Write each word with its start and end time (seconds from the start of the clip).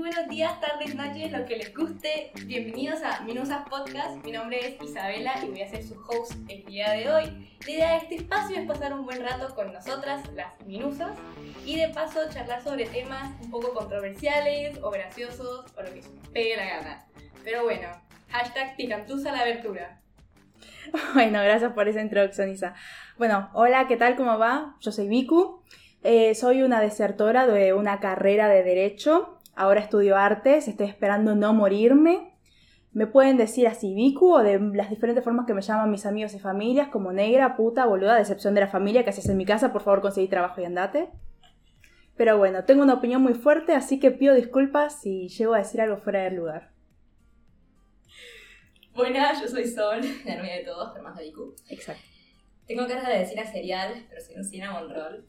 buenos 0.00 0.28
días, 0.28 0.58
tardes, 0.60 0.94
noches, 0.94 1.30
lo 1.30 1.44
que 1.44 1.56
les 1.56 1.74
guste. 1.74 2.32
Bienvenidos 2.46 3.02
a 3.02 3.20
Minusas 3.20 3.68
Podcast. 3.68 4.24
Mi 4.24 4.32
nombre 4.32 4.58
es 4.58 4.82
Isabela 4.82 5.34
y 5.44 5.50
voy 5.50 5.60
a 5.60 5.68
ser 5.68 5.82
su 5.82 5.94
host 6.08 6.32
el 6.48 6.64
día 6.64 6.92
de 6.92 7.10
hoy. 7.10 7.50
La 7.66 7.70
idea 7.70 7.90
de 7.90 7.96
este 7.98 8.14
espacio 8.14 8.58
es 8.58 8.66
pasar 8.66 8.94
un 8.94 9.04
buen 9.04 9.22
rato 9.22 9.54
con 9.54 9.70
nosotras, 9.74 10.22
las 10.32 10.58
Minusas, 10.64 11.18
y 11.66 11.76
de 11.76 11.88
paso 11.88 12.20
charlar 12.30 12.62
sobre 12.62 12.86
temas 12.86 13.30
un 13.42 13.50
poco 13.50 13.74
controversiales 13.74 14.78
o 14.82 14.90
graciosos 14.90 15.66
o 15.76 15.82
lo 15.82 15.92
que 15.92 16.02
se 16.02 16.08
pegue 16.32 16.56
la 16.56 16.64
gana. 16.64 17.04
Pero 17.44 17.64
bueno, 17.64 17.88
hashtag 18.30 18.76
picantusa 18.76 19.32
la 19.32 19.40
abertura. 19.40 20.00
Bueno, 21.12 21.42
gracias 21.42 21.74
por 21.74 21.88
esa 21.88 22.00
introducción, 22.00 22.48
Isa. 22.48 22.74
Bueno, 23.18 23.50
hola, 23.52 23.86
¿qué 23.86 23.98
tal? 23.98 24.16
¿Cómo 24.16 24.38
va? 24.38 24.76
Yo 24.80 24.92
soy 24.92 25.08
Viku. 25.08 25.62
Eh, 26.02 26.34
soy 26.34 26.62
una 26.62 26.80
desertora 26.80 27.46
de 27.46 27.74
una 27.74 28.00
carrera 28.00 28.48
de 28.48 28.62
Derecho. 28.62 29.39
Ahora 29.60 29.80
estudio 29.80 30.16
artes, 30.16 30.68
estoy 30.68 30.86
esperando 30.86 31.34
no 31.34 31.52
morirme. 31.52 32.32
Me 32.92 33.06
pueden 33.06 33.36
decir 33.36 33.68
así 33.68 33.92
Viku 33.92 34.36
o 34.36 34.42
de 34.42 34.58
las 34.58 34.88
diferentes 34.88 35.22
formas 35.22 35.44
que 35.44 35.52
me 35.52 35.60
llaman 35.60 35.90
mis 35.90 36.06
amigos 36.06 36.32
y 36.32 36.38
familias, 36.38 36.88
como 36.88 37.12
negra, 37.12 37.58
puta, 37.58 37.84
boluda, 37.84 38.16
decepción 38.16 38.54
de 38.54 38.62
la 38.62 38.68
familia 38.68 39.04
que 39.04 39.10
haces 39.10 39.28
en 39.28 39.36
mi 39.36 39.44
casa, 39.44 39.70
por 39.70 39.82
favor 39.82 40.00
conseguí 40.00 40.28
trabajo 40.28 40.62
y 40.62 40.64
andate. 40.64 41.10
Pero 42.16 42.38
bueno, 42.38 42.64
tengo 42.64 42.82
una 42.82 42.94
opinión 42.94 43.20
muy 43.20 43.34
fuerte, 43.34 43.74
así 43.74 44.00
que 44.00 44.10
pido 44.10 44.34
disculpas 44.34 44.98
si 45.02 45.28
llego 45.28 45.52
a 45.52 45.58
decir 45.58 45.82
algo 45.82 45.98
fuera 45.98 46.22
del 46.22 46.36
lugar. 46.36 46.70
Buenas, 48.94 49.42
yo 49.42 49.48
soy 49.48 49.66
Sol, 49.66 50.00
la 50.24 50.36
novia 50.36 50.54
de 50.54 50.64
todos, 50.64 50.92
además 50.94 51.18
de 51.18 51.24
Viku. 51.24 51.54
Exacto. 51.68 52.02
Tengo 52.66 52.86
ganas 52.86 53.08
de 53.08 53.18
decir 53.18 53.38
a 53.38 53.44
serial, 53.44 54.06
pero 54.08 54.22
soy 54.22 54.36
un 54.36 54.44
cinnamon 54.44 54.88
roll. 54.88 55.26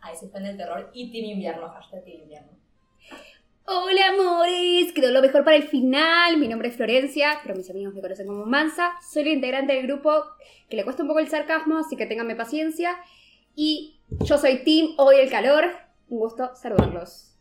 A 0.00 0.12
ese 0.12 0.28
fan 0.28 0.44
del 0.44 0.56
terror 0.56 0.92
y 0.94 1.10
Team 1.10 1.24
Invierno, 1.24 1.68
hashtag 1.70 2.04
Team 2.04 2.20
Invierno. 2.22 2.63
Hola 3.66 4.08
amores, 4.10 4.92
quedó 4.92 5.10
lo 5.10 5.22
mejor 5.22 5.42
para 5.42 5.56
el 5.56 5.62
final. 5.62 6.36
Mi 6.36 6.48
nombre 6.48 6.68
es 6.68 6.76
Florencia, 6.76 7.38
pero 7.42 7.56
mis 7.56 7.70
amigos 7.70 7.94
me 7.94 8.02
conocen 8.02 8.26
como 8.26 8.44
Mansa. 8.44 8.92
Soy 9.00 9.24
la 9.24 9.30
integrante 9.30 9.72
del 9.72 9.86
grupo 9.86 10.22
que 10.68 10.76
le 10.76 10.84
cuesta 10.84 11.00
un 11.00 11.08
poco 11.08 11.20
el 11.20 11.28
sarcasmo, 11.28 11.78
así 11.78 11.96
que 11.96 12.04
ténganme 12.04 12.36
paciencia. 12.36 12.94
Y 13.56 14.02
yo 14.20 14.36
soy 14.36 14.64
Team 14.64 14.88
Hoy 14.98 15.16
el 15.16 15.30
Calor. 15.30 15.64
Un 16.10 16.18
gusto 16.18 16.54
saludarlos. 16.54 17.38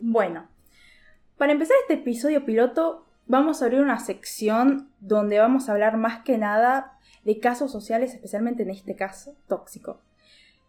Bueno, 0.00 0.48
para 1.38 1.52
empezar 1.52 1.76
este 1.82 1.94
episodio 1.94 2.44
piloto, 2.44 3.06
vamos 3.28 3.62
a 3.62 3.66
abrir 3.66 3.82
una 3.82 4.00
sección 4.00 4.90
donde 4.98 5.38
vamos 5.38 5.68
a 5.68 5.72
hablar 5.74 5.96
más 5.96 6.24
que 6.24 6.38
nada 6.38 6.98
de 7.22 7.38
casos 7.38 7.70
sociales, 7.70 8.14
especialmente 8.14 8.64
en 8.64 8.70
este 8.70 8.96
caso, 8.96 9.36
tóxico. 9.46 10.00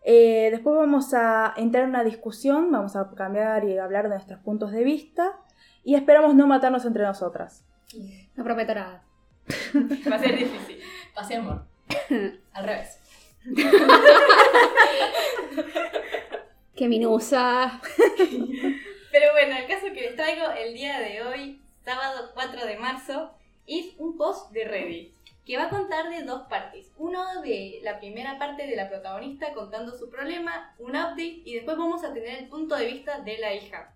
Eh, 0.06 0.50
después 0.52 0.76
vamos 0.76 1.14
a 1.14 1.54
entrar 1.56 1.86
en 1.86 1.92
una 1.92 2.04
discusión, 2.04 2.70
vamos 2.72 2.96
a 2.96 3.10
cambiar 3.16 3.64
y 3.64 3.78
hablar 3.78 4.04
de 4.04 4.10
nuestros 4.10 4.40
puntos 4.40 4.72
de 4.72 4.84
vista 4.84 5.40
y 5.84 5.96
esperamos 5.96 6.36
no 6.36 6.46
matarnos 6.46 6.86
entre 6.86 7.04
nosotras. 7.04 7.66
No 8.36 8.44
prometo 8.44 8.76
nada. 8.76 9.04
Va 10.12 10.16
a 10.16 10.20
ser 10.20 10.38
difícil. 10.38 10.80
Pase 11.14 11.36
amor. 11.36 11.64
Al 12.54 12.66
revés. 12.66 13.00
Qué 16.76 16.88
minusa. 16.88 17.80
Pero 19.12 19.32
bueno, 19.32 19.56
el 19.58 19.68
caso 19.68 19.88
que 19.94 20.02
les 20.02 20.16
traigo 20.16 20.50
el 20.52 20.74
día 20.74 21.00
de 21.00 21.22
hoy, 21.22 21.62
sábado 21.86 22.32
4 22.34 22.66
de 22.66 22.78
marzo, 22.78 23.32
es 23.68 23.94
un 24.00 24.18
post 24.18 24.52
de 24.52 24.66
Reddit 24.66 25.14
que 25.46 25.58
va 25.58 25.64
a 25.64 25.70
contar 25.70 26.10
de 26.10 26.24
dos 26.24 26.48
partes. 26.48 26.92
Uno 26.98 27.42
de 27.42 27.80
la 27.84 28.00
primera 28.00 28.40
parte 28.40 28.66
de 28.66 28.76
la 28.76 28.90
protagonista 28.90 29.54
contando 29.54 29.94
su 29.94 30.10
problema, 30.10 30.74
un 30.80 30.92
update, 30.92 31.42
y 31.44 31.56
después 31.56 31.78
vamos 31.78 32.04
a 32.04 32.14
tener 32.14 32.40
el 32.40 32.48
punto 32.48 32.76
de 32.76 32.86
vista 32.86 33.20
de 33.20 33.38
la 33.38 33.54
hija. 33.54 33.94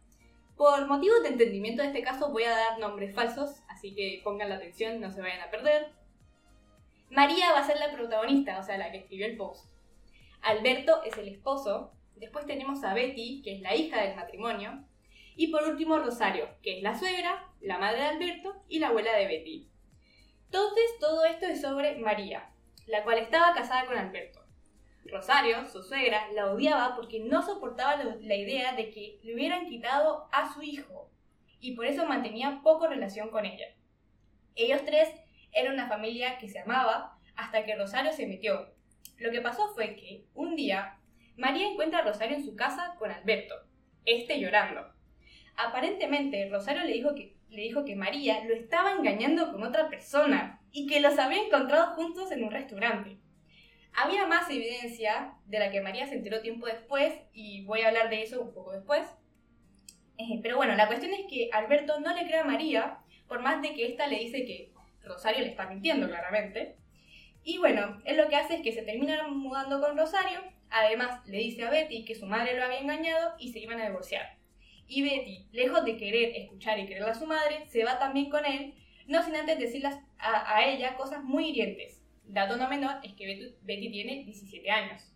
Por 0.58 0.88
motivos 0.88 1.22
de 1.22 1.30
entendimiento 1.30 1.82
de 1.82 1.90
este 1.90 2.02
caso 2.02 2.32
voy 2.32 2.44
a 2.44 2.50
dar 2.50 2.80
nombres 2.80 3.16
falsos, 3.16 3.62
así 3.70 3.94
que 3.94 4.22
pongan 4.24 4.50
la 4.50 4.56
atención, 4.56 5.00
no 5.00 5.12
se 5.12 5.22
vayan 5.22 5.42
a 5.42 5.52
perder. 5.52 5.92
María 7.10 7.54
va 7.54 7.60
a 7.60 7.68
ser 7.68 7.78
la 7.78 7.92
protagonista, 7.92 8.60
o 8.60 8.64
sea, 8.64 8.78
la 8.78 8.92
que 8.92 8.98
escribió 8.98 9.28
el 9.28 9.38
post. 9.38 9.72
Alberto 10.42 11.04
es 11.04 11.18
el 11.18 11.30
esposo. 11.30 11.94
Después 12.16 12.46
tenemos 12.46 12.84
a 12.84 12.94
Betty, 12.94 13.42
que 13.44 13.56
es 13.56 13.62
la 13.62 13.76
hija 13.76 14.02
del 14.02 14.16
matrimonio. 14.16 14.84
Y 15.36 15.48
por 15.48 15.64
último 15.64 16.00
Rosario, 16.00 16.50
que 16.64 16.78
es 16.78 16.84
la 16.84 16.98
suegra, 16.98 17.48
la 17.62 17.78
madre 17.78 18.00
de 18.00 18.08
Alberto 18.08 18.64
y 18.68 18.80
la 18.80 18.88
abuela 18.88 19.16
de 19.16 19.28
Betty. 19.28 19.70
Entonces, 20.48 20.86
todo 21.00 21.26
esto 21.26 21.46
es 21.46 21.62
sobre 21.62 21.98
María, 21.98 22.50
la 22.86 23.04
cual 23.04 23.18
estaba 23.18 23.54
casada 23.54 23.86
con 23.86 23.98
Alberto. 23.98 24.40
Rosario, 25.06 25.66
su 25.68 25.84
suegra, 25.84 26.32
la 26.34 26.52
odiaba 26.52 26.96
porque 26.96 27.20
no 27.20 27.42
soportaba 27.42 28.02
la 28.04 28.36
idea 28.36 28.74
de 28.74 28.90
que 28.90 29.20
le 29.24 29.36
hubieran 29.36 29.68
quitado 29.68 30.28
a 30.32 30.54
su 30.54 30.62
hijo 30.62 31.12
y 31.60 31.76
por 31.76 31.86
eso 31.86 32.06
mantenía 32.06 32.62
poco 32.64 32.88
relación 32.88 33.30
con 33.30 33.46
ella. 33.46 33.68
Ellos 34.56 34.84
tres 34.86 35.10
eran 35.52 35.74
una 35.74 35.88
familia 35.88 36.38
que 36.38 36.50
se 36.50 36.60
amaba 36.60 37.18
hasta 37.36 37.64
que 37.64 37.76
Rosario 37.76 38.12
se 38.14 38.28
metió. 38.28 38.74
Lo 39.18 39.32
que 39.32 39.42
pasó 39.42 39.74
fue 39.74 39.96
que, 39.96 40.26
un 40.34 40.56
día, 40.56 40.98
María 41.36 41.68
encuentra 41.68 42.00
a 42.00 42.04
Rosario 42.04 42.38
en 42.38 42.46
su 42.46 42.56
casa 42.56 42.96
con 42.98 43.12
Alberto, 43.12 43.56
este 44.06 44.40
llorando. 44.40 44.94
Aparentemente, 45.56 46.50
Rosario 46.50 46.84
le 46.84 46.94
dijo 46.94 47.16
que 47.16 47.37
le 47.50 47.62
dijo 47.62 47.86
que 47.86 47.96
María 47.96 48.44
lo 48.44 48.54
estaba 48.54 48.94
engañando 48.94 49.52
con 49.52 49.64
otra 49.64 49.90
persona 49.90 50.62
y 50.72 50.88
que 50.88 51.00
los 51.00 51.18
había 51.18 51.44
encontrado 51.44 51.96
juntos 51.96 52.32
en 52.32 52.44
un 52.44 52.52
restaurante. 52.52 53.18
Había 53.94 54.28
más 54.28 54.50
evidencia 54.50 55.34
de 55.46 55.60
la 55.60 55.72
que 55.72 55.82
María 55.82 56.06
se 56.06 56.16
enteró 56.16 56.42
tiempo 56.42 56.68
después 56.68 57.14
y 57.34 57.64
voy 57.66 57.82
a 57.82 57.88
hablar 57.88 58.10
de 58.10 58.22
eso 58.22 58.42
un 58.42 58.54
poco 58.54 58.74
después. 58.74 59.08
Eh, 60.18 60.40
pero 60.44 60.58
bueno, 60.58 60.76
la 60.76 60.88
cuestión 60.88 61.14
es 61.14 61.26
que 61.28 61.50
Alberto 61.52 62.00
no 62.00 62.14
le 62.14 62.26
cree 62.26 62.40
a 62.40 62.44
María, 62.44 63.00
por 63.28 63.42
más 63.42 63.62
de 63.62 63.74
que 63.74 63.88
ésta 63.88 64.08
le 64.08 64.20
dice 64.20 64.46
que 64.46 64.72
Rosario 65.04 65.42
le 65.42 65.50
está 65.50 65.68
mintiendo 65.68 66.08
claramente. 66.08 66.76
Y 67.44 67.58
bueno, 67.60 68.02
él 68.06 68.18
lo 68.18 68.28
que 68.28 68.36
hace 68.36 68.56
es 68.56 68.62
que 68.62 68.72
se 68.72 68.84
termina 68.84 69.28
mudando 69.28 69.80
con 69.80 69.98
Rosario, 69.98 70.42
además 70.70 71.26
le 71.28 71.38
dice 71.38 71.64
a 71.64 71.70
Betty 71.70 72.04
que 72.06 72.16
su 72.16 72.26
madre 72.26 72.56
lo 72.56 72.66
había 72.66 72.80
engañado 72.80 73.34
y 73.40 73.52
se 73.52 73.60
iban 73.60 73.80
a 73.80 73.86
divorciar. 73.86 74.37
Y 74.88 75.02
Betty, 75.04 75.48
lejos 75.52 75.84
de 75.84 75.98
querer 75.98 76.36
escuchar 76.36 76.80
y 76.80 76.88
querer 76.88 77.04
a 77.04 77.14
su 77.14 77.26
madre, 77.26 77.68
se 77.68 77.84
va 77.84 78.00
también 78.00 78.30
con 78.30 78.46
él, 78.46 78.74
no 79.08 79.24
sin 79.24 79.36
antes 79.36 79.60
decirle 79.60 79.90
a, 80.18 80.66
ella 80.66 80.96
cosas 80.96 81.24
muy 81.24 81.50
hirientes. 81.50 82.02
Dato 82.24 82.58
no 82.58 82.70
menor 82.70 82.98
es 83.04 83.14
que 83.14 83.56
Betty, 83.62 83.92
tiene 83.92 84.24
17 84.24 84.70
años. 84.70 85.14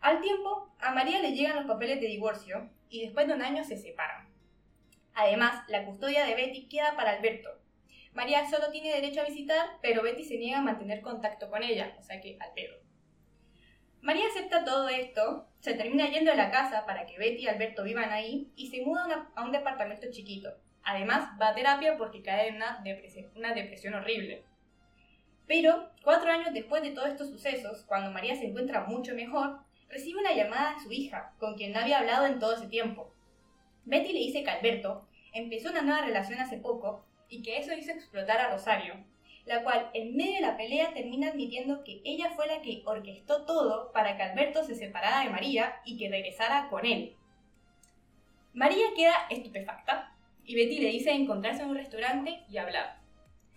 Al 0.00 0.20
tiempo, 0.20 0.74
a 0.78 0.92
María 0.92 1.20
le 1.20 1.32
llegan 1.32 1.56
los 1.56 1.66
papeles 1.66 2.00
de 2.00 2.06
divorcio 2.06 2.70
y 2.88 3.02
después 3.02 3.26
de 3.26 3.34
un 3.34 3.42
año 3.42 3.64
se 3.64 3.76
separan. 3.76 4.28
Además, 5.14 5.64
la 5.68 5.84
custodia 5.84 6.24
de 6.24 6.36
Betty 6.36 6.68
queda 6.68 6.94
para 6.96 7.12
Alberto. 7.12 7.50
María 8.12 8.48
solo 8.48 8.70
tiene 8.70 8.92
derecho 8.92 9.20
a 9.20 9.24
visitar, 9.24 9.78
pero 9.82 10.02
Betty 10.02 10.24
se 10.24 10.38
niega 10.38 10.58
a 10.58 10.62
mantener 10.62 11.02
contacto 11.02 11.50
con 11.50 11.62
ella, 11.62 11.96
o 11.98 12.02
sea 12.02 12.20
que 12.20 12.36
al 12.40 12.52
pedo. 12.54 12.76
María 14.00 14.26
acepta 14.28 14.64
todo 14.64 14.88
esto, 14.88 15.47
se 15.60 15.74
termina 15.74 16.08
yendo 16.08 16.32
a 16.32 16.36
la 16.36 16.50
casa 16.50 16.86
para 16.86 17.06
que 17.06 17.18
Betty 17.18 17.44
y 17.44 17.48
Alberto 17.48 17.82
vivan 17.82 18.10
ahí 18.10 18.52
y 18.56 18.68
se 18.68 18.82
muda 18.82 19.30
a 19.34 19.44
un 19.44 19.52
departamento 19.52 20.06
chiquito. 20.10 20.50
Además, 20.84 21.30
va 21.40 21.48
a 21.48 21.54
terapia 21.54 21.96
porque 21.96 22.22
cae 22.22 22.48
en 22.48 22.56
una 22.56 22.80
depresión, 22.84 23.30
una 23.34 23.52
depresión 23.52 23.94
horrible. 23.94 24.44
Pero, 25.46 25.90
cuatro 26.04 26.30
años 26.30 26.52
después 26.52 26.82
de 26.82 26.90
todos 26.90 27.08
estos 27.08 27.30
sucesos, 27.30 27.84
cuando 27.86 28.10
María 28.10 28.36
se 28.36 28.46
encuentra 28.46 28.84
mucho 28.84 29.14
mejor, 29.14 29.60
recibe 29.88 30.20
una 30.20 30.34
llamada 30.34 30.74
de 30.74 30.80
su 30.80 30.92
hija, 30.92 31.34
con 31.38 31.56
quien 31.56 31.72
no 31.72 31.80
había 31.80 31.98
hablado 31.98 32.26
en 32.26 32.38
todo 32.38 32.54
ese 32.54 32.68
tiempo. 32.68 33.14
Betty 33.84 34.12
le 34.12 34.18
dice 34.20 34.44
que 34.44 34.50
Alberto 34.50 35.08
empezó 35.32 35.70
una 35.70 35.82
nueva 35.82 36.02
relación 36.02 36.38
hace 36.40 36.58
poco 36.58 37.06
y 37.28 37.42
que 37.42 37.58
eso 37.58 37.72
hizo 37.72 37.90
explotar 37.90 38.38
a 38.38 38.50
Rosario, 38.50 38.94
la 39.48 39.62
cual 39.62 39.90
en 39.94 40.14
medio 40.14 40.34
de 40.34 40.40
la 40.42 40.56
pelea 40.58 40.92
termina 40.92 41.28
admitiendo 41.28 41.82
que 41.82 42.02
ella 42.04 42.30
fue 42.36 42.46
la 42.46 42.60
que 42.60 42.82
orquestó 42.84 43.46
todo 43.46 43.90
para 43.92 44.14
que 44.14 44.22
Alberto 44.22 44.62
se 44.62 44.74
separara 44.74 45.24
de 45.24 45.30
María 45.30 45.80
y 45.86 45.96
que 45.96 46.10
regresara 46.10 46.68
con 46.68 46.84
él. 46.84 47.16
María 48.52 48.84
queda 48.94 49.14
estupefacta 49.30 50.14
y 50.44 50.54
Betty 50.54 50.80
le 50.80 50.90
dice 50.90 51.12
encontrarse 51.12 51.62
en 51.62 51.70
un 51.70 51.76
restaurante 51.76 52.44
y 52.50 52.58
hablar. 52.58 52.98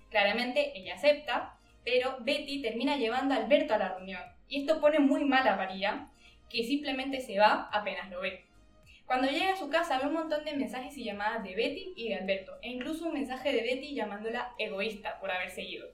Claramente 0.10 0.78
ella 0.80 0.96
acepta, 0.96 1.58
pero 1.84 2.16
Betty 2.22 2.62
termina 2.62 2.96
llevando 2.96 3.34
a 3.34 3.38
Alberto 3.38 3.74
a 3.74 3.78
la 3.78 3.90
reunión 3.90 4.22
y 4.48 4.62
esto 4.62 4.80
pone 4.80 5.00
muy 5.00 5.26
mal 5.26 5.46
a 5.46 5.58
María, 5.58 6.08
que 6.50 6.64
simplemente 6.64 7.20
se 7.20 7.38
va 7.38 7.70
apenas 7.74 8.10
lo 8.10 8.22
ve. 8.22 8.46
Cuando 9.06 9.28
llega 9.28 9.54
a 9.54 9.58
su 9.58 9.70
casa 9.70 10.00
ve 10.00 10.08
un 10.08 10.14
montón 10.14 10.46
de 10.46 10.56
mensajes 10.56 10.98
y 10.98 11.04
llamadas 11.04 11.44
de 11.44 11.56
Betty 11.56 11.94
y 11.96 12.10
de 12.10 12.16
Alberto, 12.16 12.54
e 12.62 12.70
incluso 12.70 13.08
un 13.08 13.14
mensaje 13.14 13.52
de 13.52 13.62
Betty 13.62 13.94
llamándola 13.94 14.54
egoísta 14.58 15.20
por 15.20 15.32
haber 15.32 15.52
seguido. 15.52 15.88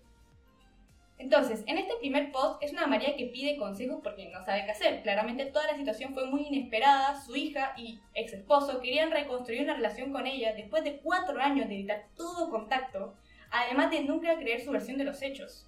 Entonces, 1.20 1.64
en 1.66 1.80
este 1.80 1.96
primer 1.96 2.32
post 2.32 2.62
es 2.62 2.72
una 2.74 2.86
María 2.86 3.16
que 3.16 3.26
pide 3.26 3.58
consejos 3.58 4.02
porque 4.04 4.30
no 4.30 4.44
sabe 4.46 4.66
qué 4.66 4.72
hacer. 4.72 5.02
Claramente 5.02 5.48
toda 5.48 5.66
la 5.66 5.76
situación 5.76 6.14
fue 6.14 6.28
muy 6.28 6.46
inesperada, 6.46 7.20
su 7.20 7.36
hija 7.36 7.74
y 7.76 8.00
ex 8.14 8.34
esposo 8.34 8.80
querían 8.82 9.10
reconstruir 9.10 9.64
una 9.64 9.74
relación 9.74 10.12
con 10.12 10.28
ella 10.28 10.54
después 10.54 10.84
de 10.84 10.98
cuatro 10.98 11.40
años 11.42 11.68
de 11.68 11.76
evitar 11.76 12.06
todo 12.16 12.52
contacto, 12.52 13.16
además 13.50 13.90
de 13.90 14.04
nunca 14.04 14.38
creer 14.38 14.62
su 14.62 14.72
versión 14.72 15.00
de 15.00 15.06
los 15.06 15.22
hechos. 15.24 15.68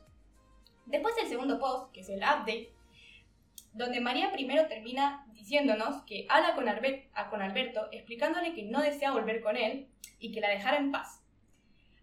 Después 0.86 1.16
del 1.16 1.28
segundo 1.28 1.60
post, 1.60 1.92
que 1.94 2.02
es 2.02 2.10
el 2.10 2.20
update, 2.20 2.72
donde 3.74 4.00
María 4.02 4.32
primero 4.32 4.66
termina 4.68 5.26
diciéndonos 5.34 6.04
que 6.04 6.26
habla 6.30 6.56
con, 6.56 6.66
Alber- 6.68 7.08
a- 7.14 7.30
con 7.30 7.42
Alberto 7.42 7.88
explicándole 7.92 8.54
que 8.54 8.64
no 8.64 8.82
desea 8.82 9.12
volver 9.12 9.42
con 9.42 9.56
él 9.58 9.88
y 10.20 10.32
que 10.32 10.42
la 10.42 10.50
dejara 10.50 10.78
en 10.78 10.92
paz. 10.92 11.22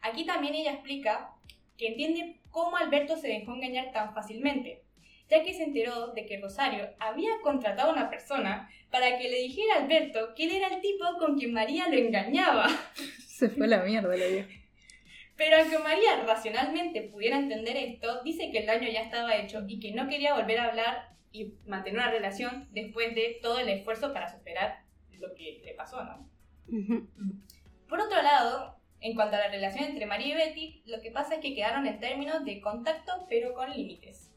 Aquí 0.01 0.25
también 0.25 0.55
ella 0.55 0.73
explica 0.73 1.31
que 1.77 1.89
entiende 1.89 2.41
cómo 2.51 2.77
Alberto 2.77 3.17
se 3.17 3.29
dejó 3.29 3.53
engañar 3.55 3.93
tan 3.93 4.15
fácilmente, 4.15 4.83
ya 5.29 5.43
que 5.43 5.53
se 5.53 5.65
enteró 5.65 6.09
de 6.09 6.25
que 6.25 6.41
Rosario 6.41 6.89
había 6.99 7.31
contratado 7.43 7.91
a 7.91 7.93
una 7.93 8.09
persona 8.09 8.71
para 8.91 9.19
que 9.19 9.29
le 9.29 9.41
dijera 9.43 9.75
a 9.75 9.83
Alberto 9.83 10.35
que 10.35 10.45
él 10.45 10.53
era 10.53 10.69
el 10.69 10.81
tipo 10.81 11.05
con 11.19 11.37
quien 11.37 11.53
María 11.53 11.89
lo 11.89 11.97
engañaba. 11.97 12.69
Se 13.27 13.51
fue 13.51 13.67
la 13.67 13.79
mierda 13.83 14.17
la 14.17 14.27
vieja. 14.27 14.49
Pero 15.37 15.59
aunque 15.59 15.79
María 15.79 16.23
racionalmente 16.25 17.03
pudiera 17.03 17.37
entender 17.37 17.77
esto, 17.77 18.23
dice 18.23 18.51
que 18.51 18.61
el 18.61 18.67
daño 18.67 18.89
ya 18.89 19.03
estaba 19.03 19.37
hecho 19.37 19.63
y 19.69 19.79
que 19.79 19.93
no 19.93 20.09
quería 20.09 20.33
volver 20.35 20.59
a 20.61 20.69
hablar 20.69 21.16
y 21.32 21.55
mantener 21.67 22.00
una 22.00 22.11
relación 22.11 22.69
después 22.73 23.14
de 23.14 23.38
todo 23.43 23.58
el 23.58 23.69
esfuerzo 23.69 24.12
para 24.12 24.31
superar 24.31 24.84
lo 25.12 25.34
que 25.34 25.62
le 25.64 25.75
pasó, 25.75 26.02
¿no? 26.05 26.28
Por 27.88 28.00
otro 28.00 28.23
lado, 28.23 28.76
en 29.00 29.14
cuanto 29.14 29.37
a 29.37 29.40
la 29.40 29.49
relación 29.49 29.84
entre 29.84 30.06
María 30.06 30.34
y 30.34 30.34
Betty, 30.34 30.82
lo 30.87 31.00
que 31.00 31.11
pasa 31.11 31.34
es 31.37 31.40
que 31.40 31.55
quedaron 31.55 31.87
en 31.87 32.00
términos 32.00 32.44
de 32.44 32.61
contacto 32.61 33.26
pero 33.28 33.55
con 33.55 33.70
límites. 33.70 34.32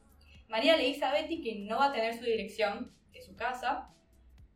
María 0.47 0.77
le 0.77 0.85
dice 0.85 1.05
a 1.05 1.13
Betty 1.13 1.41
que 1.41 1.55
no 1.55 1.77
va 1.77 1.87
a 1.87 1.93
tener 1.93 2.15
su 2.15 2.25
dirección 2.25 2.91
de 3.11 3.21
su 3.21 3.35
casa, 3.35 3.89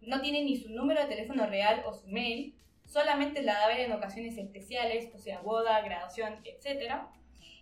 no 0.02 0.22
tiene 0.22 0.44
ni 0.44 0.58
su 0.58 0.70
número 0.70 1.02
de 1.02 1.08
teléfono 1.08 1.46
real 1.48 1.84
o 1.86 1.94
su 1.94 2.08
mail, 2.08 2.56
solamente 2.86 3.42
la 3.42 3.54
da 3.54 3.66
a 3.66 3.68
ver 3.68 3.80
en 3.82 3.92
ocasiones 3.92 4.38
especiales, 4.38 5.10
o 5.14 5.18
sea, 5.18 5.40
boda, 5.42 5.82
graduación, 5.82 6.42
etc. 6.44 6.96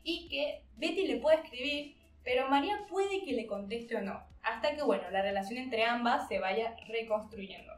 Y 0.04 0.28
que 0.30 0.64
Betty 0.78 1.08
le 1.08 1.18
puede 1.18 1.38
escribir, 1.38 1.96
pero 2.24 2.48
María 2.50 2.86
puede 2.90 3.24
que 3.24 3.34
le 3.34 3.46
conteste 3.48 3.96
o 3.96 4.02
no, 4.02 4.20
hasta 4.44 4.76
que, 4.76 4.82
bueno, 4.84 5.04
la 5.12 5.22
relación 5.22 5.58
entre 5.60 5.86
ambas 5.86 6.28
se 6.28 6.40
vaya 6.40 6.76
reconstruyendo. 6.88 7.72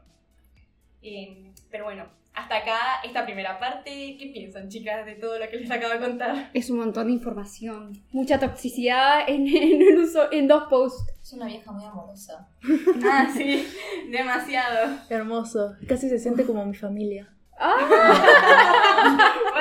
Eh, 1.02 1.52
pero 1.70 1.84
bueno, 1.84 2.06
hasta 2.32 2.56
acá 2.56 2.78
esta 3.04 3.24
primera 3.24 3.58
parte. 3.58 4.16
¿Qué 4.18 4.30
piensan, 4.32 4.68
chicas, 4.68 5.04
de 5.06 5.14
todo 5.16 5.38
lo 5.38 5.48
que 5.48 5.58
les 5.58 5.70
acabo 5.70 5.92
de 5.92 6.00
contar? 6.00 6.50
Es 6.54 6.70
un 6.70 6.78
montón 6.78 7.06
de 7.08 7.12
información. 7.12 8.02
Mucha 8.12 8.38
toxicidad 8.38 9.28
en, 9.28 9.46
en, 9.56 9.98
uso- 9.98 10.32
en 10.32 10.48
dos 10.48 10.64
posts. 10.70 11.04
Es 11.22 11.32
una 11.34 11.46
vieja 11.46 11.70
muy 11.72 11.84
amorosa. 11.84 12.48
Ah, 13.06 13.28
sí, 13.34 13.66
demasiado. 14.10 14.96
Hermoso. 15.10 15.74
Casi 15.86 16.08
se 16.08 16.18
siente 16.18 16.46
como 16.46 16.64
mi 16.64 16.74
familia. 16.74 17.30
What 17.60 17.78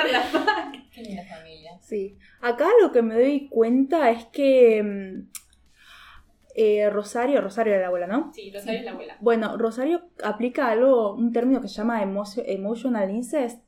the 0.09 0.19
fuck? 0.31 0.47
Qué 0.91 1.01
linda 1.01 1.24
familia. 1.25 1.52
Sí. 1.83 2.18
Acá 2.41 2.68
lo 2.81 2.91
que 2.91 3.01
me 3.01 3.13
doy 3.13 3.50
cuenta 3.50 4.09
es 4.09 4.25
que 4.25 4.81
mm, 4.83 5.30
eh, 6.56 6.89
Rosario, 6.89 7.41
Rosario 7.41 7.74
era 7.74 7.81
la 7.81 7.88
abuela, 7.88 8.07
¿no? 8.07 8.31
Sí, 8.33 8.51
Rosario 8.53 8.80
es 8.80 8.85
la 8.85 8.91
abuela. 8.91 9.18
Bueno, 9.21 9.57
Rosario 9.57 10.01
aplica 10.24 10.69
algo, 10.69 11.13
un 11.15 11.31
término 11.33 11.62
que 11.62 11.68
se 11.68 11.75
llama 11.75 12.01
emotional 12.03 13.09
incest. 13.12 13.63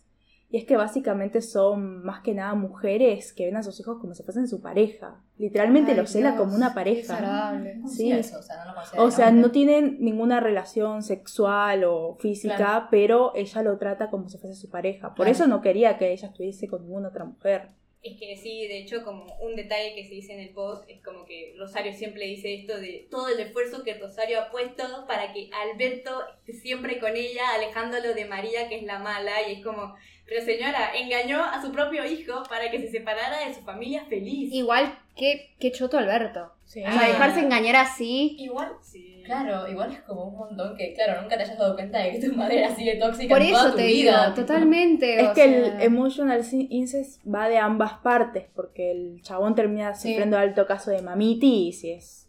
Y 0.48 0.58
es 0.60 0.66
que 0.66 0.78
básicamente 0.78 1.42
son 1.42 2.06
más 2.06 2.22
que 2.22 2.34
nada 2.36 2.54
mujeres 2.54 3.34
que 3.34 3.46
ven 3.46 3.58
a 3.58 3.64
sus 3.64 3.78
hijos 3.80 3.98
como 4.00 4.14
si 4.14 4.22
fuesen 4.24 4.48
su 4.48 4.62
pareja. 4.62 5.20
Literalmente 5.38 5.92
Ay, 5.92 5.98
los 5.98 6.12
cela 6.12 6.38
como 6.38 6.56
una 6.56 6.74
pareja. 6.76 7.02
desagradable. 7.02 7.74
¿Cómo 7.82 7.88
Sí. 7.90 8.12
eso? 8.12 8.40
O 8.40 8.42
sea, 8.44 8.64
no 8.64 8.74
lo 8.74 9.04
O 9.04 9.12
sea, 9.12 9.32
no 9.32 9.52
tienen 9.52 9.98
ninguna 10.00 10.40
relación 10.40 11.02
sexual 11.02 11.84
o 11.84 12.16
física, 12.20 12.56
Claro. 12.58 12.88
pero 12.92 13.32
ella 13.36 13.64
lo 13.64 13.78
trata 13.80 14.10
como 14.12 14.30
si 14.30 14.38
fuese 14.38 14.56
su 14.56 14.70
pareja. 14.70 15.10
Por 15.10 15.26
Claro. 15.26 15.32
eso 15.32 15.48
no 15.48 15.62
quería 15.62 15.98
que 15.98 16.14
ella 16.14 16.28
estuviese 16.28 16.68
con 16.68 16.84
ninguna 16.84 17.10
otra 17.10 17.26
mujer. 17.26 17.70
Es 18.08 18.20
que 18.20 18.38
sí, 18.38 18.68
de 18.68 18.78
hecho, 18.78 19.04
como 19.04 19.26
un 19.42 19.56
detalle 19.56 19.96
que 19.96 20.04
se 20.06 20.14
dice 20.14 20.34
en 20.34 20.40
el 20.42 20.50
post 20.50 20.88
es 20.88 21.02
como 21.04 21.26
que 21.26 21.56
Rosario 21.58 21.92
siempre 21.92 22.26
dice 22.28 22.54
esto 22.54 22.78
de 22.78 23.08
todo 23.10 23.30
el 23.30 23.40
esfuerzo 23.40 23.84
que 23.84 23.96
Rosario 23.96 24.40
ha 24.40 24.52
puesto 24.52 24.84
para 25.08 25.34
que 25.34 25.50
Alberto 25.52 26.12
esté 26.38 26.54
siempre 26.54 27.00
con 27.00 27.16
ella, 27.18 27.42
alejándolo 27.56 28.14
de 28.14 28.26
María, 28.26 28.70
que 28.70 28.76
es 28.76 28.84
la 28.84 29.00
mala, 29.00 29.32
y 29.50 29.54
es 29.54 29.64
como, 29.66 29.96
pero 30.28 30.46
señora, 30.46 30.92
engañó 30.96 31.44
a 31.44 31.60
su 31.64 31.72
propio 31.72 32.06
hijo 32.06 32.44
para 32.48 32.70
que 32.70 32.80
se 32.80 32.92
separara 32.92 33.48
de 33.48 33.56
su 33.56 33.62
familia 33.62 34.06
feliz. 34.06 34.54
Igual, 34.54 35.00
qué, 35.16 35.56
qué 35.60 35.72
choto 35.72 35.98
Alberto. 35.98 36.52
Sí. 36.66 36.82
O 36.82 36.92
sea, 36.92 37.02
Ah. 37.06 37.08
dejarse 37.08 37.40
engañar 37.40 37.76
así. 37.76 38.36
Igual, 38.38 38.72
Sí. 38.84 39.15
Claro, 39.26 39.68
igual 39.68 39.92
es 39.92 40.02
como 40.02 40.26
un 40.26 40.38
montón 40.38 40.78
que, 40.78 40.94
claro, 40.94 41.22
nunca 41.22 41.36
te 41.38 41.44
hayas 41.44 41.58
dado 41.58 41.76
cuenta 41.76 42.00
de 42.00 42.12
que 42.12 42.28
tu 42.28 42.34
madre 42.38 42.60
era 42.60 42.70
así 42.70 42.86
de 42.86 42.96
tóxica 42.96 43.34
Por 43.36 43.42
en 43.44 43.52
toda 43.52 43.62
eso 43.64 43.72
tu 43.72 43.78
te 43.78 43.86
vida. 43.88 44.22
digo, 44.32 44.36
totalmente. 44.36 45.20
Es 45.22 45.28
o 45.30 45.34
que 45.34 45.42
sea, 45.44 45.68
el 45.78 45.82
emotional 45.82 46.42
incest 46.70 47.22
va 47.28 47.50
de 47.50 47.58
ambas 47.58 47.94
partes, 48.00 48.46
porque 48.56 48.92
el 48.92 49.22
chabón 49.22 49.56
termina 49.56 49.94
Sí. 49.96 50.10
sufriendo 50.10 50.38
alto 50.38 50.66
caso 50.66 50.92
de 50.92 51.02
mamiti 51.02 51.68
y 51.68 51.74
si 51.74 51.92
es... 51.92 52.22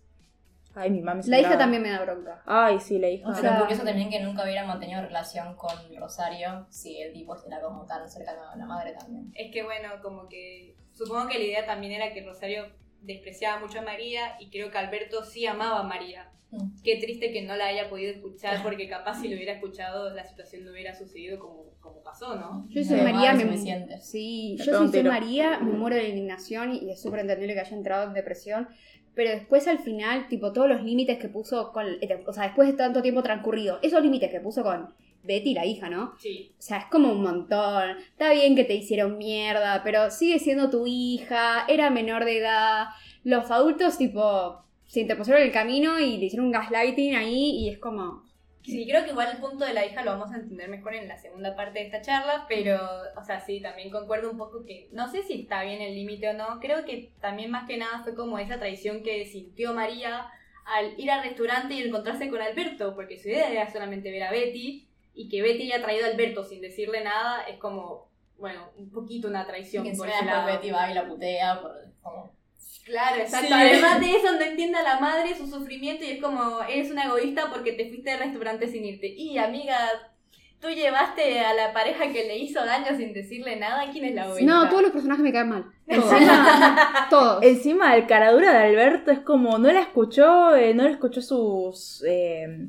Ay, 0.79 0.91
mi 0.91 1.01
mami 1.01 1.23
se 1.23 1.31
La 1.31 1.41
hija 1.41 1.57
también 1.57 1.83
me 1.83 1.89
da 1.89 2.03
bronca. 2.03 2.43
Ay, 2.45 2.79
sí, 2.81 2.99
la 2.99 3.09
hija. 3.09 3.27
O 3.27 3.33
Pero 3.33 3.41
sea- 3.49 3.61
curioso 3.61 3.83
también 3.83 4.11
que 4.11 4.21
nunca 4.21 4.43
hubiera 4.45 4.63
mantenido 4.67 5.01
relación 5.01 5.55
con 5.57 5.71
Rosario 5.99 6.67
si 6.69 7.01
el 7.01 7.15
tipo 7.15 7.35
era 7.47 7.63
como 7.63 7.87
tan 7.87 8.07
cercano 8.11 8.43
a 8.51 8.57
la 8.57 8.67
madre 8.67 8.93
también. 8.93 9.33
Es 9.35 9.51
que 9.51 9.63
bueno, 9.63 9.89
como 10.03 10.29
que 10.29 10.77
supongo 10.93 11.29
que 11.29 11.39
la 11.39 11.45
idea 11.45 11.65
también 11.67 11.93
era 11.95 12.13
que 12.13 12.21
Rosario 12.23 12.67
despreciaba 13.07 13.61
mucho 13.61 13.79
a 13.79 13.83
María 13.83 14.37
y 14.41 14.51
creo 14.51 14.71
que 14.71 14.79
Alberto 14.79 15.25
sí 15.25 15.47
amaba 15.47 15.81
a 15.81 15.85
María. 15.85 16.31
Mm. 16.51 16.83
Qué 16.83 16.97
triste 16.97 17.33
que 17.33 17.43
no 17.43 17.57
la 17.57 17.67
haya 17.67 17.89
podido 17.89 18.13
escuchar 18.13 18.63
porque 18.63 18.89
capaz 18.89 19.21
si 19.21 19.29
lo 19.29 19.37
hubiera 19.37 19.53
escuchado 19.53 20.15
la 20.15 20.25
situación 20.25 20.65
no 20.65 20.71
hubiera 20.73 20.95
sucedido 20.95 21.39
como, 21.39 21.65
como 21.81 22.03
pasó, 22.03 22.37
¿no? 22.37 22.67
Yo 22.69 22.85
soy 22.85 22.99
Sí, 22.99 23.03
María, 23.05 23.33
me 23.33 23.43
suficiente. 23.45 24.01
Sí, 24.01 24.57
Me 24.59 24.65
yo 24.65 24.79
soy 24.79 24.91
tiro. 24.91 25.11
María, 25.11 25.59
me 25.59 25.73
muero 25.73 25.97
de 25.97 26.09
indignación 26.09 26.75
y 26.75 26.91
es 26.91 27.01
súper 27.01 27.21
entendible 27.21 27.55
que 27.55 27.61
haya 27.61 27.77
entrado 27.77 28.07
en 28.09 28.15
depresión. 28.15 28.69
Pero 29.15 29.31
después 29.31 29.67
al 29.67 29.79
final, 29.79 30.29
tipo, 30.29 30.53
todos 30.53 30.69
los 30.69 30.83
límites 30.83 31.19
que 31.19 31.29
puso 31.29 31.73
con. 31.73 31.87
eh, 32.03 32.23
O 32.27 32.33
sea, 32.33 32.45
después 32.45 32.69
de 32.69 32.75
tanto 32.75 33.01
tiempo 33.03 33.23
transcurrido, 33.23 33.79
esos 33.83 34.03
límites 34.03 34.31
que 34.31 34.41
puso 34.41 34.63
con 34.63 34.93
Betty, 35.27 35.55
la 35.55 35.67
hija, 35.67 35.91
¿no? 35.91 36.15
Sí. 36.19 36.53
O 36.59 36.63
sea, 36.63 36.79
es 36.79 36.87
como 36.87 37.13
un 37.13 37.23
montón. 37.23 37.99
Está 37.99 38.33
bien 38.33 38.57
que 38.57 38.65
te 38.65 38.75
hicieron 38.75 39.19
mierda, 39.19 39.83
pero 39.85 40.11
sigue 40.11 40.39
siendo 40.39 40.71
tu 40.71 40.87
hija, 40.87 41.65
era 41.69 41.91
menor 41.91 42.25
de 42.25 42.39
edad. 42.39 42.87
Los 43.25 43.51
adultos, 43.51 43.99
tipo, 43.99 44.63
se 44.87 45.01
interpusieron 45.01 45.43
en 45.43 45.49
el 45.49 45.55
camino 45.55 45.99
y 45.99 46.17
le 46.17 46.27
hicieron 46.27 46.47
un 46.47 46.53
gaslighting 46.53 47.17
ahí 47.17 47.51
y 47.59 47.69
es 47.69 47.79
como. 47.79 48.25
Sí, 48.63 48.85
creo 48.89 49.05
que 49.05 49.11
igual 49.11 49.29
el 49.31 49.41
punto 49.41 49.65
de 49.65 49.75
la 49.75 49.87
hija 49.87 50.03
lo 50.03 50.11
vamos 50.11 50.33
a 50.33 50.37
entender 50.37 50.69
mejor 50.69 50.95
en 50.95 51.07
la 51.07 51.17
segunda 51.17 51.55
parte 51.55 51.79
de 51.79 51.85
esta 51.85 52.03
charla, 52.03 52.47
pero, 52.49 52.81
o 53.17 53.23
sea, 53.23 53.39
sí, 53.39 53.61
también 53.61 53.91
concuerdo 53.91 54.29
un 54.29 54.39
poco 54.39 54.65
que 54.65 54.89
no 54.91 55.09
sé 55.09 55.23
si 55.23 55.43
está 55.43 55.63
bien 55.63 55.81
el 55.81 55.95
límite 55.95 56.31
o 56.31 56.33
no. 56.33 56.59
Creo 56.61 56.85
que 56.85 57.13
también 57.21 57.53
más 57.53 57.69
que 57.69 57.77
nada 57.77 58.03
fue 58.03 58.17
como 58.17 58.41
esa 58.41 58.59
traición 58.59 59.05
que 59.05 59.25
sintió 59.25 59.73
María 59.73 60.27
al 60.65 60.99
ir 60.99 61.13
al 61.13 61.23
restaurante 61.23 61.75
y 61.75 61.83
encontrarse 61.83 62.29
con 62.29 62.43
Alberto, 62.43 62.97
porque 62.97 63.19
su 63.19 63.29
idea 63.29 63.53
era 63.53 63.71
solamente 63.73 64.11
ver 64.11 64.25
a 64.25 64.33
Betty 64.33 64.89
y 65.17 65.29
que 65.29 65.43
Betty 65.43 65.73
haya 65.73 65.83
traído 65.83 66.07
a 66.07 66.11
Alberto 66.11 66.45
sin 66.45 66.61
decirle 66.61 67.03
nada 67.03 67.43
es 67.49 67.59
como, 67.59 68.09
bueno, 68.39 68.69
un 68.77 68.91
poquito 68.91 69.29
una 69.29 69.43
Y 69.43 69.47
traición 69.47 69.85
que 69.85 69.93
por 69.93 70.09
ese 70.09 70.25
lado. 70.25 70.47
Betty 70.47 70.71
va 70.71 70.91
y 70.91 70.95
la 70.95 71.09
putea 71.09 71.61
por 71.61 71.73
como... 72.03 72.37
Claro, 72.85 73.17
exacto. 73.21 73.49
Sí. 73.49 73.53
Además 73.53 73.99
de 73.99 74.11
eso, 74.13 74.33
no 74.33 74.43
entiende 74.43 74.79
a 74.79 74.83
la 74.83 75.01
madre 75.01 75.37
su 75.37 75.49
sufrimiento 75.49 76.05
y 76.05 76.11
es 76.11 76.23
como, 76.23 76.63
eres 76.63 76.91
una 76.91 77.07
egoísta 77.07 77.51
porque 77.51 77.73
te 77.73 77.89
fuiste 77.89 78.13
al 78.13 78.21
restaurante 78.21 78.69
sin 78.69 78.85
irte. 78.85 79.09
Y 79.09 79.39
amiga, 79.39 79.77
tú 80.61 80.69
llevaste 80.69 81.41
a 81.41 81.53
la 81.55 81.73
pareja 81.73 82.13
que 82.13 82.29
le 82.29 82.39
hizo 82.39 82.65
daño 82.65 82.97
sin 82.97 83.13
decirle 83.13 83.57
nada. 83.57 83.91
¿Quién 83.91 84.05
es 84.05 84.15
la 84.15 84.27
egoísta? 84.27 84.53
No, 84.53 84.69
todos 84.69 84.83
los 84.83 84.93
personajes 84.93 85.23
me 85.23 85.33
caen 85.33 85.49
mal. 85.49 85.65
Todos. 85.89 86.13
Encima, 86.13 87.07
todos. 87.11 87.43
encima 87.43 87.97
el 87.97 88.07
caradura 88.07 88.53
de 88.53 88.67
Alberto 88.67 89.11
es 89.11 89.21
como, 89.21 89.59
no 89.59 89.73
la 89.73 89.81
escuchó, 89.81 90.55
eh, 90.55 90.75
no 90.75 90.85
le 90.85 90.91
escuchó 90.91 91.23
sus, 91.23 92.05
eh, 92.07 92.69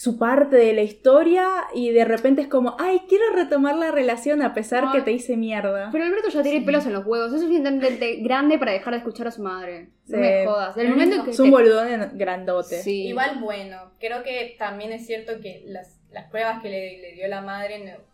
su 0.00 0.16
parte 0.18 0.56
de 0.56 0.72
la 0.72 0.80
historia 0.80 1.46
y 1.74 1.90
de 1.90 2.06
repente 2.06 2.40
es 2.40 2.48
como, 2.48 2.74
ay, 2.78 3.02
quiero 3.06 3.24
retomar 3.34 3.76
la 3.76 3.90
relación 3.90 4.40
a 4.40 4.54
pesar 4.54 4.84
Ay. 4.86 4.92
que 4.94 5.02
te 5.02 5.12
hice 5.12 5.36
mierda. 5.36 5.90
Pero 5.92 6.04
Alberto 6.04 6.30
ya 6.30 6.42
tiene 6.42 6.60
Sí. 6.60 6.64
pelos 6.64 6.86
en 6.86 6.94
los 6.94 7.04
huevos. 7.04 7.34
Es 7.34 7.42
suficientemente 7.42 8.16
grande 8.22 8.58
para 8.58 8.72
dejar 8.72 8.94
de 8.94 8.98
escuchar 9.00 9.26
a 9.28 9.30
su 9.30 9.42
madre. 9.42 9.88
No 10.06 10.16
Sí. 10.16 10.22
me 10.22 10.46
jodas. 10.46 10.74
Del 10.74 10.88
momento 10.88 11.16
en 11.16 11.24
que. 11.24 11.32
Es 11.32 11.38
un 11.40 11.46
te- 11.46 11.50
boludón 11.50 12.12
grandote. 12.14 12.82
Sí. 12.82 13.08
Igual, 13.08 13.40
bueno, 13.42 13.90
creo 14.00 14.22
que 14.22 14.56
también 14.58 14.92
es 14.92 15.06
cierto 15.06 15.32
que 15.42 15.64
las, 15.66 16.00
las 16.10 16.30
pruebas 16.30 16.62
que 16.62 16.70
le, 16.70 16.98
le 17.02 17.12
dio 17.12 17.28
la 17.28 17.42
madre, 17.42 17.80
no- 17.84 18.09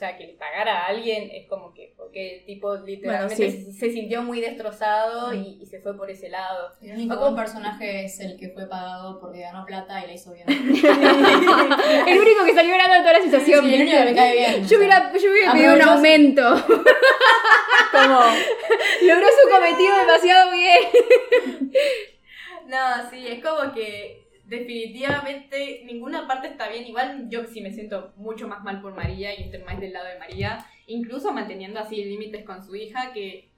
sea, 0.00 0.16
que 0.16 0.26
le 0.26 0.32
pagara 0.34 0.80
a 0.82 0.86
alguien, 0.86 1.30
es 1.32 1.46
como 1.48 1.72
que, 1.74 1.92
porque 1.96 2.38
el 2.38 2.44
tipo 2.46 2.74
literalmente 2.76 3.34
Bueno, 3.36 3.52
sí. 3.52 3.72
se, 3.72 3.78
se 3.78 3.90
sintió 3.92 4.22
muy 4.22 4.40
destrozado 4.40 5.32
y, 5.34 5.58
y 5.60 5.66
se 5.66 5.80
fue 5.80 5.96
por 5.96 6.10
ese 6.10 6.28
lado. 6.30 6.70
El 6.82 6.92
único 6.94 7.16
Como- 7.18 7.36
personaje 7.36 8.04
es 8.06 8.18
el 8.20 8.36
que 8.38 8.48
fue 8.48 8.66
pagado 8.66 9.20
porque 9.20 9.40
ganó 9.40 9.64
plata 9.66 10.02
y 10.02 10.08
le 10.08 10.14
hizo 10.14 10.32
bien. 10.32 10.46
El 12.08 12.18
único 12.18 12.44
que 12.44 12.54
salió 12.54 12.70
ganando 12.76 12.94
de 12.94 13.00
toda 13.00 13.12
la 13.12 13.22
situación. 13.22 13.64
Sí, 13.64 13.74
el 13.74 13.82
único 13.82 13.96
que 13.98 14.04
me 14.04 14.14
cae 14.14 14.32
bien. 14.36 14.66
Yo 14.66 14.78
hubiera, 14.78 15.12
yo 15.12 15.30
hubiera 15.30 15.52
pedido 15.52 15.74
un 15.74 15.82
aumento. 15.82 16.42
Como, 17.92 18.20
Logró 19.02 19.26
su 19.42 19.50
cometido 19.50 19.96
demasiado 19.98 20.50
bien. 20.52 20.80
No, 22.66 23.10
sí, 23.10 23.26
es 23.26 23.42
como 23.42 23.72
que 23.74 24.22
definitivamente 24.50 25.82
ninguna 25.84 26.26
parte 26.26 26.48
está 26.48 26.68
bien. 26.68 26.84
Igual 26.84 27.28
yo 27.30 27.46
sí 27.46 27.60
me 27.60 27.72
siento 27.72 28.12
mucho 28.16 28.48
más 28.48 28.62
mal 28.64 28.82
por 28.82 28.94
María 28.94 29.38
y 29.38 29.44
estoy 29.44 29.62
más 29.62 29.80
del 29.80 29.92
lado 29.92 30.08
de 30.08 30.18
María, 30.18 30.66
incluso 30.86 31.32
manteniendo 31.32 31.78
así 31.78 32.04
límites 32.04 32.44
con 32.44 32.62
su 32.62 32.74
hija 32.74 33.12
que 33.14 33.48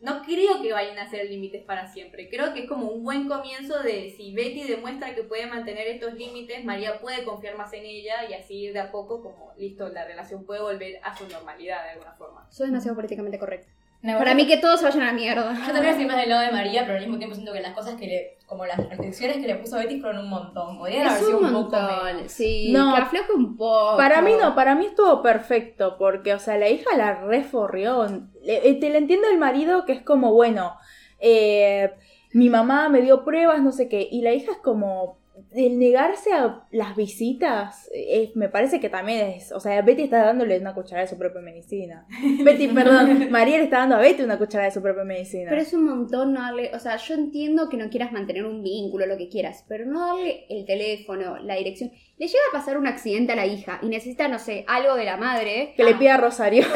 no 0.00 0.22
creo 0.24 0.60
que 0.60 0.72
vayan 0.72 0.98
a 0.98 1.08
ser 1.08 1.30
límites 1.30 1.62
para 1.62 1.86
siempre. 1.86 2.28
Creo 2.28 2.52
que 2.52 2.64
es 2.64 2.68
como 2.68 2.88
un 2.88 3.04
buen 3.04 3.28
comienzo 3.28 3.84
de 3.84 4.10
si 4.10 4.34
Betty 4.34 4.64
demuestra 4.64 5.14
que 5.14 5.22
puede 5.22 5.46
mantener 5.46 5.86
estos 5.86 6.14
límites, 6.14 6.64
María 6.64 7.00
puede 7.00 7.22
confiar 7.22 7.56
más 7.56 7.72
en 7.72 7.84
ella 7.84 8.28
y 8.28 8.34
así 8.34 8.66
de 8.66 8.80
a 8.80 8.90
poco 8.90 9.22
como, 9.22 9.54
listo, 9.56 9.88
la 9.90 10.04
relación 10.04 10.44
puede 10.44 10.60
volver 10.60 10.98
a 11.04 11.16
su 11.16 11.28
normalidad 11.28 11.84
de 11.84 11.90
alguna 11.90 12.14
forma. 12.14 12.48
Soy 12.50 12.66
demasiado 12.66 12.96
políticamente 12.96 13.38
correcto. 13.38 13.68
Para 14.02 14.34
mí 14.34 14.46
que 14.48 14.56
todos 14.56 14.80
se 14.80 14.86
vayan 14.86 15.02
a 15.02 15.06
la 15.06 15.12
mierda. 15.12 15.52
Yo 15.54 15.66
también 15.72 15.86
estoy 15.92 16.06
más 16.06 16.16
del 16.16 16.28
lado 16.28 16.42
de 16.42 16.50
María, 16.52 16.82
pero 16.82 16.94
al 16.94 17.00
mismo 17.02 17.18
tiempo 17.18 17.34
siento 17.36 17.52
que 17.52 17.60
las 17.60 17.72
cosas 17.72 17.94
que 17.94 18.06
le. 18.06 18.36
como 18.46 18.66
las 18.66 18.76
restricciones 18.76 19.36
que 19.38 19.46
le 19.46 19.54
puso 19.54 19.76
Betty 19.78 20.00
fueron 20.00 20.24
un 20.24 20.30
montón. 20.30 20.76
Podrían 20.78 21.06
haber 21.06 21.18
sido 21.22 21.38
un 21.38 21.44
un 21.46 21.52
poco 21.52 21.76
montón. 21.76 22.04
menos. 22.04 22.32
Sí, 22.32 22.72
No. 22.72 22.94
que 22.94 23.00
afloje 23.02 23.32
un 23.32 23.56
poco. 23.56 23.96
Para 23.96 24.20
mí 24.20 24.32
no, 24.40 24.54
para 24.54 24.74
mí 24.74 24.86
estuvo 24.86 25.22
perfecto, 25.22 25.96
porque, 25.98 26.34
o 26.34 26.38
sea, 26.38 26.58
la 26.58 26.68
hija 26.68 26.96
la 26.96 27.14
reforrió. 27.14 28.04
Le- 28.42 28.68
eh, 28.68 28.74
te 28.74 28.90
le 28.90 28.98
entiendo 28.98 29.28
el 29.28 29.38
marido 29.38 29.84
que 29.84 29.92
es 29.92 30.02
como, 30.02 30.32
bueno, 30.32 30.76
eh, 31.20 31.92
mi 32.32 32.48
mamá 32.50 32.88
me 32.88 33.02
dio 33.02 33.24
pruebas, 33.24 33.62
no 33.62 33.72
sé 33.72 33.88
qué, 33.88 34.08
y 34.10 34.22
la 34.22 34.32
hija 34.32 34.52
es 34.52 34.58
como, 34.58 35.18
el 35.54 35.78
negarse 35.78 36.32
a 36.32 36.64
las 36.70 36.96
visitas, 36.96 37.88
eh, 37.94 38.32
me 38.34 38.48
parece 38.48 38.80
que 38.80 38.88
también 38.88 39.28
es, 39.30 39.52
o 39.52 39.60
sea, 39.60 39.80
Betty 39.82 40.02
está 40.02 40.24
dándole 40.24 40.58
una 40.58 40.74
cucharada 40.74 41.02
de 41.06 41.10
su 41.10 41.18
propia 41.18 41.40
medicina. 41.40 42.06
Betty, 42.44 42.68
perdón, 42.68 43.30
María 43.30 43.58
le 43.58 43.64
está 43.64 43.78
dando 43.78 43.96
a 43.96 44.00
Betty 44.00 44.22
una 44.22 44.38
cucharada 44.38 44.68
de 44.68 44.74
su 44.74 44.82
propia 44.82 45.04
medicina. 45.04 45.50
Pero 45.50 45.62
es 45.62 45.72
un 45.72 45.84
montón 45.84 46.32
no 46.32 46.40
darle, 46.40 46.70
o 46.74 46.78
sea, 46.78 46.96
yo 46.96 47.14
entiendo 47.14 47.68
que 47.68 47.76
no 47.76 47.90
quieras 47.90 48.12
mantener 48.12 48.44
un 48.44 48.62
vínculo, 48.62 49.06
lo 49.06 49.16
que 49.16 49.28
quieras, 49.28 49.64
pero 49.68 49.84
no 49.86 50.06
darle 50.06 50.46
el 50.48 50.64
teléfono, 50.64 51.38
la 51.38 51.56
dirección. 51.56 51.90
Le 52.18 52.26
llega 52.26 52.40
a 52.52 52.56
pasar 52.58 52.78
un 52.78 52.86
accidente 52.86 53.32
a 53.32 53.36
la 53.36 53.46
hija 53.46 53.78
y 53.82 53.88
necesita, 53.88 54.28
no 54.28 54.38
sé, 54.38 54.64
algo 54.68 54.94
de 54.94 55.04
la 55.04 55.16
madre. 55.16 55.74
que 55.76 55.84
le 55.84 55.92
Ah, 55.92 55.98
pida 55.98 56.14
a 56.14 56.18
Rosario. 56.18 56.64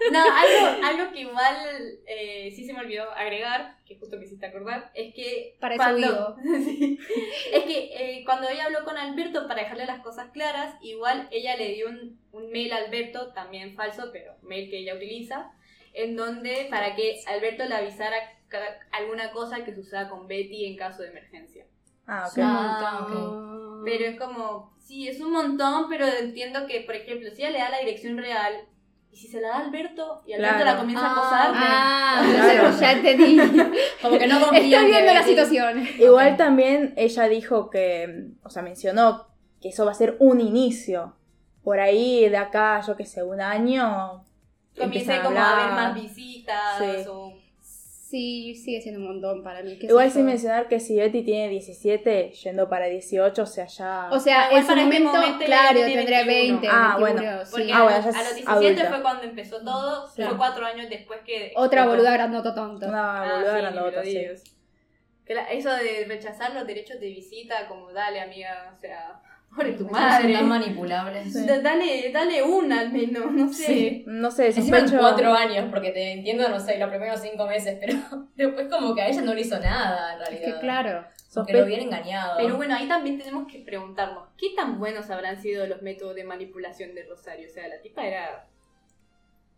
No, 0.12 0.18
algo, 0.18 0.86
algo 0.86 1.12
que 1.12 1.20
igual 1.20 1.56
eh, 2.06 2.50
sí 2.54 2.64
se 2.64 2.72
me 2.72 2.80
olvidó 2.80 3.10
agregar, 3.12 3.76
que 3.86 3.98
justo 3.98 4.16
me 4.16 4.24
hiciste 4.24 4.46
acordar, 4.46 4.90
es 4.94 5.14
que 5.14 5.56
Para 5.60 5.74
eso 5.74 5.82
cuando, 5.84 6.36
Sí. 6.64 6.98
es 7.52 7.64
que 7.64 7.90
eh, 7.94 8.22
cuando 8.24 8.48
ella 8.48 8.64
habló 8.64 8.84
con 8.84 8.96
Alberto 8.96 9.46
para 9.46 9.62
dejarle 9.62 9.86
las 9.86 10.00
cosas 10.02 10.30
claras, 10.32 10.74
igual 10.80 11.28
ella 11.30 11.56
le 11.56 11.74
dio 11.74 11.88
un, 11.88 12.18
un 12.32 12.50
mail 12.50 12.72
a 12.72 12.76
Alberto, 12.78 13.32
también 13.34 13.74
falso, 13.74 14.10
pero 14.12 14.32
mail 14.42 14.70
que 14.70 14.78
ella 14.78 14.94
utiliza, 14.94 15.52
en 15.92 16.16
donde 16.16 16.66
para 16.70 16.94
que 16.94 17.20
Alberto 17.26 17.64
le 17.66 17.74
avisara 17.74 18.16
alguna 18.92 19.30
cosa 19.32 19.64
que 19.64 19.74
suceda 19.74 20.08
con 20.08 20.26
Betty 20.26 20.64
en 20.66 20.76
caso 20.76 21.02
de 21.02 21.10
emergencia. 21.10 21.66
Ah, 22.06 22.26
ok. 22.28 22.36
un 22.38 22.42
Ah, 22.44 22.98
montón. 23.00 23.84
Pero 23.84 24.04
es 24.06 24.18
como, 24.18 24.74
sí, 24.78 25.08
es 25.08 25.20
un 25.20 25.30
montón, 25.32 25.86
pero 25.88 26.06
entiendo 26.06 26.66
que, 26.66 26.80
por 26.80 26.96
ejemplo, 26.96 27.30
si 27.30 27.42
ella 27.42 27.50
le 27.50 27.58
da 27.60 27.70
la 27.70 27.78
dirección 27.78 28.18
real, 28.18 28.66
y 29.12 29.16
si 29.16 29.28
se 29.28 29.40
la 29.40 29.48
da 29.48 29.56
a 29.56 29.60
Alberto, 29.66 30.22
y 30.26 30.32
Alberto 30.34 30.56
Claro. 30.56 30.70
la 30.72 30.76
comienza 30.78 31.06
a 31.06 31.08
Ah, 31.08 31.12
acosar, 31.12 31.50
Ah, 31.54 32.22
Claro. 32.22 32.52
entonces 32.52 32.80
ya 32.80 32.92
entendí. 32.92 33.36
Como 34.02 34.18
que 34.18 34.26
no 34.26 34.40
confían 34.40 34.64
Estoy 34.64 34.84
que 34.86 34.90
viendo 34.92 35.14
la 35.14 35.22
situación. 35.24 35.88
Igual 35.98 36.32
Ok. 36.32 36.36
también 36.38 36.94
ella 36.96 37.24
dijo 37.28 37.70
que, 37.70 38.28
o 38.42 38.50
sea, 38.50 38.62
mencionó 38.62 39.26
que 39.60 39.68
eso 39.70 39.84
va 39.84 39.90
a 39.92 39.94
ser 39.94 40.16
un 40.20 40.40
inicio. 40.40 41.16
Por 41.62 41.80
ahí 41.80 42.28
de 42.28 42.36
acá, 42.38 42.80
yo 42.86 42.96
qué 42.96 43.04
sé, 43.04 43.22
un 43.22 43.40
año. 43.40 44.24
comience 44.76 44.82
empiezan 45.12 45.22
como 45.24 45.38
a 45.38 45.52
haber 45.60 45.72
más 45.74 45.94
visitas, 45.94 46.78
Sí. 46.78 47.08
o 47.08 47.29
Sí, 48.10 48.56
sigue 48.56 48.80
siendo 48.80 49.00
un 49.00 49.06
montón 49.06 49.44
para 49.44 49.62
mí. 49.62 49.78
Igual 49.80 50.10
sin 50.10 50.26
mencionar 50.26 50.66
que 50.66 50.80
si 50.80 50.96
Betty 50.96 51.22
tiene 51.22 51.48
17, 51.48 52.32
yendo 52.32 52.68
para 52.68 52.86
18, 52.86 53.40
o 53.40 53.46
sea, 53.46 53.66
ya. 53.66 54.08
O 54.10 54.18
sea, 54.18 54.46
Igual 54.46 54.56
en 54.58 54.62
su 54.62 54.66
para 54.68 54.80
este 54.82 54.98
momento, 55.00 55.20
momento 55.20 55.44
claro, 55.44 55.78
tendría 55.80 56.24
21. 56.24 56.60
20, 56.60 56.68
Ah, 56.68 56.96
21, 56.98 57.00
bueno, 57.00 57.44
sí. 57.44 57.50
Porque 57.52 57.72
Ah, 57.72 57.76
a, 57.78 57.82
bueno, 57.84 57.96
a 57.98 58.22
los 58.24 58.34
17 58.34 58.50
adulta. 58.50 58.88
fue 58.88 59.02
cuando 59.02 59.22
empezó 59.22 59.60
todo, 59.62 60.08
Sí. 60.08 60.22
fue 60.24 60.36
cuatro 60.36 60.66
años 60.66 60.90
después 60.90 61.20
que... 61.24 61.52
Otra 61.54 61.82
explotó. 61.82 61.90
boluda 61.90 62.12
grandota 62.14 62.52
tonta. 62.54 62.88
Una 62.88 63.22
Ah, 63.22 63.32
boluda 63.36 63.52
sí, 63.54 63.60
grandota, 63.60 64.02
sí. 64.02 64.26
eso 65.52 65.70
de 65.72 66.04
rechazar 66.08 66.52
los 66.54 66.66
derechos 66.66 66.98
de 66.98 67.06
visita, 67.06 67.68
como 67.68 67.92
dale 67.92 68.20
amiga, 68.20 68.74
o 68.76 68.80
sea, 68.80 69.20
pobre 69.54 69.72
tu 69.72 69.84
Son 69.84 69.92
madre. 69.92 70.32
tan 70.32 70.48
manipulables. 70.48 71.32
Sí. 71.32 71.46
Dale, 71.46 72.10
dale 72.12 72.42
una 72.42 72.80
al 72.80 72.92
menos, 72.92 73.30
no 73.32 73.52
sé. 73.52 73.66
Sí. 73.66 74.04
No 74.06 74.30
sé, 74.30 74.46
Encima 74.46 74.78
en 74.78 74.90
cuatro 74.96 75.32
años, 75.34 75.66
porque 75.70 75.90
te 75.90 76.12
entiendo, 76.12 76.48
no 76.48 76.58
sé, 76.60 76.78
los 76.78 76.88
primeros 76.88 77.20
cinco 77.20 77.46
meses, 77.46 77.76
pero 77.80 77.94
después 78.36 78.68
como 78.68 78.94
que 78.94 79.02
a 79.02 79.08
ella 79.08 79.22
no 79.22 79.34
le 79.34 79.40
hizo 79.42 79.58
nada, 79.58 80.14
en 80.16 80.22
Es 80.22 80.28
realidad. 80.28 80.54
que 80.54 80.60
claro. 80.60 81.04
Que 81.46 81.52
lo 81.52 81.64
hubiera 81.64 81.82
engañado. 81.82 82.38
Pero 82.38 82.56
bueno, 82.56 82.74
ahí 82.74 82.88
también 82.88 83.16
tenemos 83.16 83.46
que 83.46 83.60
preguntarnos, 83.60 84.28
¿qué 84.36 84.48
tan 84.56 84.80
buenos 84.80 85.10
habrán 85.10 85.40
sido 85.40 85.64
los 85.66 85.80
métodos 85.80 86.16
de 86.16 86.24
manipulación 86.24 86.92
de 86.94 87.04
Rosario? 87.04 87.46
O 87.48 87.52
sea, 87.52 87.68
la 87.68 87.80
tipa 87.80 88.04
era... 88.04 88.46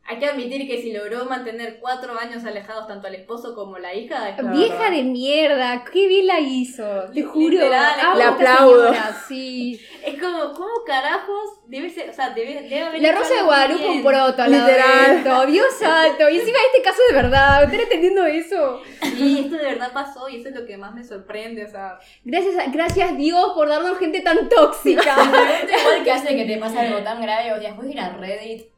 Hay 0.05 0.19
que 0.19 0.27
admitir 0.27 0.67
que 0.67 0.83
si 0.83 0.93
logró 0.93 1.25
mantener 1.27 1.79
cuatro 1.81 2.19
años 2.19 2.45
alejados 2.45 2.89
tanto 2.89 3.07
al 3.07 3.15
esposo 3.15 3.55
como 3.55 3.79
la 3.79 3.95
hija, 3.95 4.31
es 4.31 4.51
Vieja 4.51 4.91
de 4.91 5.05
mierda, 5.05 5.85
qué 5.91 6.09
bien 6.09 6.27
la 6.27 6.41
hizo, 6.41 6.85
te 7.15 7.23
juro. 7.23 7.51
Literal, 7.51 8.01
Amo 8.01 8.17
le 8.17 8.23
a 8.25 8.31
esta 8.31 8.35
aplaudo. 8.35 8.89
señora, 8.89 9.23
sí. 9.29 9.81
Es 10.05 10.21
como, 10.21 10.53
¿cómo 10.55 10.83
carajos 10.85 11.61
debe 11.69 11.89
ser? 11.89 12.11
O 12.11 12.13
sea, 12.13 12.31
debe, 12.31 12.63
debe 12.63 12.81
haber 12.83 13.01
La 13.01 13.13
Rosa 13.13 13.35
de 13.35 13.43
Guadalupe 13.43 13.89
un 13.89 14.03
proto 14.03 14.45
Literal. 14.49 15.47
Dios 15.47 15.67
santo. 15.79 16.29
Y 16.29 16.39
encima 16.41 16.59
este 16.73 16.83
caso 16.83 17.01
de 17.09 17.15
verdad. 17.15 17.63
¿Están 17.63 17.81
entendiendo 17.81 18.27
eso? 18.27 18.83
Sí, 19.01 19.43
esto 19.45 19.57
de 19.57 19.65
verdad 19.65 19.93
pasó 19.93 20.29
y 20.29 20.41
eso 20.41 20.49
es 20.49 20.55
lo 20.57 20.67
que 20.67 20.77
más 20.77 20.93
me 20.93 21.05
sorprende, 21.05 21.65
o 21.65 21.71
sea... 21.71 21.99
Gracias, 22.25 22.57
a- 22.59 22.71
gracias 22.73 23.17
Dios 23.17 23.53
por 23.55 23.69
darnos 23.69 23.97
gente 23.99 24.21
tan 24.23 24.49
tóxica. 24.49 25.15
La 25.17 25.79
igual 25.81 26.03
que 26.03 26.11
hace 26.11 26.35
que 26.35 26.45
te 26.45 26.57
pase 26.59 26.81
algo 26.81 26.99
tan 27.05 27.23
grave, 27.23 27.53
o 27.53 27.61
sea, 27.61 27.73
de 27.73 27.91
ir 27.91 28.01
a 28.01 28.09
Reddit 28.17 28.72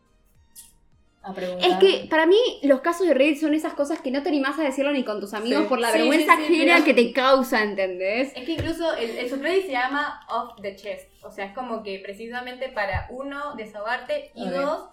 a 1.25 1.33
preguntar. 1.33 1.71
Es 1.71 1.77
que 1.79 2.07
para 2.09 2.27
mí 2.27 2.37
los 2.63 2.81
casos 2.81 3.07
de 3.09 3.15
Reddit 3.15 3.39
son 3.41 3.55
esas 3.55 3.73
cosas 3.75 4.01
que 4.01 4.11
no 4.11 4.23
te 4.23 4.29
animás 4.29 4.59
a 4.59 4.63
decirlo 4.63 4.93
ni 4.93 5.05
con 5.05 5.21
tus 5.21 5.35
amigos 5.35 5.63
Sí. 5.65 5.69
por 5.69 5.79
la 5.81 5.91
Sí, 5.93 5.99
vergüenza 5.99 6.37
sí, 6.37 6.45
sí, 6.47 6.55
ajena 6.55 6.75
pero- 6.75 6.85
que 6.85 6.95
te 6.95 7.13
causa, 7.13 7.63
¿entendés? 7.63 8.33
Es 8.37 8.45
que 8.45 8.53
incluso 8.53 8.95
el, 8.97 9.11
el 9.19 9.31
subreddit 9.31 9.67
se 9.67 9.73
llama 9.73 10.21
Off 10.29 10.61
the 10.61 10.77
Chest, 10.77 11.11
o 11.25 11.31
sea, 11.31 11.47
es 11.47 11.55
como 11.55 11.83
que 11.83 11.99
precisamente 12.05 12.69
para 12.69 13.07
uno 13.11 13.55
desahogarte 13.57 14.31
y 14.35 14.49
dos, 14.49 14.85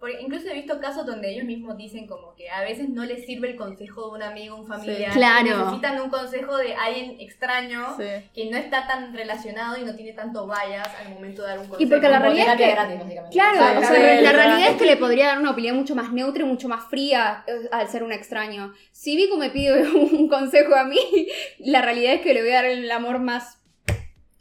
porque 0.00 0.20
incluso 0.20 0.48
he 0.48 0.54
visto 0.54 0.80
casos 0.80 1.04
donde 1.06 1.30
ellos 1.30 1.44
mismos 1.44 1.76
dicen 1.76 2.06
como 2.06 2.34
que 2.34 2.48
a 2.50 2.62
veces 2.62 2.88
no 2.88 3.04
les 3.04 3.26
sirve 3.26 3.50
el 3.50 3.56
consejo 3.56 4.06
de 4.08 4.16
un 4.16 4.22
amigo, 4.22 4.56
un 4.56 4.66
familiar, 4.66 5.12
Sí. 5.12 5.18
Claro. 5.18 5.58
necesitan 5.58 6.00
un 6.00 6.08
consejo 6.10 6.56
de 6.56 6.74
alguien 6.74 7.20
extraño 7.20 7.94
Sí. 7.98 8.04
que 8.34 8.50
no 8.50 8.56
está 8.56 8.86
tan 8.86 9.12
relacionado 9.14 9.76
y 9.78 9.84
no 9.84 9.94
tiene 9.94 10.12
tanto 10.14 10.46
bias 10.46 10.88
al 11.04 11.12
momento 11.12 11.42
de 11.42 11.48
dar 11.48 11.58
un 11.58 11.66
consejo. 11.68 11.82
Y 11.82 11.86
porque 11.86 12.08
la 12.08 12.18
realidad 12.18 12.54
es 12.54 12.56
que- 12.66 12.70
gratis. 12.72 13.00
Claro, 13.30 13.78
o 13.78 13.82
sea, 13.82 13.94
sí, 13.94 14.02
la 14.02 14.14
literal. 14.14 14.34
realidad 14.34 14.70
es 14.70 14.76
que 14.76 14.86
le 14.86 14.96
podría 14.96 15.26
dar 15.26 15.38
una 15.38 15.50
opinión 15.50 15.76
mucho 15.76 15.94
más 15.94 16.12
neutra 16.12 16.42
y 16.42 16.46
mucho 16.46 16.68
más 16.68 16.88
fría 16.88 17.44
eh, 17.46 17.68
al 17.70 17.86
ser 17.88 18.02
un 18.02 18.12
extraño. 18.12 18.72
Si 18.92 19.16
Vico 19.16 19.36
me 19.36 19.50
pide 19.50 19.82
un 19.92 20.28
consejo 20.28 20.74
a 20.74 20.84
mí, 20.84 20.98
la 21.58 21.82
realidad 21.82 22.14
es 22.14 22.20
que 22.22 22.32
le 22.34 22.40
voy 22.40 22.50
a 22.52 22.54
dar 22.56 22.64
el 22.64 22.90
amor 22.90 23.18
más 23.18 23.59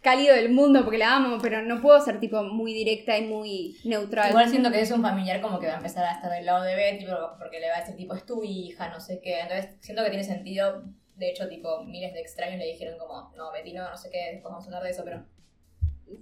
cálido 0.01 0.36
del 0.36 0.50
mundo 0.51 0.84
porque 0.84 0.98
la 0.98 1.15
amo, 1.15 1.38
pero 1.41 1.62
no 1.62 1.82
puedo 1.82 2.00
ser 2.01 2.20
tipo 2.20 2.41
muy 2.44 2.74
directa 2.74 3.18
y 3.18 3.25
muy 3.25 3.77
neutral. 3.84 4.29
Igual 4.29 4.50
siento 4.50 4.72
que 4.72 4.82
es 4.82 4.91
un 4.91 5.01
familiar 5.01 5.41
como 5.41 5.60
que 5.60 5.68
va 5.68 5.74
a 5.74 5.77
empezar 5.77 6.06
a 6.06 6.13
estar 6.13 6.32
del 6.32 6.46
lado 6.46 6.63
de 6.63 6.75
Betty 6.75 7.06
por- 7.06 7.38
porque 7.38 7.60
le 7.60 7.70
va 7.70 7.77
a 7.77 7.79
decir 7.82 7.96
tipo 7.96 8.13
es 8.13 8.25
tu 8.25 8.44
hija, 8.44 8.89
no 8.89 9.00
sé 9.00 9.20
qué. 9.22 9.41
Entonces 9.41 9.75
siento 9.82 10.03
que 10.03 10.10
tiene 10.10 10.24
sentido. 10.24 10.84
De 11.15 11.29
hecho, 11.32 11.50
tipo, 11.50 11.84
miles 11.84 12.13
de 12.13 12.22
extraños 12.22 12.60
le 12.60 12.65
dijeron 12.68 12.98
como, 12.98 13.34
no, 13.36 13.51
Betty 13.51 13.74
no, 13.74 13.89
no 13.89 13.98
sé 13.98 14.10
qué, 14.10 14.32
después 14.32 14.51
vamos 14.51 14.63
a 14.63 14.68
hablar 14.68 14.84
de 14.84 14.91
eso, 14.91 15.03
pero... 15.03 15.25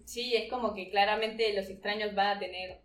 Sí, 0.06 0.36
es 0.36 0.50
como 0.50 0.74
que 0.74 0.90
claramente 0.90 1.54
los 1.54 1.70
extraños 1.70 2.16
van 2.16 2.38
a 2.38 2.40
tener 2.40 2.82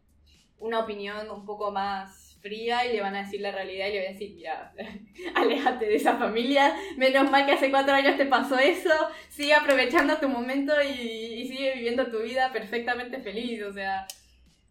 una 0.59 0.81
opinión 0.81 1.31
un 1.31 1.47
poco 1.47 1.71
más 1.73 2.32
fría 2.43 2.85
y 2.85 2.93
le 2.93 3.01
van 3.01 3.15
a 3.15 3.23
decir 3.23 3.41
la 3.41 3.53
realidad 3.53 3.87
y 3.87 3.93
le 3.93 3.99
van 4.01 4.09
a 4.09 4.13
decir, 4.13 4.35
mira, 4.35 4.75
aléjate 5.35 5.87
de 5.87 5.95
esa 5.95 6.17
familia, 6.17 6.75
menos 6.97 7.31
mal 7.31 7.47
que 7.47 7.53
hace 7.53 7.71
cuatro 7.71 7.95
años 7.95 8.17
te 8.17 8.27
pasó 8.27 8.59
eso, 8.59 8.91
sigue 9.29 9.55
aprovechando 9.55 10.19
tu 10.19 10.29
momento 10.29 10.73
y, 10.83 10.91
y 10.91 11.49
sigue 11.49 11.75
viviendo 11.75 12.09
tu 12.09 12.21
vida 12.21 12.53
perfectamente 12.53 13.21
feliz, 13.21 13.63
o 13.63 13.73
sea, 13.73 14.07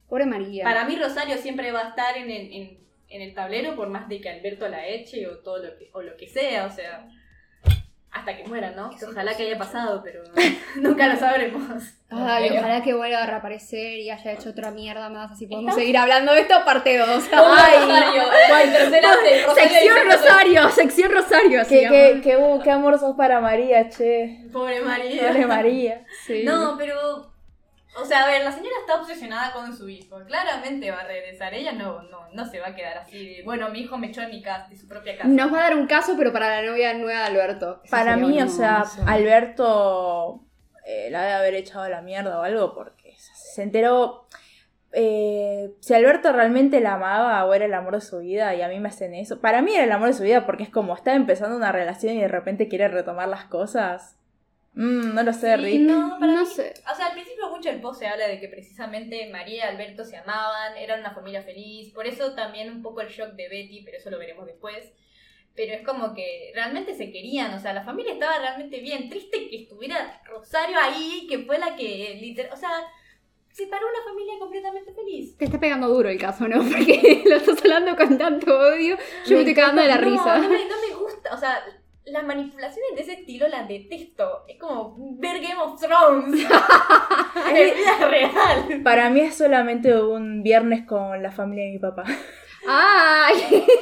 Pobre 0.08 0.26
María. 0.26 0.66
para 0.66 0.86
mí 0.86 0.98
Rosario 0.98 1.38
siempre 1.38 1.72
va 1.72 1.80
a 1.80 1.90
estar 1.90 2.18
en 2.18 2.30
el, 2.30 2.54
en, 2.54 2.80
en 3.08 3.22
el 3.22 3.34
tablero 3.34 3.76
por 3.76 3.90
más 3.90 4.10
de 4.10 4.20
que 4.20 4.30
Alberto 4.30 4.68
la 4.68 4.86
eche 4.88 5.26
o 5.28 5.40
todo 5.40 5.64
lo 5.64 5.78
que, 5.78 5.90
o 5.94 6.02
lo 6.02 6.18
que 6.18 6.28
sea, 6.28 6.66
o 6.66 6.72
sea, 6.72 7.08
hasta 8.12 8.36
que 8.36 8.44
muera, 8.46 8.72
¿no? 8.72 8.90
Que 8.90 9.06
ojalá 9.06 9.34
que 9.36 9.44
haya 9.44 9.58
pasado, 9.58 10.02
pero 10.04 10.22
nunca 10.76 11.08
lo 11.08 11.18
sabremos. 11.18 11.64
Ay, 12.10 12.50
ojalá 12.58 12.84
que 12.84 12.94
vuelva 12.94 13.24
a 13.24 13.26
reaparecer 13.26 14.00
y 14.00 14.10
haya 14.10 14.34
hecho 14.34 14.50
otra 14.50 14.70
mierda 14.72 15.10
más, 15.10 15.32
así 15.32 15.48
podemos 15.48 15.74
seguir 15.76 15.98
hablando 15.98 16.34
de 16.34 16.42
esto 16.42 16.56
parte 16.66 16.98
2. 16.98 17.08
Ay, 17.32 17.80
Rosario, 17.80 18.24
tercera 18.74 19.16
de 19.16 19.44
Rosario 19.46 19.56
sección 19.56 19.98
Rosario, 20.06 20.70
sección 20.70 21.12
Rosario. 21.12 21.62
así 21.62 21.76
Qué, 21.76 21.88
qué, 21.90 22.22
qué, 22.22 22.38
uh, 22.38 22.60
qué 22.62 22.72
amor 22.72 23.00
sos 23.00 23.16
para 23.16 23.40
María, 23.40 23.88
che. 23.90 24.46
Pobre 24.52 24.82
María. 24.82 25.28
Pobre 25.28 25.48
María. 25.48 26.06
Sí. 26.26 26.44
No, 26.44 26.76
pero. 26.78 27.31
O 28.00 28.06
sea, 28.06 28.24
a 28.24 28.28
ver, 28.28 28.44
la 28.44 28.52
señora 28.52 28.76
está 28.80 29.02
obsesionada 29.02 29.52
con 29.52 29.76
su 29.76 29.90
hijo. 29.90 30.18
Claramente 30.26 30.90
va 30.92 31.02
a 31.02 31.08
regresar. 31.08 31.54
Ella 31.54 31.74
no, 31.74 32.02
no, 32.04 32.30
no 32.32 32.46
se 32.46 32.60
va 32.60 32.68
a 32.70 32.76
quedar 32.76 32.98
así 33.00 33.36
de. 33.38 33.44
Bueno, 33.44 33.70
mi 33.70 33.80
hijo 33.82 33.98
me 33.98 34.08
echó 34.08 34.22
de 34.22 34.28
mi 34.28 34.42
casa, 34.42 34.68
de 34.70 34.78
su 34.78 34.88
propia 34.88 35.18
casa. 35.18 35.28
Nos 35.28 35.54
va 35.54 35.58
a 35.60 35.62
dar 35.64 35.76
un 35.76 35.88
caso, 35.88 36.16
pero 36.18 36.32
para 36.32 36.62
la 36.62 36.70
novia 36.72 36.94
nueva 36.94 37.20
de 37.20 37.26
Alberto. 37.26 37.82
Eso 37.84 37.92
Para 37.92 38.14
sería 38.14 38.28
mí, 38.28 38.42
o 38.42 38.48
sea, 38.48 38.86
Alberto 39.08 40.46
eh, 40.86 41.10
la 41.12 41.22
debe 41.22 41.34
haber 41.34 41.56
echado 41.56 41.84
a 41.84 41.90
la 41.90 42.02
mierda 42.02 42.40
o 42.40 42.44
algo 42.44 42.74
porque 42.74 43.16
se 43.18 43.64
enteró. 43.64 44.26
eh, 44.94 45.72
si 45.82 45.94
Alberto 45.94 46.32
realmente 46.34 46.80
la 46.82 46.94
amaba 46.94 47.46
o 47.46 47.54
era 47.54 47.66
el 47.66 47.74
amor 47.74 47.96
de 47.96 48.02
su 48.02 48.20
vida 48.20 48.56
y 48.56 48.62
a 48.62 48.68
mí 48.68 48.80
me 48.80 48.90
hacen 48.90 49.14
eso. 49.14 49.40
Para 49.42 49.62
mí 49.62 49.74
era 49.76 49.84
el 49.84 49.92
amor 49.92 50.08
de 50.10 50.14
su 50.14 50.24
vida 50.24 50.46
porque 50.46 50.64
es 50.64 50.70
como 50.70 50.96
está 50.96 51.14
empezando 51.14 51.56
una 51.56 51.72
relación 51.72 52.16
y 52.16 52.22
de 52.22 52.28
repente 52.28 52.68
quiere 52.68 52.88
retomar 52.88 53.28
las 53.28 53.46
cosas. 53.46 54.18
Mm, 54.74 55.14
no 55.16 55.24
lo 55.24 55.34
sé, 55.34 55.56
Sí, 55.58 55.62
Rick. 55.64 55.82
no, 55.82 56.18
para 56.20 56.32
No 56.34 56.42
mí- 56.42 56.46
sé. 56.48 56.74
O 56.92 56.96
sea, 56.96 57.08
al 57.08 57.14
principio 57.14 57.50
mucho 57.50 57.70
el 57.70 57.82
post 57.82 58.00
se 58.00 58.08
habla 58.08 58.28
de 58.28 58.40
que 58.40 58.48
precisamente 58.48 59.30
María 59.30 59.58
y 59.66 59.68
Alberto 59.68 60.06
se 60.06 60.16
amaban, 60.18 60.78
eran 60.78 61.02
una 61.02 61.12
familia 61.14 61.42
feliz, 61.44 61.92
por 61.94 62.08
eso 62.08 62.34
también 62.36 62.72
un 62.72 62.82
poco 62.82 63.02
el 63.02 63.10
shock 63.10 63.32
de 63.34 63.50
Betty, 63.50 63.82
pero 63.84 63.98
eso 63.98 64.10
lo 64.10 64.18
veremos 64.18 64.46
después. 64.46 64.94
Pero 65.54 65.74
es 65.74 65.86
como 65.86 66.14
que 66.14 66.52
realmente 66.56 66.94
se 66.96 67.12
querían, 67.12 67.54
o 67.54 67.60
sea, 67.60 67.74
la 67.74 67.84
familia 67.84 68.14
estaba 68.14 68.40
realmente 68.40 68.80
bien. 68.80 69.10
Triste 69.10 69.50
que 69.50 69.64
estuviera 69.64 70.22
Rosario 70.24 70.78
ahí, 70.82 71.28
que 71.30 71.40
fue 71.40 71.60
la 71.60 71.76
que 71.76 72.18
literal, 72.22 72.54
o 72.54 72.56
sea, 72.56 72.70
separó 73.52 73.86
una 73.90 74.02
familia 74.10 74.36
completamente 74.40 74.94
feliz. 74.94 75.36
Te 75.38 75.44
está 75.44 75.60
pegando 75.60 75.90
duro 75.90 76.08
el 76.08 76.18
caso, 76.18 76.48
¿no? 76.48 76.60
Porque 76.72 77.24
lo 77.26 77.36
estás 77.36 77.60
hablando 77.62 77.98
con 77.98 78.18
tanto 78.18 78.58
odio. 78.58 78.96
Yo 79.26 79.34
me 79.36 79.40
estoy 79.40 79.54
cagando 79.54 79.82
de 79.82 79.90
la 79.90 79.98
No, 79.98 80.02
risa. 80.10 80.38
No 80.38 80.48
me, 80.50 80.66
no 80.66 80.76
me 80.88 80.96
gusta, 80.96 81.34
o 81.34 81.38
sea, 81.38 81.62
las 82.12 82.24
manipulaciones 82.24 82.96
de 82.96 83.02
ese 83.02 83.14
estilo 83.14 83.48
las 83.48 83.68
detesto. 83.68 84.44
Es 84.48 84.58
como 84.60 84.96
ver 85.20 85.42
Game 85.42 85.62
of 85.62 85.80
Thrones 85.80 86.34
en 87.48 87.76
vida 87.76 88.08
real. 88.08 88.82
Para 88.84 89.10
mí 89.10 89.22
es 89.22 89.36
solamente 89.36 90.00
un 90.00 90.44
viernes 90.44 90.86
con 90.86 91.22
la 91.24 91.32
familia 91.32 91.66
de 91.66 91.72
mi 91.72 91.80
papá. 91.80 92.04
¡Ay! 92.68 93.66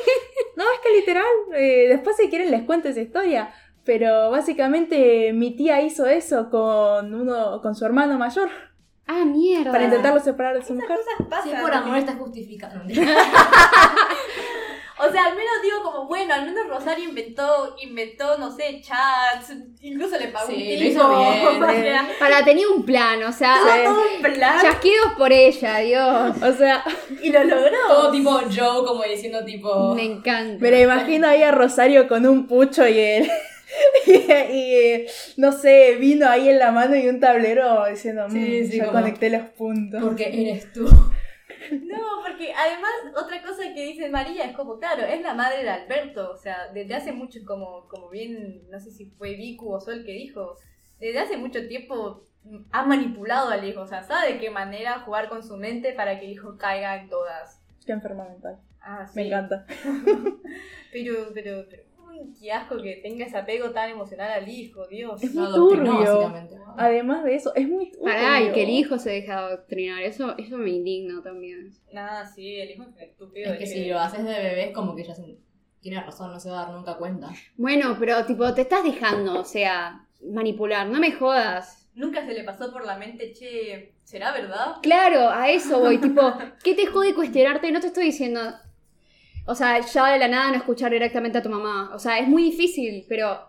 No, 0.55 0.65
es 0.65 0.79
que 0.83 0.93
literal, 0.99 1.23
eh, 1.55 1.85
después 1.87 2.17
si 2.17 2.29
quieren 2.29 2.51
les 2.51 2.63
cuento 2.63 2.89
esa 2.89 2.99
historia. 2.99 3.49
Pero 3.85 4.29
básicamente 4.29 5.31
mi 5.31 5.55
tía 5.55 5.81
hizo 5.81 6.05
eso 6.05 6.49
con 6.49 7.13
uno, 7.13 7.61
con 7.61 7.75
su 7.75 7.85
hermano 7.85 8.17
mayor, 8.17 8.49
¡Ah, 9.07 9.23
mierda! 9.25 9.71
para 9.71 9.85
intentarlo 9.85 10.19
separar 10.19 10.55
de 10.55 10.61
su 10.65 10.73
Esas 10.73 10.83
mujer. 10.83 10.97
cosas 10.97 11.27
pasan. 11.29 11.49
Si 11.49 11.61
por 11.61 11.73
amor 11.73 11.97
está 11.97 12.13
justificado. 12.15 12.81
O 14.99 15.11
sea, 15.11 15.25
al 15.25 15.35
menos 15.35 15.53
digo 15.63 15.81
como, 15.83 16.05
bueno, 16.07 16.33
al 16.33 16.45
menos 16.45 16.67
Rosario 16.67 17.05
inventó, 17.07 17.75
inventó, 17.81 18.37
no 18.37 18.51
sé, 18.51 18.81
chats, 18.81 19.53
incluso 19.81 20.17
le 20.19 20.27
pagó 20.27 20.47
Sí, 20.47 20.75
un 20.77 20.83
hizo 20.87 21.09
bien. 21.17 21.47
o 21.63 21.71
sea, 21.71 22.07
Para, 22.19 22.43
tenía 22.43 22.67
un 22.69 22.83
plan, 22.85 23.23
o 23.23 23.31
sea, 23.31 23.55
Sí. 23.63 23.83
todo 23.85 24.01
un 24.15 24.21
plan 24.21 24.61
chasquidos 24.61 25.13
por 25.17 25.31
ella, 25.31 25.77
Dios. 25.79 26.35
O 26.43 26.53
sea, 26.53 26.83
y 27.21 27.31
lo 27.31 27.43
logró. 27.43 27.77
Todo 27.87 28.11
tipo 28.11 28.31
Joe, 28.53 28.85
como 28.85 29.03
diciendo 29.03 29.43
tipo. 29.45 29.95
Me 29.95 30.03
encanta. 30.03 30.57
me 30.61 30.71
la 30.71 30.79
imagino 30.81 31.27
ahí 31.27 31.43
a 31.43 31.51
Rosario 31.51 32.07
con 32.07 32.25
un 32.27 32.47
pucho 32.47 32.87
y 32.87 32.99
el... 32.99 33.29
Y, 34.07 34.11
y, 34.11 35.05
no 35.37 35.51
sé, 35.51 35.95
vino 35.99 36.27
ahí 36.27 36.49
en 36.49 36.57
la 36.57 36.71
mano 36.71 36.95
y 36.95 37.07
un 37.07 37.19
tablero 37.19 37.85
diciendo, 37.87 38.25
"Mm, 38.27 38.31
Sí, 38.31 38.65
sí, 38.67 38.77
ya 38.77 38.85
como- 38.87 38.99
conecté 38.99 39.29
los 39.29 39.43
puntos. 39.49 40.01
Porque 40.03 40.23
eres 40.49 40.73
tú. 40.73 40.89
No, 41.71 42.21
porque 42.25 42.53
además 42.53 42.91
otra 43.15 43.41
cosa 43.41 43.73
que 43.73 43.85
dice 43.85 44.09
María 44.09 44.45
es 44.45 44.55
como, 44.55 44.79
claro, 44.79 45.03
es 45.03 45.21
la 45.21 45.33
madre 45.33 45.63
de 45.63 45.69
Alberto, 45.69 46.31
o 46.31 46.37
sea, 46.37 46.67
desde 46.73 46.95
hace 46.95 47.11
mucho, 47.11 47.39
como, 47.45 47.87
como 47.87 48.09
bien, 48.09 48.69
no 48.69 48.79
sé 48.79 48.91
si 48.91 49.05
fue 49.05 49.35
Vicu 49.35 49.71
o 49.71 49.79
Sol 49.79 50.03
que 50.05 50.13
dijo, 50.13 50.55
desde 50.99 51.19
hace 51.19 51.37
mucho 51.37 51.67
tiempo 51.67 52.23
ha 52.71 52.85
manipulado 52.85 53.49
al 53.49 53.63
hijo, 53.65 53.81
o 53.81 53.87
sea, 53.87 54.03
sabe 54.03 54.33
de 54.33 54.39
qué 54.39 54.49
manera 54.49 55.01
jugar 55.01 55.29
con 55.29 55.43
su 55.43 55.57
mente 55.57 55.93
para 55.93 56.19
que 56.19 56.25
el 56.25 56.31
hijo 56.31 56.57
caiga 56.57 57.01
en 57.01 57.09
todas. 57.09 57.61
Qué 57.85 57.91
enferma 57.91 58.25
mental. 58.25 58.59
Ah, 58.81 59.05
sí. 59.05 59.13
Me 59.15 59.27
encanta. 59.27 59.65
Pero, 60.91 61.31
pero, 61.35 61.65
pero, 61.69 61.83
qué 62.39 62.51
asco 62.51 62.81
que 62.81 62.95
tenga 63.03 63.25
ese 63.25 63.37
apego 63.37 63.71
tan 63.71 63.89
emocional 63.89 64.31
al 64.31 64.47
hijo, 64.47 64.87
Dios. 64.87 65.21
Es 65.23 65.33
muy 65.33 65.45
adoctrinó, 65.45 65.97
turbio. 65.97 66.33
Además 66.77 67.23
de 67.23 67.35
eso, 67.35 67.53
es 67.55 67.67
muy 67.67 67.91
turbio. 67.91 68.05
Pará, 68.05 68.41
y 68.41 68.51
que 68.51 68.63
el 68.63 68.69
hijo 68.69 68.97
se 68.97 69.11
deja 69.11 69.39
adoctrinar, 69.39 70.01
eso, 70.03 70.37
eso 70.37 70.57
me 70.57 70.69
indigna 70.69 71.21
también. 71.21 71.73
Nada, 71.91 72.25
sí, 72.25 72.55
el 72.55 72.71
hijo 72.71 72.83
es 72.83 73.09
estúpido. 73.09 73.53
Es 73.53 73.59
que 73.59 73.65
si 73.65 73.85
lo 73.85 73.99
haces 73.99 74.23
de 74.23 74.31
bebé 74.33 74.69
es 74.69 74.73
como 74.73 74.95
que 74.95 75.03
ya 75.03 75.15
se... 75.15 75.37
tiene 75.81 76.01
razón, 76.01 76.31
no 76.31 76.39
se 76.39 76.49
va 76.49 76.61
a 76.61 76.65
dar 76.65 76.75
nunca 76.75 76.97
cuenta. 76.97 77.29
Bueno, 77.57 77.95
pero 77.99 78.25
tipo, 78.25 78.53
te 78.53 78.61
estás 78.61 78.83
dejando, 78.83 79.39
o 79.39 79.45
sea, 79.45 80.05
manipular, 80.21 80.87
no 80.87 80.99
me 80.99 81.11
jodas. 81.11 81.89
Nunca 81.95 82.25
se 82.25 82.33
le 82.33 82.43
pasó 82.43 82.71
por 82.71 82.85
la 82.85 82.97
mente, 82.97 83.33
che, 83.33 83.93
¿será 84.03 84.31
verdad? 84.31 84.75
Claro, 84.81 85.29
a 85.29 85.49
eso 85.49 85.79
voy, 85.79 85.97
tipo, 85.97 86.21
¿qué 86.63 86.73
te 86.73 86.85
jode 86.85 87.13
cuestionarte? 87.13 87.71
No 87.71 87.81
te 87.81 87.87
estoy 87.87 88.05
diciendo, 88.05 88.39
o 89.45 89.55
sea, 89.55 89.79
ya 89.79 90.07
de 90.13 90.19
la 90.19 90.27
nada 90.27 90.49
no 90.51 90.57
escuchar 90.57 90.91
directamente 90.91 91.37
a 91.37 91.41
tu 91.41 91.49
mamá. 91.49 91.91
O 91.93 91.99
sea, 91.99 92.19
es 92.19 92.27
muy 92.27 92.43
difícil, 92.43 93.05
pero 93.09 93.39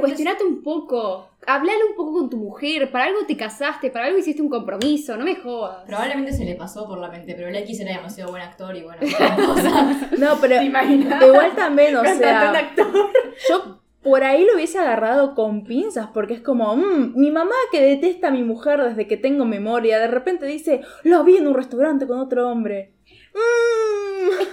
cuestionate 0.00 0.44
un 0.44 0.62
poco, 0.62 1.28
hablale 1.46 1.78
un 1.90 1.96
poco 1.96 2.12
con 2.18 2.30
tu 2.30 2.36
mujer, 2.36 2.90
para 2.90 3.04
algo 3.06 3.20
te 3.26 3.36
casaste, 3.36 3.90
para 3.90 4.06
algo 4.06 4.18
hiciste 4.18 4.42
un 4.42 4.48
compromiso, 4.50 5.16
no 5.16 5.24
me 5.24 5.36
jodas. 5.36 5.84
Probablemente 5.86 6.32
se 6.32 6.44
le 6.44 6.54
pasó 6.56 6.86
por 6.86 6.98
la 6.98 7.08
mente, 7.08 7.34
pero 7.34 7.48
X 7.48 7.80
era 7.80 7.96
demasiado 7.96 8.30
buen 8.30 8.42
actor 8.42 8.76
y 8.76 8.82
bueno. 8.82 9.00
No, 10.18 10.36
pero 10.40 10.62
igual 10.62 11.52
también, 11.56 11.96
o 11.96 12.04
sea, 12.16 12.50
actor. 12.50 13.10
yo 13.48 13.80
por 14.02 14.22
ahí 14.22 14.44
lo 14.44 14.54
hubiese 14.54 14.78
agarrado 14.78 15.34
con 15.34 15.64
pinzas, 15.64 16.08
porque 16.14 16.34
es 16.34 16.40
como, 16.40 16.76
"Mm, 16.76 17.14
mi 17.18 17.30
mamá 17.32 17.54
que 17.72 17.80
detesta 17.82 18.28
a 18.28 18.30
mi 18.30 18.42
mujer 18.44 18.80
desde 18.82 19.08
que 19.08 19.16
tengo 19.16 19.44
memoria, 19.44 19.98
de 19.98 20.06
repente 20.06 20.46
dice, 20.46 20.82
lo 21.02 21.24
vi 21.24 21.38
en 21.38 21.48
un 21.48 21.54
restaurante 21.54 22.06
con 22.06 22.18
otro 22.20 22.48
hombre. 22.48 22.92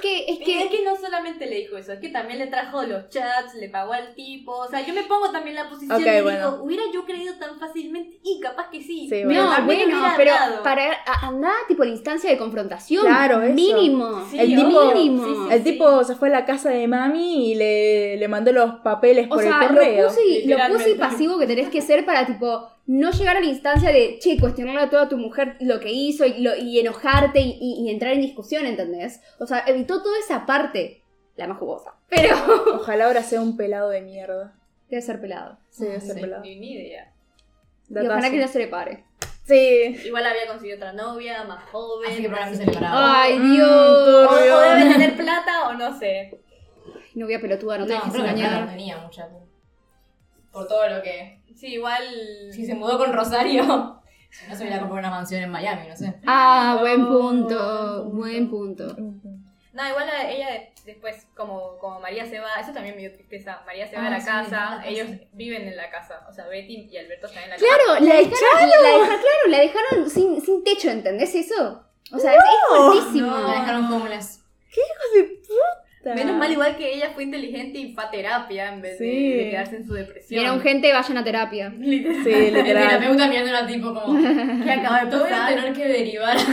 Mm, 0.03 0.31
Es 0.31 0.37
que, 0.39 0.53
es 0.55 0.63
Es 0.63 0.69
que, 0.69 0.77
que 0.77 0.83
no 0.83 0.95
solamente 0.97 1.45
le 1.45 1.55
dijo 1.57 1.77
eso, 1.77 1.93
es 1.93 1.99
que 1.99 2.09
también 2.09 2.39
le 2.39 2.47
trajo 2.47 2.83
los 2.83 3.09
chats, 3.09 3.53
le 3.55 3.69
pagó 3.69 3.93
al 3.93 4.13
tipo. 4.15 4.51
O 4.53 4.67
sea, 4.67 4.85
yo 4.85 4.93
me 4.93 5.03
pongo 5.03 5.31
también 5.31 5.57
en 5.57 5.63
la 5.63 5.69
posición 5.69 5.99
Ok, 6.01 6.07
y 6.07 6.21
bueno. 6.21 6.51
digo, 6.51 6.63
hubiera 6.63 6.83
yo 6.93 7.05
creído 7.05 7.33
tan 7.35 7.57
fácilmente 7.59 8.19
y 8.23 8.39
capaz 8.41 8.69
que 8.69 8.81
sí. 8.81 9.07
Sí, 9.09 9.23
bueno. 9.23 9.57
no, 9.57 9.65
bueno, 9.65 10.03
pero 10.17 10.33
para 10.63 10.97
andar 11.21 11.53
tipo 11.67 11.83
la 11.83 11.91
instancia 11.91 12.29
de 12.29 12.37
confrontación. 12.37 13.05
Claro, 13.05 13.41
eso. 13.41 13.53
Mínimo. 13.53 14.25
Sí, 14.29 14.39
el 14.39 14.55
tipo- 14.55 14.93
mínimo. 14.93 15.25
Sí, 15.25 15.33
sí, 15.33 15.53
el 15.53 15.63
sí. 15.63 15.71
tipo 15.71 16.03
se 16.03 16.15
fue 16.15 16.27
a 16.29 16.31
la 16.31 16.45
casa 16.45 16.69
de 16.69 16.87
mami 16.87 17.51
y 17.51 17.55
le, 17.55 18.17
le 18.17 18.27
mandó 18.27 18.51
los 18.51 18.75
papeles 18.81 19.27
O 19.27 19.35
por 19.35 19.43
sea, 19.43 19.59
el 19.61 19.67
correo. 19.69 20.09
lo 20.45 20.73
pussy 20.73 20.95
pasivo 20.95 21.37
que 21.39 21.47
tenés 21.47 21.69
que 21.69 21.81
ser 21.81 22.05
para, 22.05 22.25
tipo, 22.25 22.69
no 22.85 23.11
llegar 23.11 23.37
a 23.37 23.39
la 23.39 23.45
instancia 23.45 23.91
de, 23.91 24.19
che, 24.19 24.37
cuestionarle 24.39 24.81
a 24.81 24.89
toda 24.89 25.07
tu 25.07 25.17
mujer 25.17 25.55
lo 25.61 25.79
que 25.79 25.91
hizo 25.91 26.25
y, 26.25 26.39
lo- 26.41 26.55
y 26.55 26.79
enojarte 26.79 27.39
y, 27.39 27.57
y- 27.61 27.85
y 27.85 27.89
entrar 27.89 28.11
en 28.13 28.21
discusión, 28.21 28.65
¿entendés? 28.65 29.21
O 29.39 29.45
sea, 29.47 29.63
evitó 29.67 30.03
toda 30.03 30.19
esa 30.19 30.45
parte, 30.45 31.01
la 31.37 31.47
más 31.47 31.57
jugosa. 31.57 31.95
Pero 32.09 32.35
Ojalá 32.75 33.05
ahora 33.05 33.23
sea 33.23 33.41
un 33.41 33.55
pelado 33.57 33.89
de 33.89 34.01
mierda. 34.01 34.53
debe 34.89 35.01
ser 35.01 35.21
pelado. 35.21 35.57
Sí, 35.69 35.85
debe 35.85 36.01
ser 36.01 36.15
Sí. 36.15 36.21
pelado. 36.21 36.41
Ni, 36.43 36.55
ni 36.59 36.73
idea. 36.73 37.11
Y 37.89 37.97
ojalá 37.97 38.29
que 38.29 38.37
no 38.39 38.47
se 38.47 38.59
le 38.59 38.67
pare. 38.67 39.03
Sí. 39.45 39.97
Igual 40.05 40.25
había 40.25 40.47
conseguido 40.47 40.77
otra 40.77 40.93
novia, 40.93 41.43
más 41.43 41.63
joven. 41.69 42.11
Así 42.11 42.21
que 42.21 42.27
así 42.29 42.55
se 42.55 42.65
le 42.65 42.71
paraba. 42.71 43.21
¡Ay, 43.23 43.39
Mm, 43.39 43.53
Dios! 43.53 44.29
O, 44.31 44.35
debe 44.61 44.91
tener 44.93 45.15
plata 45.17 45.67
o 45.69 45.73
no 45.73 45.97
sé. 45.99 46.39
Novia 47.15 47.39
pelotuda, 47.41 47.77
no 47.77 47.85
te 47.85 47.93
No, 47.93 47.99
dejes 47.99 48.13
que 48.13 48.19
plata 48.21 48.59
no 48.61 48.67
tenía 48.71 48.97
mucha. 48.97 49.27
Por 50.53 50.67
todo 50.67 50.87
lo 50.87 51.01
que... 51.01 51.41
Sí, 51.55 51.73
igual. 51.73 52.03
Si 52.51 52.65
se 52.65 52.73
mudó 52.75 52.97
con 52.97 53.11
Rosario, 53.11 54.01
si 54.29 54.47
no 54.47 54.55
se 54.55 54.61
hubiera 54.63 54.79
comprado 54.79 54.99
una 54.99 55.09
mansión 55.09 55.41
en 55.43 55.49
Miami, 55.51 55.87
no 55.89 55.97
sé. 55.97 56.13
Ah, 56.25 56.77
buen 56.79 57.03
Oh, 57.03 57.07
punto, 57.09 58.03
buen 58.05 58.49
buen 58.49 58.49
punto. 58.49 58.95
No, 59.73 59.89
igual 59.89 60.07
ella 60.29 60.51
de- 60.51 60.71
después, 60.85 61.25
como, 61.35 61.77
como 61.79 61.99
María 61.99 62.25
se 62.27 62.39
va, 62.39 62.55
eso 62.61 62.71
también 62.71 62.93
me 62.95 63.01
dio 63.01 63.11
tristeza. 63.13 63.61
María 63.65 63.87
se 63.87 63.95
va 63.95 64.03
Ah, 64.03 64.07
a 64.07 64.09
la 64.11 64.19
sí, 64.19 64.25
casa, 64.27 64.49
la 64.51 64.75
casa. 64.77 64.87
ellos 64.87 65.07
viven 65.31 65.67
en 65.67 65.75
la 65.75 65.89
casa. 65.89 66.25
O 66.29 66.33
sea, 66.33 66.45
Betty 66.47 66.87
y 66.91 66.97
Alberto 66.97 67.25
están 67.27 67.43
en 67.45 67.49
la 67.49 67.55
casa. 67.55 67.65
Claro, 67.67 67.99
la 68.05 68.15
dejaron, 68.15 68.69
la 68.69 68.89
dejaron, 68.89 69.07
claro, 69.19 69.47
la 69.49 69.59
dejaron 69.59 70.09
sin, 70.11 70.41
sin 70.41 70.63
techo, 70.63 70.89
¿entendés 70.91 71.33
eso? 71.33 71.83
O 72.11 72.19
sea, 72.19 72.33
es, 72.33 72.37
es 72.37 72.77
fuertísimo. 72.77 73.27
no. 73.31 73.47
La 73.47 73.59
dejaron 73.61 73.91
homeless. 73.91 74.43
Menos 76.03 76.35
mal 76.37 76.51
igual 76.51 76.75
que 76.75 76.93
ella 76.93 77.11
fue 77.13 77.23
inteligente 77.23 77.77
y 77.79 77.93
fue 77.93 78.03
a 78.03 78.09
terapia 78.11 78.73
en 78.73 78.81
vez 78.81 78.99
de- 78.99 79.05
Sí. 79.05 79.33
de, 79.33 79.49
quedarse 79.51 79.75
en 79.77 79.85
su 79.85 79.95
Y 79.95 79.99
depresión. 79.99 80.41
era 80.41 80.53
un 80.53 80.61
gente, 80.61 80.91
vayan 80.91 81.17
a 81.17 81.23
terapia. 81.23 81.69
Literal. 81.77 82.23
Sí, 82.23 82.29
El 82.31 82.53
literal. 82.53 82.87
terapeuta 82.89 83.27
mirando 83.27 83.55
a 83.57 83.65
tipo 83.67 83.93
como... 83.93 84.19
¿Qué 84.63 84.71
acaba 84.71 85.05
de 85.05 85.11
Te 85.11 85.15
voy 85.17 85.27
a 85.27 85.29
pasar? 85.29 85.55
tener 85.55 85.73
que 85.73 85.87
derivar. 85.87 86.37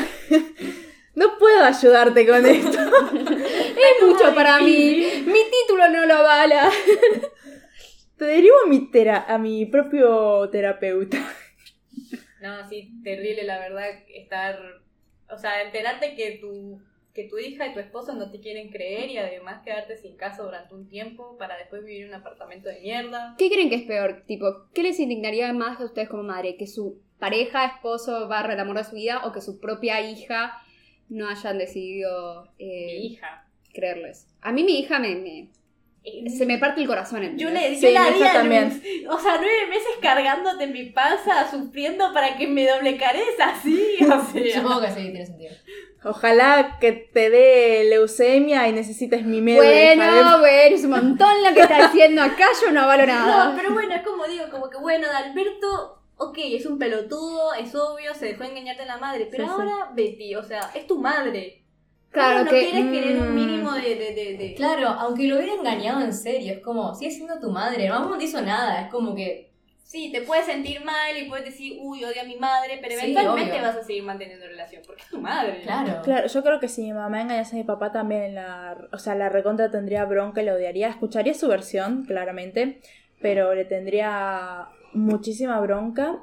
No 1.13 1.37
puedo 1.39 1.63
ayudarte 1.65 2.25
con 2.27 2.47
esto. 2.47 2.79
Es 2.81 4.07
mucho 4.07 4.33
para 4.35 4.61
mí. 4.61 5.05
Mi 5.27 5.41
título 5.51 5.89
no 5.91 6.07
lo 6.07 6.15
avala. 6.15 6.71
Te 8.17 8.25
derivo 8.25 8.55
a 8.65 8.69
mi, 8.69 8.91
tera- 8.91 9.27
a 9.29 9.37
mi 9.37 9.67
propio 9.67 10.49
terapeuta. 10.51 11.19
No, 12.41 12.67
sí, 12.69 12.93
terrible 13.03 13.43
la 13.45 13.59
verdad 13.59 13.87
estar, 14.15 14.59
o 15.29 15.37
sea, 15.37 15.63
enterarte 15.63 16.15
que 16.15 16.39
tu, 16.41 16.81
que 17.15 17.25
tu 17.29 17.39
hija 17.39 17.67
y 17.67 17.73
tu 17.75 17.81
esposo 17.81 18.15
no 18.15 18.31
te 18.31 18.41
quieren 18.41 18.71
creer 18.71 19.11
y 19.11 19.19
además 19.19 19.63
quedarte 19.65 19.97
sin 19.97 20.17
casa 20.17 20.43
durante 20.43 20.75
un 20.75 20.89
tiempo 20.89 21.37
para 21.39 21.57
después 21.59 21.85
vivir 21.85 22.03
en 22.03 22.09
un 22.11 22.15
apartamento 22.15 22.69
de 22.69 22.81
mierda. 22.81 23.35
¿Qué 23.39 23.51
creen 23.51 23.69
que 23.69 23.77
es 23.77 23.83
peor? 23.83 24.23
Tipo, 24.27 24.47
¿qué 24.75 24.83
les 24.83 24.99
indignaría 25.01 25.53
más 25.53 25.81
a 25.81 25.85
ustedes 25.87 26.09
como 26.09 26.23
madre? 26.23 26.57
¿Que 26.57 26.67
su 26.67 27.01
pareja, 27.19 27.67
esposo, 27.67 28.29
barra 28.29 28.55
el 28.55 28.61
amor 28.61 28.77
de 28.79 28.85
su 28.85 28.95
vida 28.97 29.23
o 29.27 29.33
que 29.33 29.41
su 29.41 29.59
propia 29.61 30.01
hija 30.09 30.61
no 31.09 31.29
hayan 31.29 31.59
decidido 31.59 32.45
eh, 32.59 32.99
Mi 33.01 33.07
hija. 33.07 33.47
creerles? 33.75 34.29
A 34.41 34.53
mí 34.53 34.63
mi 34.63 34.79
hija 34.79 34.99
me, 35.01 35.17
me- 35.17 35.49
se 36.37 36.47
me 36.47 36.59
parte 36.59 36.81
el 36.81 36.87
corazón. 36.87 37.23
¿entendés? 37.23 37.43
Yo 37.43 37.51
le 37.51 37.75
Sí, 37.77 37.81
yo 37.87 37.91
la 37.93 38.05
mi 38.05 38.11
di 38.15 38.19
hija 38.21 38.31
a 38.31 38.35
también. 38.35 38.83
O 39.11 39.19
sea, 39.19 39.37
nueve 39.37 39.67
meses 39.69 39.89
cargándote 40.01 40.65
en 40.65 40.73
mi 40.73 40.85
panza, 40.87 41.51
sufriendo 41.51 42.13
para 42.15 42.37
que 42.37 42.47
me 42.47 42.67
doble 42.67 42.97
careza, 42.97 43.51
así, 43.51 43.97
o 44.03 44.07
sea. 44.33 44.63
Supongo 44.63 44.81
que 44.81 44.89
sí, 44.89 44.95
tiene 45.03 45.27
sentido. 45.27 45.53
Ojalá 46.03 46.79
que 46.81 46.93
te 46.93 47.29
dé 47.29 47.85
leucemia 47.91 48.67
y 48.69 48.73
necesites 48.73 49.23
mi 49.25 49.43
medio. 49.43 49.63
Bueno, 49.63 50.39
bueno, 50.39 50.75
es 50.77 50.85
un 50.85 50.91
montón 50.93 51.43
lo 51.47 51.53
que 51.55 51.61
está 51.61 51.89
diciendo 51.91 52.23
acá, 52.23 52.47
yo 52.65 52.73
no 52.73 52.81
avalo 52.81 53.05
No, 53.07 53.13
nada. 53.13 53.55
pero 53.55 53.75
bueno, 53.75 53.95
es 53.95 54.03
como 54.03 54.25
digo, 54.27 54.45
como 54.51 54.71
que 54.71 54.79
bueno, 54.79 55.07
de 55.09 55.15
Alberto, 55.15 56.01
ok, 56.17 56.39
es 56.43 56.65
un 56.65 56.79
pelotudo, 56.79 57.53
es 57.53 57.75
obvio, 57.75 58.15
se 58.15 58.27
dejó 58.27 58.45
engañar 58.45 58.79
de 58.79 58.87
la 58.87 58.97
madre, 58.97 59.29
pero 59.31 59.45
Sí, 59.45 59.51
sí. 59.51 59.55
ahora 59.61 59.91
Betty, 59.95 60.35
o 60.37 60.43
sea, 60.43 60.71
es 60.75 60.87
tu 60.87 60.99
madre. 60.99 61.63
Claro 62.11 62.39
¿Cómo 62.41 62.45
no 62.45 62.51
que- 62.51 62.71
quieres 62.71 62.91
querer 62.93 63.17
un 63.23 63.31
mm. 63.31 63.35
mínimo 63.35 63.73
de... 63.73 63.95
de, 63.95 64.15
de, 64.15 64.37
de- 64.37 64.55
Claro, 64.55 64.89
aunque 64.89 65.29
lo 65.29 65.37
hubiera 65.37 65.55
engañado 65.55 66.01
en 66.03 66.13
serio, 66.13 66.53
es 66.55 66.59
como, 66.61 66.95
sigue 66.95 67.11
siendo 67.13 67.39
tu 67.39 67.51
madre, 67.51 67.89
mamá 67.89 68.07
no 68.07 68.19
te 68.19 68.25
hizo 68.25 68.41
nada, 68.43 68.83
es 68.83 68.91
como 68.91 69.15
que, 69.15 69.49
Sí, 69.83 70.13
te 70.13 70.23
puedes 70.23 70.47
sentir 70.47 70.85
mal 70.85 71.17
y 71.17 71.29
puedes 71.29 71.45
decir, 71.47 71.77
uy, 71.81 72.05
odio 72.05 72.21
a 72.23 72.25
mi 72.25 72.37
madre, 72.37 72.79
pero 72.81 72.95
Sí, 72.95 73.01
eventualmente 73.11 73.55
obvio. 73.55 73.63
vas 73.63 73.77
a 73.77 73.83
seguir 73.83 74.05
manteniendo 74.05 74.47
relación, 74.47 74.83
porque 74.87 75.03
es 75.03 75.09
tu 75.09 75.21
madre. 75.21 75.63
claro. 75.65 76.03
Claro, 76.05 76.29
yo 76.29 76.43
creo 76.45 76.61
que 76.61 76.69
si 76.69 76.83
mi 76.83 76.93
mamá 76.93 77.21
engañase 77.23 77.57
a 77.57 77.59
mi 77.59 77.65
papá 77.65 77.91
también 77.91 78.37
la, 78.37 78.77
o 78.93 78.99
sea, 78.99 79.17
la 79.17 79.29
recontra 79.31 79.69
tendría 79.69 80.05
bronca 80.05 80.43
y 80.43 80.47
lo 80.47 80.55
odiaría. 80.55 80.89
Escucharía 80.89 81.35
su 81.35 81.49
versión, 81.49 82.05
claramente, 82.05 82.81
pero 83.21 83.53
le 83.53 83.65
tendría 83.65 84.69
muchísima 84.93 85.59
bronca. 85.59 86.21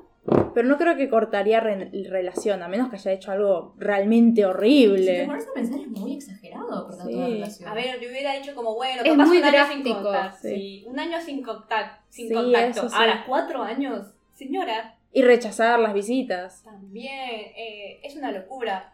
Pero 0.54 0.68
no 0.68 0.78
creo 0.78 0.96
que 0.98 1.10
cortaría 1.10 1.60
re- 1.60 1.90
relación, 2.10 2.62
a 2.64 2.68
menos 2.68 2.90
que 2.90 2.96
haya 2.98 3.12
hecho 3.14 3.32
algo 3.32 3.76
realmente 3.78 4.42
Si 4.42 4.42
te 4.42 4.46
horrible. 4.46 5.26
pones 5.26 5.48
a 5.48 5.54
pensar 5.54 5.80
es 5.80 5.88
muy 5.88 6.14
exagerado 6.16 6.88
cortar 6.88 7.08
Sí. 7.08 7.14
toda 7.14 7.28
relación. 7.28 7.70
A 7.70 7.74
ver, 7.74 8.00
yo 8.02 8.10
hubiera 8.10 8.34
dicho 8.34 8.54
como, 8.56 8.76
bueno, 8.76 9.04
Es 9.04 9.12
capaz 9.12 9.26
muy 9.26 9.38
un 9.38 9.44
año 9.46 9.68
sin 9.72 9.84
contacto. 9.84 10.38
sí. 10.42 10.50
Sí, 10.50 10.84
un 10.88 11.00
año 11.00 11.22
sin, 11.22 11.44
contact- 11.46 12.00
sin 12.10 12.28
Sí, 12.28 12.34
contacto. 12.34 12.88
Ahora, 12.94 13.24
cuatro 13.26 13.62
años, 13.64 14.14
señora, 14.34 14.96
Y 15.14 15.22
rechazar 15.22 15.80
las 15.80 15.94
visitas. 15.94 16.62
también 16.64 17.14
eh, 17.56 18.00
es 18.04 18.16
una 18.18 18.32
locura. 18.32 18.94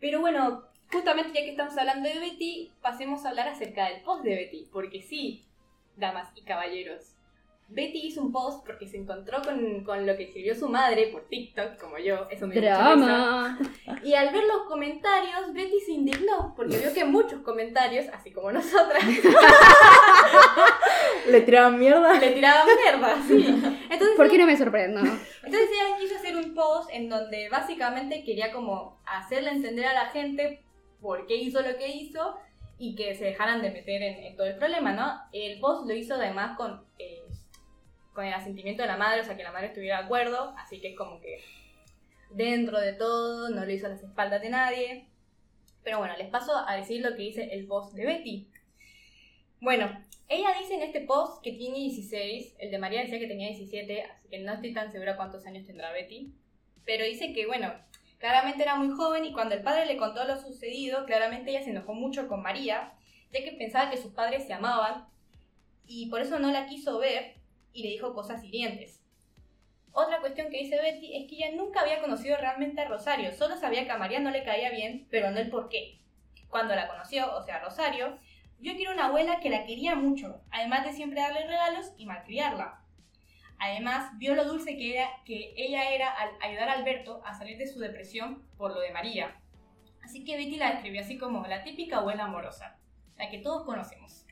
Pero 0.00 0.20
bueno, 0.20 0.64
justamente 0.92 1.30
ya 1.34 1.40
que 1.44 1.50
estamos 1.50 1.76
hablando 1.78 2.08
de 2.08 2.18
Betty, 2.18 2.70
pasemos 2.82 3.24
a 3.24 3.30
hablar 3.30 3.48
acerca 3.48 3.88
del 3.88 4.02
post 4.02 4.22
de 4.24 4.34
Betty. 4.36 4.68
Porque 4.72 5.02
sí, 5.02 5.46
damas 5.96 6.28
y 6.36 6.42
caballeros, 6.42 7.14
Betty 7.70 8.06
hizo 8.06 8.22
un 8.22 8.32
post 8.32 8.64
porque 8.64 8.88
se 8.88 8.96
encontró 8.96 9.42
con, 9.42 9.84
con 9.84 10.06
lo 10.06 10.16
que 10.16 10.22
escribió 10.24 10.54
su 10.54 10.68
madre 10.70 11.08
por 11.08 11.28
TikTok, 11.28 11.78
como 11.78 11.98
yo, 11.98 12.26
eso 12.30 12.46
me. 12.46 12.54
Drama. 12.54 13.58
Y 14.02 14.14
al 14.14 14.32
ver 14.32 14.44
los 14.44 14.62
comentarios, 14.66 15.52
Betty 15.52 15.78
se 15.80 15.92
indignó 15.92 16.54
porque 16.56 16.78
vio 16.78 16.94
que 16.94 17.04
muchos 17.04 17.42
comentarios, 17.42 18.06
así 18.12 18.32
como 18.32 18.50
nosotras, 18.52 19.04
Le 21.30 21.40
tiraban 21.42 21.78
mierda. 21.78 22.18
le 22.18 22.30
tiraban 22.30 22.66
mierda, 22.66 23.16
sí. 23.26 23.44
Entonces, 23.90 24.16
¿Por 24.16 24.30
qué 24.30 24.38
no 24.38 24.46
me 24.46 24.56
sorprendo? 24.56 25.00
entonces 25.00 25.68
ella 25.72 25.96
quiso 26.00 26.16
hacer 26.16 26.36
un 26.36 26.54
post 26.54 26.90
en 26.92 27.08
donde 27.08 27.48
básicamente 27.50 28.24
quería 28.24 28.52
como 28.52 29.00
hacerle 29.06 29.50
entender 29.50 29.86
a 29.86 29.92
la 29.92 30.06
gente 30.06 30.62
por 31.00 31.26
qué 31.26 31.36
hizo 31.36 31.60
lo 31.62 31.76
que 31.76 31.88
hizo 31.88 32.36
y 32.78 32.94
que 32.94 33.14
se 33.14 33.24
dejaran 33.26 33.60
de 33.60 33.70
meter 33.70 34.02
en, 34.02 34.24
en 34.24 34.36
todo 34.36 34.46
el 34.46 34.56
problema, 34.56 34.92
¿no? 34.92 35.12
El 35.32 35.58
post 35.60 35.86
lo 35.86 35.94
hizo 35.94 36.14
además 36.14 36.56
con, 36.56 36.84
eh, 36.98 37.17
con 38.18 38.26
el 38.26 38.34
asentimiento 38.34 38.82
de 38.82 38.88
la 38.88 38.96
madre, 38.96 39.20
o 39.20 39.24
sea, 39.24 39.36
que 39.36 39.44
la 39.44 39.52
madre 39.52 39.68
estuviera 39.68 39.98
de 39.98 40.04
acuerdo, 40.06 40.52
así 40.58 40.80
que 40.80 40.88
es 40.88 40.96
como 40.96 41.20
que 41.20 41.40
dentro 42.30 42.80
de 42.80 42.92
todo, 42.92 43.48
no 43.50 43.64
lo 43.64 43.70
hizo 43.70 43.86
a 43.86 43.90
las 43.90 44.02
espaldas 44.02 44.42
de 44.42 44.50
nadie. 44.50 45.06
Pero 45.84 45.98
bueno, 45.98 46.16
les 46.16 46.28
paso 46.28 46.50
a 46.66 46.74
decir 46.74 47.00
lo 47.00 47.14
que 47.14 47.22
dice 47.22 47.50
el 47.52 47.68
post 47.68 47.94
de 47.94 48.04
Betty. 48.04 48.48
Bueno, 49.60 50.04
ella 50.28 50.48
dice 50.58 50.74
en 50.74 50.82
este 50.82 51.02
post 51.02 51.44
que 51.44 51.52
tiene 51.52 51.78
16, 51.78 52.56
el 52.58 52.72
de 52.72 52.78
María 52.78 53.02
decía 53.02 53.20
que 53.20 53.28
tenía 53.28 53.50
17, 53.50 54.02
así 54.02 54.28
que 54.28 54.40
no 54.40 54.52
estoy 54.52 54.74
tan 54.74 54.90
segura 54.90 55.16
cuántos 55.16 55.46
años 55.46 55.64
tendrá 55.64 55.92
Betty. 55.92 56.34
Pero 56.84 57.04
dice 57.04 57.32
que, 57.32 57.46
bueno, 57.46 57.72
claramente 58.18 58.64
era 58.64 58.74
muy 58.74 58.90
joven 58.96 59.26
y 59.26 59.32
cuando 59.32 59.54
el 59.54 59.62
padre 59.62 59.86
le 59.86 59.96
contó 59.96 60.24
lo 60.24 60.36
sucedido, 60.40 61.04
claramente 61.06 61.52
ella 61.52 61.62
se 61.62 61.70
enojó 61.70 61.94
mucho 61.94 62.26
con 62.26 62.42
María, 62.42 62.94
ya 63.30 63.44
que 63.44 63.52
pensaba 63.52 63.92
que 63.92 63.96
sus 63.96 64.12
padres 64.12 64.44
se 64.44 64.54
amaban 64.54 65.06
y 65.86 66.10
por 66.10 66.20
eso 66.20 66.40
no 66.40 66.50
la 66.50 66.66
quiso 66.66 66.98
ver 66.98 67.37
y 67.78 67.82
le 67.82 67.90
dijo 67.90 68.12
cosas 68.12 68.42
hirientes. 68.42 69.00
Otra 69.92 70.20
cuestión 70.20 70.50
que 70.50 70.58
dice 70.58 70.80
Betty 70.80 71.16
es 71.16 71.28
que 71.28 71.36
ella 71.36 71.56
nunca 71.56 71.80
había 71.80 72.00
conocido 72.00 72.36
realmente 72.36 72.80
a 72.80 72.88
Rosario, 72.88 73.32
solo 73.32 73.56
sabía 73.56 73.84
que 73.84 73.92
a 73.92 73.98
María 73.98 74.18
no 74.18 74.30
le 74.30 74.42
caía 74.42 74.70
bien, 74.70 75.06
pero 75.10 75.30
no 75.30 75.38
el 75.38 75.48
por 75.48 75.68
qué. 75.68 76.00
Cuando 76.48 76.74
la 76.74 76.88
conoció, 76.88 77.32
o 77.36 77.42
sea, 77.42 77.60
Rosario, 77.60 78.18
vio 78.58 78.74
que 78.74 78.82
era 78.82 78.92
una 78.92 79.06
abuela 79.06 79.38
que 79.38 79.50
la 79.50 79.64
quería 79.64 79.94
mucho, 79.94 80.40
además 80.50 80.84
de 80.84 80.92
siempre 80.92 81.20
darle 81.20 81.46
regalos 81.46 81.92
y 81.96 82.06
malcriarla. 82.06 82.82
Además, 83.60 84.10
vio 84.18 84.34
lo 84.34 84.44
dulce 84.44 84.76
que, 84.76 84.94
era, 84.94 85.08
que 85.24 85.54
ella 85.56 85.90
era 85.90 86.10
al 86.10 86.30
ayudar 86.42 86.68
a 86.68 86.72
Alberto 86.74 87.22
a 87.24 87.34
salir 87.34 87.58
de 87.58 87.66
su 87.66 87.78
depresión 87.78 88.48
por 88.56 88.72
lo 88.72 88.80
de 88.80 88.92
María. 88.92 89.40
Así 90.02 90.24
que 90.24 90.36
Betty 90.36 90.56
la 90.56 90.72
describió 90.72 91.00
así 91.00 91.16
como 91.16 91.46
la 91.46 91.62
típica 91.62 91.98
abuela 91.98 92.24
amorosa, 92.24 92.78
la 93.16 93.30
que 93.30 93.38
todos 93.38 93.64
conocemos. 93.64 94.27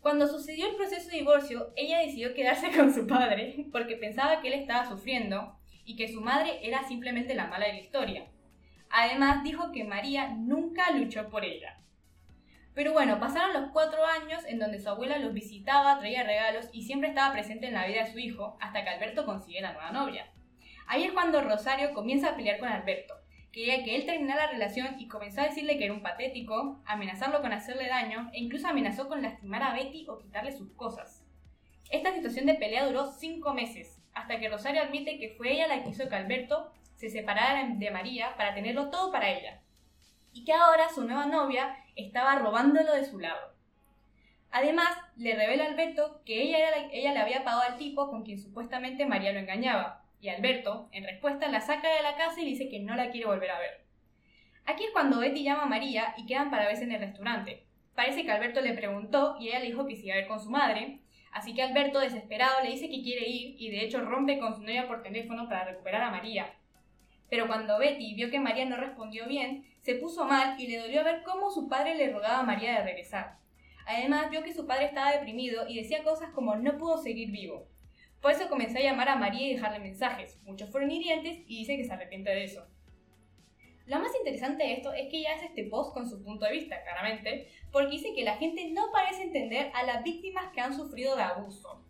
Cuando 0.00 0.28
sucedió 0.28 0.68
el 0.68 0.76
proceso 0.76 1.10
de 1.10 1.18
divorcio, 1.18 1.72
ella 1.76 1.98
decidió 1.98 2.34
quedarse 2.34 2.70
con 2.76 2.94
su 2.94 3.06
padre 3.06 3.66
porque 3.72 3.96
pensaba 3.96 4.40
que 4.40 4.48
él 4.48 4.54
estaba 4.54 4.88
sufriendo 4.88 5.58
y 5.84 5.96
que 5.96 6.08
su 6.08 6.20
madre 6.20 6.60
era 6.62 6.86
simplemente 6.86 7.34
la 7.34 7.46
mala 7.46 7.66
de 7.66 7.72
la 7.72 7.80
historia. 7.80 8.26
Además, 8.90 9.42
dijo 9.42 9.72
que 9.72 9.84
María 9.84 10.28
nunca 10.28 10.90
luchó 10.92 11.28
por 11.28 11.44
ella. 11.44 11.78
Pero 12.74 12.92
bueno, 12.92 13.18
pasaron 13.18 13.60
los 13.60 13.72
cuatro 13.72 14.04
años 14.04 14.44
en 14.46 14.60
donde 14.60 14.78
su 14.78 14.88
abuela 14.88 15.18
los 15.18 15.34
visitaba, 15.34 15.98
traía 15.98 16.22
regalos 16.22 16.68
y 16.72 16.84
siempre 16.84 17.08
estaba 17.08 17.32
presente 17.32 17.66
en 17.66 17.74
la 17.74 17.86
vida 17.86 18.04
de 18.04 18.12
su 18.12 18.18
hijo 18.18 18.56
hasta 18.60 18.84
que 18.84 18.90
Alberto 18.90 19.26
consigue 19.26 19.60
la 19.60 19.72
nueva 19.72 19.90
novia. 19.90 20.30
Ahí 20.86 21.04
es 21.04 21.12
cuando 21.12 21.42
Rosario 21.42 21.92
comienza 21.92 22.30
a 22.30 22.36
pelear 22.36 22.58
con 22.60 22.68
Alberto. 22.68 23.17
Quería 23.58 23.82
que 23.82 23.96
él 23.96 24.06
terminara 24.06 24.46
la 24.46 24.52
relación 24.52 25.00
y 25.00 25.08
comenzó 25.08 25.40
a 25.40 25.46
decirle 25.46 25.78
que 25.78 25.86
era 25.86 25.92
un 25.92 26.00
patético, 26.00 26.80
amenazarlo 26.86 27.40
con 27.40 27.52
hacerle 27.52 27.88
daño 27.88 28.30
e 28.32 28.38
incluso 28.38 28.68
amenazó 28.68 29.08
con 29.08 29.20
lastimar 29.20 29.64
a 29.64 29.72
Betty 29.72 30.06
o 30.08 30.16
quitarle 30.16 30.52
sus 30.52 30.70
cosas. 30.74 31.24
Esta 31.90 32.14
situación 32.14 32.46
de 32.46 32.54
pelea 32.54 32.86
duró 32.86 33.10
cinco 33.10 33.54
meses, 33.54 34.00
hasta 34.14 34.38
que 34.38 34.48
Rosario 34.48 34.80
admite 34.80 35.18
que 35.18 35.30
fue 35.30 35.54
ella 35.54 35.66
la 35.66 35.82
que 35.82 35.90
hizo 35.90 36.08
que 36.08 36.14
Alberto 36.14 36.72
se 36.94 37.10
separara 37.10 37.68
de 37.68 37.90
María 37.90 38.36
para 38.36 38.54
tenerlo 38.54 38.90
todo 38.90 39.10
para 39.10 39.28
ella, 39.28 39.60
y 40.32 40.44
que 40.44 40.52
ahora 40.52 40.88
su 40.88 41.02
nueva 41.04 41.26
novia 41.26 41.78
estaba 41.96 42.36
robándolo 42.36 42.94
de 42.94 43.06
su 43.06 43.18
lado. 43.18 43.54
Además, 44.52 44.96
le 45.16 45.34
revela 45.34 45.64
a 45.64 45.66
Alberto 45.66 46.22
que 46.24 46.42
ella, 46.42 46.58
era 46.58 46.70
la- 46.70 46.92
ella 46.92 47.12
le 47.12 47.18
había 47.18 47.42
pagado 47.42 47.62
al 47.62 47.76
tipo 47.76 48.08
con 48.08 48.22
quien 48.22 48.38
supuestamente 48.38 49.04
María 49.04 49.32
lo 49.32 49.40
engañaba, 49.40 50.04
y 50.20 50.28
Alberto, 50.28 50.88
en 50.92 51.04
respuesta, 51.04 51.48
la 51.48 51.60
saca 51.60 51.88
de 51.88 52.02
la 52.02 52.16
casa 52.16 52.40
y 52.40 52.46
dice 52.46 52.68
que 52.68 52.80
no 52.80 52.96
la 52.96 53.10
quiere 53.10 53.26
volver 53.26 53.50
a 53.50 53.58
ver. 53.58 53.84
Aquí 54.66 54.84
es 54.84 54.90
cuando 54.90 55.20
Betty 55.20 55.44
llama 55.44 55.62
a 55.62 55.66
María 55.66 56.14
y 56.16 56.26
quedan 56.26 56.50
para 56.50 56.66
verse 56.66 56.84
en 56.84 56.92
el 56.92 57.00
restaurante. 57.00 57.64
Parece 57.94 58.24
que 58.24 58.30
Alberto 58.30 58.60
le 58.60 58.74
preguntó 58.74 59.36
y 59.40 59.48
ella 59.48 59.60
le 59.60 59.66
dijo 59.66 59.86
que 59.86 59.96
se 59.96 60.06
iba 60.06 60.14
a 60.14 60.18
ver 60.18 60.28
con 60.28 60.40
su 60.40 60.50
madre, 60.50 61.00
así 61.32 61.54
que 61.54 61.62
Alberto, 61.62 62.00
desesperado, 62.00 62.62
le 62.62 62.70
dice 62.70 62.88
que 62.88 63.02
quiere 63.02 63.28
ir 63.28 63.56
y 63.58 63.70
de 63.70 63.84
hecho 63.84 64.00
rompe 64.00 64.38
con 64.38 64.54
su 64.54 64.62
novia 64.62 64.86
por 64.86 65.02
teléfono 65.02 65.48
para 65.48 65.64
recuperar 65.64 66.02
a 66.02 66.10
María. 66.10 66.54
Pero 67.30 67.46
cuando 67.46 67.78
Betty 67.78 68.14
vio 68.14 68.30
que 68.30 68.40
María 68.40 68.64
no 68.64 68.76
respondió 68.76 69.26
bien, 69.26 69.64
se 69.80 69.94
puso 69.94 70.24
mal 70.24 70.60
y 70.60 70.66
le 70.66 70.78
dolió 70.78 71.04
ver 71.04 71.22
cómo 71.22 71.50
su 71.50 71.68
padre 71.68 71.94
le 71.94 72.12
rogaba 72.12 72.40
a 72.40 72.44
María 72.44 72.72
de 72.72 72.84
regresar. 72.84 73.38
Además, 73.86 74.30
vio 74.30 74.42
que 74.42 74.52
su 74.52 74.66
padre 74.66 74.86
estaba 74.86 75.12
deprimido 75.12 75.66
y 75.66 75.76
decía 75.76 76.04
cosas 76.04 76.30
como 76.34 76.56
no 76.56 76.76
pudo 76.76 76.98
seguir 76.98 77.30
vivo. 77.30 77.68
Por 78.20 78.32
eso 78.32 78.48
comenzó 78.48 78.78
a 78.78 78.82
llamar 78.82 79.08
a 79.08 79.16
María 79.16 79.46
y 79.46 79.54
dejarle 79.54 79.78
mensajes. 79.78 80.38
Muchos 80.42 80.70
fueron 80.70 80.90
hirientes 80.90 81.38
y 81.46 81.58
dice 81.58 81.76
que 81.76 81.84
se 81.84 81.92
arrepiente 81.92 82.30
de 82.30 82.44
eso. 82.44 82.66
Lo 83.88 83.98
más 84.00 84.14
interesante 84.18 84.64
de 84.64 84.74
esto 84.74 84.92
es 84.92 85.08
que 85.08 85.18
ella 85.18 85.34
hace 85.34 85.46
este 85.46 85.64
post 85.64 85.94
con 85.94 86.08
su 86.08 86.22
punto 86.22 86.44
de 86.44 86.52
vista, 86.52 86.82
claramente, 86.82 87.48
porque 87.72 87.92
dice 87.92 88.12
que 88.14 88.22
la 88.22 88.36
gente 88.36 88.68
no 88.70 88.90
parece 88.92 89.22
entender 89.22 89.70
a 89.74 89.82
las 89.82 90.04
víctimas 90.04 90.52
que 90.52 90.60
han 90.60 90.76
sufrido 90.76 91.16
de 91.16 91.22
abuso, 91.22 91.82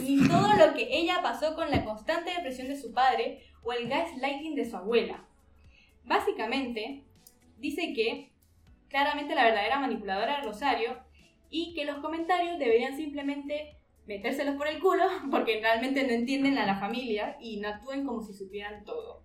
ni 0.00 0.26
todo 0.26 0.48
lo 0.54 0.72
que 0.72 0.88
ella 0.90 1.20
pasó 1.22 1.54
con 1.54 1.70
la 1.70 1.84
constante 1.84 2.30
depresión 2.30 2.68
de 2.68 2.80
su 2.80 2.94
padre 2.94 3.42
o 3.62 3.74
el 3.74 3.86
gaslighting 3.86 4.54
de 4.54 4.64
su 4.64 4.78
abuela. 4.78 5.26
Básicamente, 6.04 7.04
dice 7.58 7.92
que 7.92 8.30
claramente 8.88 9.34
la 9.34 9.44
verdadera 9.44 9.78
manipuladora 9.78 10.38
es 10.38 10.46
Rosario 10.46 10.98
y 11.50 11.74
que 11.74 11.84
los 11.84 11.98
comentarios 11.98 12.58
deberían 12.58 12.96
simplemente 12.96 13.76
metérselos 14.06 14.56
por 14.56 14.66
el 14.66 14.80
culo 14.80 15.04
porque 15.30 15.60
realmente 15.60 16.02
no 16.04 16.12
entienden 16.12 16.58
a 16.58 16.66
la 16.66 16.78
familia 16.78 17.36
y 17.40 17.58
no 17.58 17.68
actúen 17.68 18.06
como 18.06 18.22
si 18.22 18.34
supieran 18.34 18.84
todo. 18.84 19.22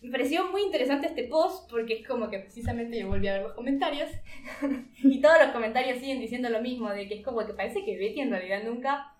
Me 0.00 0.10
pareció 0.12 0.48
muy 0.52 0.62
interesante 0.62 1.08
este 1.08 1.24
post 1.24 1.68
porque 1.68 1.94
es 1.94 2.06
como 2.06 2.30
que 2.30 2.38
precisamente 2.38 3.00
yo 3.00 3.08
volví 3.08 3.26
a 3.26 3.34
ver 3.34 3.42
los 3.42 3.54
comentarios 3.54 4.08
y 5.02 5.20
todos 5.20 5.36
los 5.42 5.50
comentarios 5.50 5.98
siguen 5.98 6.20
diciendo 6.20 6.50
lo 6.50 6.60
mismo, 6.60 6.90
de 6.90 7.08
que 7.08 7.14
es 7.14 7.24
como 7.24 7.44
que 7.44 7.52
parece 7.52 7.84
que 7.84 7.96
Betty 7.96 8.20
en 8.20 8.30
realidad 8.30 8.62
nunca 8.64 9.16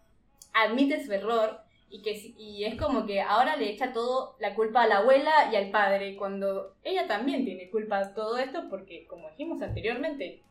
admite 0.55 1.05
su 1.05 1.13
error 1.13 1.61
y 1.91 2.03
que 2.03 2.35
y 2.37 2.65
es 2.65 2.77
como 2.77 3.07
que 3.07 3.21
ahora 3.21 3.57
le 3.57 3.71
echa 3.71 3.93
todo 3.93 4.37
la 4.41 4.55
culpa 4.55 4.83
a 4.83 4.87
la 4.87 4.99
abuela 4.99 5.51
y 5.51 5.57
al 5.57 5.71
padre 5.71 6.17
cuando 6.17 6.77
ella 6.85 7.07
también 7.07 7.45
tiene 7.45 7.71
culpa 7.71 8.05
de 8.05 8.15
todo 8.15 8.37
esto 8.39 8.69
porque 8.69 9.07
como 9.07 9.31
dijimos 9.31 9.63
anteriormente 9.63 10.43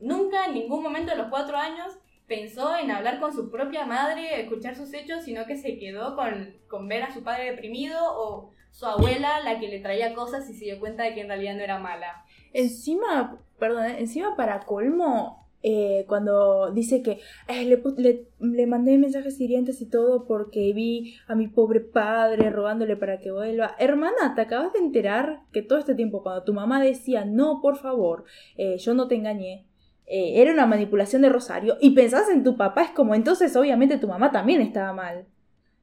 nunca 0.00 0.46
en 0.46 0.54
ningún 0.54 0.82
momento 0.82 1.10
de 1.10 1.18
los 1.18 1.28
cuatro 1.28 1.58
años 1.58 1.98
pensó 2.26 2.76
en 2.76 2.90
hablar 2.90 3.20
con 3.20 3.32
su 3.32 3.50
propia 3.50 3.86
madre, 3.86 4.40
escuchar 4.40 4.74
sus 4.76 4.92
hechos, 4.94 5.22
sino 5.24 5.46
que 5.46 5.56
se 5.56 5.78
quedó 5.78 6.16
con, 6.16 6.54
con 6.68 6.88
ver 6.88 7.02
a 7.04 7.12
su 7.14 7.22
padre 7.22 7.50
deprimido 7.52 7.98
o 8.02 8.50
su 8.70 8.84
abuela 8.86 9.40
la 9.44 9.58
que 9.60 9.68
le 9.68 9.80
traía 9.80 10.14
cosas 10.14 10.48
y 10.50 10.54
se 10.54 10.66
dio 10.66 10.80
cuenta 10.80 11.04
de 11.04 11.14
que 11.14 11.20
en 11.22 11.28
realidad 11.28 11.54
no 11.54 11.62
era 11.62 11.78
mala. 11.78 12.24
Encima, 12.52 13.38
perdón, 13.58 13.86
¿eh? 13.86 13.96
encima 14.00 14.34
para 14.36 14.60
colmo, 14.60 15.46
eh, 15.62 16.04
cuando 16.08 16.70
dice 16.72 17.02
que 17.02 17.20
le, 17.48 17.82
le- 17.96 18.24
le 18.40 18.66
mandé 18.66 18.98
mensajes 18.98 19.40
hirientes 19.40 19.80
y 19.80 19.86
todo 19.88 20.26
porque 20.26 20.72
vi 20.74 21.14
a 21.26 21.34
mi 21.34 21.48
pobre 21.48 21.80
padre 21.80 22.50
rogándole 22.50 22.96
para 22.96 23.18
que 23.20 23.30
vuelva. 23.30 23.74
Hermana, 23.78 24.34
te 24.34 24.42
acabas 24.42 24.72
de 24.72 24.80
enterar 24.80 25.40
que 25.52 25.62
todo 25.62 25.78
este 25.78 25.94
tiempo 25.94 26.22
cuando 26.22 26.42
tu 26.44 26.52
mamá 26.52 26.80
decía, 26.82 27.24
no, 27.24 27.60
por 27.62 27.76
favor, 27.78 28.24
eh, 28.56 28.76
yo 28.78 28.94
no 28.94 29.08
te 29.08 29.14
engañé, 29.16 29.64
eh, 30.06 30.40
era 30.40 30.52
una 30.52 30.66
manipulación 30.66 31.22
de 31.22 31.28
Rosario 31.28 31.76
y 31.80 31.90
pensás 31.90 32.28
en 32.28 32.44
tu 32.44 32.56
papá, 32.56 32.82
es 32.82 32.90
como 32.90 33.14
entonces 33.14 33.54
obviamente 33.56 33.98
tu 33.98 34.08
mamá 34.08 34.30
también 34.32 34.60
estaba 34.60 34.92
mal. 34.92 35.26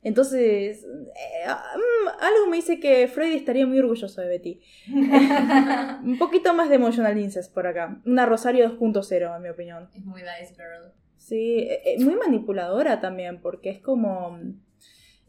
Entonces, 0.03 0.83
eh, 0.83 1.47
mm, 1.47 2.07
algo 2.19 2.47
me 2.49 2.57
dice 2.57 2.79
que 2.79 3.07
Freddy 3.07 3.35
estaría 3.35 3.65
muy 3.65 3.79
orgulloso 3.79 4.21
de 4.21 4.27
Betty. 4.27 4.59
Un 6.03 6.17
poquito 6.19 6.53
más 6.53 6.69
de 6.69 6.75
emotional 6.75 7.17
incest 7.17 7.53
por 7.53 7.67
acá. 7.67 8.01
Una 8.05 8.25
Rosario 8.25 8.77
2.0, 8.77 9.35
en 9.35 9.41
mi 9.41 9.49
opinión. 9.49 9.89
Es 9.95 10.03
muy 10.03 10.21
nice 10.21 10.53
girl. 10.55 10.91
Sí, 11.17 11.59
eh, 11.59 11.81
eh, 11.85 12.03
muy 12.03 12.15
manipuladora 12.15 12.99
también, 12.99 13.39
porque 13.41 13.69
es 13.69 13.79
como. 13.79 14.37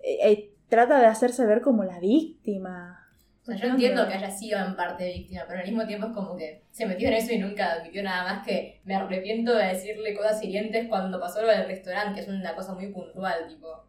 eh, 0.03 0.51
trata 0.69 0.99
de 0.99 1.07
hacerse 1.07 1.47
ver 1.47 1.61
como 1.61 1.85
la 1.85 2.01
víctima. 2.01 3.04
O 3.45 3.47
sea, 3.47 3.57
yo 3.57 3.67
entiendo 3.69 4.09
que 4.09 4.15
haya 4.15 4.31
sido 4.31 4.59
en 4.59 4.75
parte 4.75 5.13
víctima, 5.13 5.43
pero 5.47 5.61
al 5.61 5.67
mismo 5.67 5.87
tiempo 5.87 6.07
es 6.07 6.13
como 6.15 6.35
que 6.35 6.63
se 6.71 6.87
metió 6.87 7.09
en 7.09 7.15
eso 7.15 7.31
y 7.31 7.39
nunca 7.39 7.73
admitió 7.73 8.03
nada 8.03 8.25
más 8.25 8.47
que 8.47 8.81
me 8.85 8.95
arrepiento 8.95 9.55
de 9.55 9.67
decirle 9.67 10.17
cosas 10.17 10.43
hirientes 10.43 10.89
cuando 10.89 11.21
pasó 11.21 11.43
lo 11.43 11.49
del 11.49 11.67
restaurante, 11.67 12.15
que 12.15 12.21
es 12.23 12.29
una 12.29 12.55
cosa 12.55 12.73
muy 12.73 12.87
puntual, 12.87 13.47
tipo. 13.47 13.85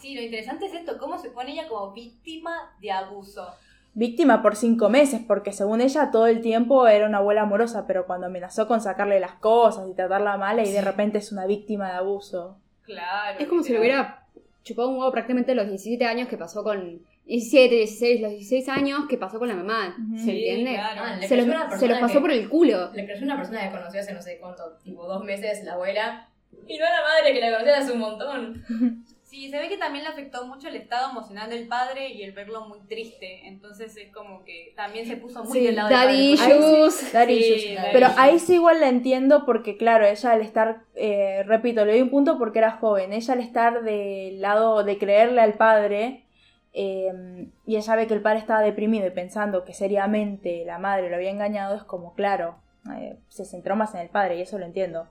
Sí, 0.00 0.14
lo 0.14 0.22
interesante 0.22 0.66
es 0.66 0.72
esto, 0.72 0.96
cómo 0.96 1.18
se 1.18 1.30
pone 1.30 1.52
ella 1.52 1.68
como 1.68 1.92
víctima 1.92 2.74
de 2.80 2.90
abuso. 2.90 3.46
Víctima 3.92 4.42
por 4.42 4.56
cinco 4.56 4.88
meses, 4.88 5.20
porque 5.26 5.52
según 5.52 5.82
ella 5.82 6.10
todo 6.10 6.26
el 6.26 6.40
tiempo 6.40 6.86
era 6.88 7.06
una 7.06 7.18
abuela 7.18 7.42
amorosa, 7.42 7.86
pero 7.86 8.06
cuando 8.06 8.26
amenazó 8.26 8.66
con 8.66 8.80
sacarle 8.80 9.20
las 9.20 9.32
cosas 9.32 9.86
y 9.90 9.94
tratarla 9.94 10.38
mal, 10.38 10.64
y 10.64 10.72
de 10.72 10.80
repente 10.80 11.18
es 11.18 11.30
una 11.30 11.44
víctima 11.46 11.88
de 11.90 11.96
abuso. 11.96 12.56
Claro. 12.84 13.38
Es 13.38 13.48
como 13.48 13.62
si 13.62 13.72
le 13.72 13.80
literal. 13.80 14.00
hubiera 14.00 14.26
chupado 14.62 14.88
un 14.88 14.98
huevo 14.98 15.12
prácticamente 15.12 15.54
los 15.54 15.66
17 15.66 16.04
años 16.06 16.28
que 16.28 16.38
pasó 16.38 16.62
con. 16.62 17.00
17, 17.28 17.74
16, 17.74 18.20
los 18.22 18.30
16 18.32 18.68
años 18.68 19.00
que 19.08 19.16
pasó 19.18 19.38
con 19.38 19.48
la 19.48 19.54
mamá. 19.54 19.94
¿Se 20.16 20.24
Sí, 20.24 20.30
entiende? 20.30 20.72
claro. 20.74 21.00
Ah, 21.04 21.18
Se 21.20 21.36
los, 21.36 21.46
se 21.78 21.86
los 21.88 21.98
pasó 21.98 22.14
que- 22.14 22.20
por 22.20 22.30
el 22.32 22.48
culo. 22.48 22.90
Le 22.94 23.04
creyó 23.04 23.22
una 23.24 23.36
persona 23.36 23.62
que 23.64 23.70
conoció 23.76 24.00
hace 24.00 24.12
no 24.14 24.22
sé 24.22 24.38
cuánto, 24.38 24.62
tipo 24.82 25.06
dos 25.06 25.22
meses, 25.24 25.62
la 25.64 25.74
abuela, 25.74 26.28
y 26.66 26.76
no 26.78 26.84
la 26.84 27.02
madre 27.02 27.32
que 27.34 27.40
la 27.40 27.50
conocía 27.52 27.78
hace 27.78 27.92
un 27.92 28.00
montón. 28.00 28.64
Sí, 29.28 29.50
se 29.50 29.58
ve 29.58 29.68
que 29.68 29.76
también 29.76 30.04
le 30.04 30.10
afectó 30.10 30.46
mucho 30.46 30.68
el 30.68 30.76
estado 30.76 31.10
emocional 31.10 31.50
del 31.50 31.68
padre 31.68 32.08
y 32.14 32.22
el 32.22 32.32
verlo 32.32 32.66
muy 32.66 32.78
triste. 32.88 33.46
Entonces 33.46 33.94
es 33.98 34.10
como 34.10 34.42
que 34.42 34.72
también 34.74 35.06
se 35.06 35.18
puso 35.18 35.44
muy 35.44 35.52
Sí, 35.58 35.66
del 35.66 35.76
lado 35.76 35.88
del 35.90 35.98
daddy 35.98 36.36
padre. 36.38 36.52
Ahí 36.54 36.58
sí, 36.62 36.66
issues. 36.66 37.12
daddy 37.12 37.42
Sí, 37.42 37.52
issues. 37.54 37.74
daddy 37.76 37.88
Pero 37.92 38.06
issues. 38.06 38.18
ahí 38.22 38.38
sí 38.38 38.54
igual 38.54 38.80
la 38.80 38.88
entiendo 38.88 39.44
porque, 39.44 39.76
claro, 39.76 40.06
ella 40.06 40.32
al 40.32 40.40
estar, 40.40 40.80
eh, 40.94 41.42
repito, 41.46 41.84
le 41.84 41.92
doy 41.92 42.00
un 42.00 42.08
punto 42.08 42.38
porque 42.38 42.58
era 42.60 42.70
joven, 42.70 43.12
ella 43.12 43.34
al 43.34 43.40
estar 43.40 43.82
del 43.82 44.40
lado 44.40 44.82
de 44.82 44.96
creerle 44.96 45.42
al 45.42 45.54
padre 45.58 46.24
eh, 46.72 47.48
y 47.66 47.76
ella 47.76 47.96
ve 47.96 48.06
que 48.06 48.14
el 48.14 48.22
padre 48.22 48.38
estaba 48.38 48.60
deprimido 48.60 49.06
y 49.06 49.10
pensando 49.10 49.64
que 49.64 49.74
seriamente 49.74 50.64
la 50.64 50.78
madre 50.78 51.10
lo 51.10 51.16
había 51.16 51.30
engañado, 51.30 51.76
es 51.76 51.82
como, 51.82 52.14
claro, 52.14 52.56
eh, 52.96 53.18
se 53.28 53.44
centró 53.44 53.76
más 53.76 53.94
en 53.94 54.00
el 54.00 54.08
padre 54.08 54.36
y 54.36 54.42
eso 54.42 54.58
lo 54.58 54.64
entiendo. 54.64 55.08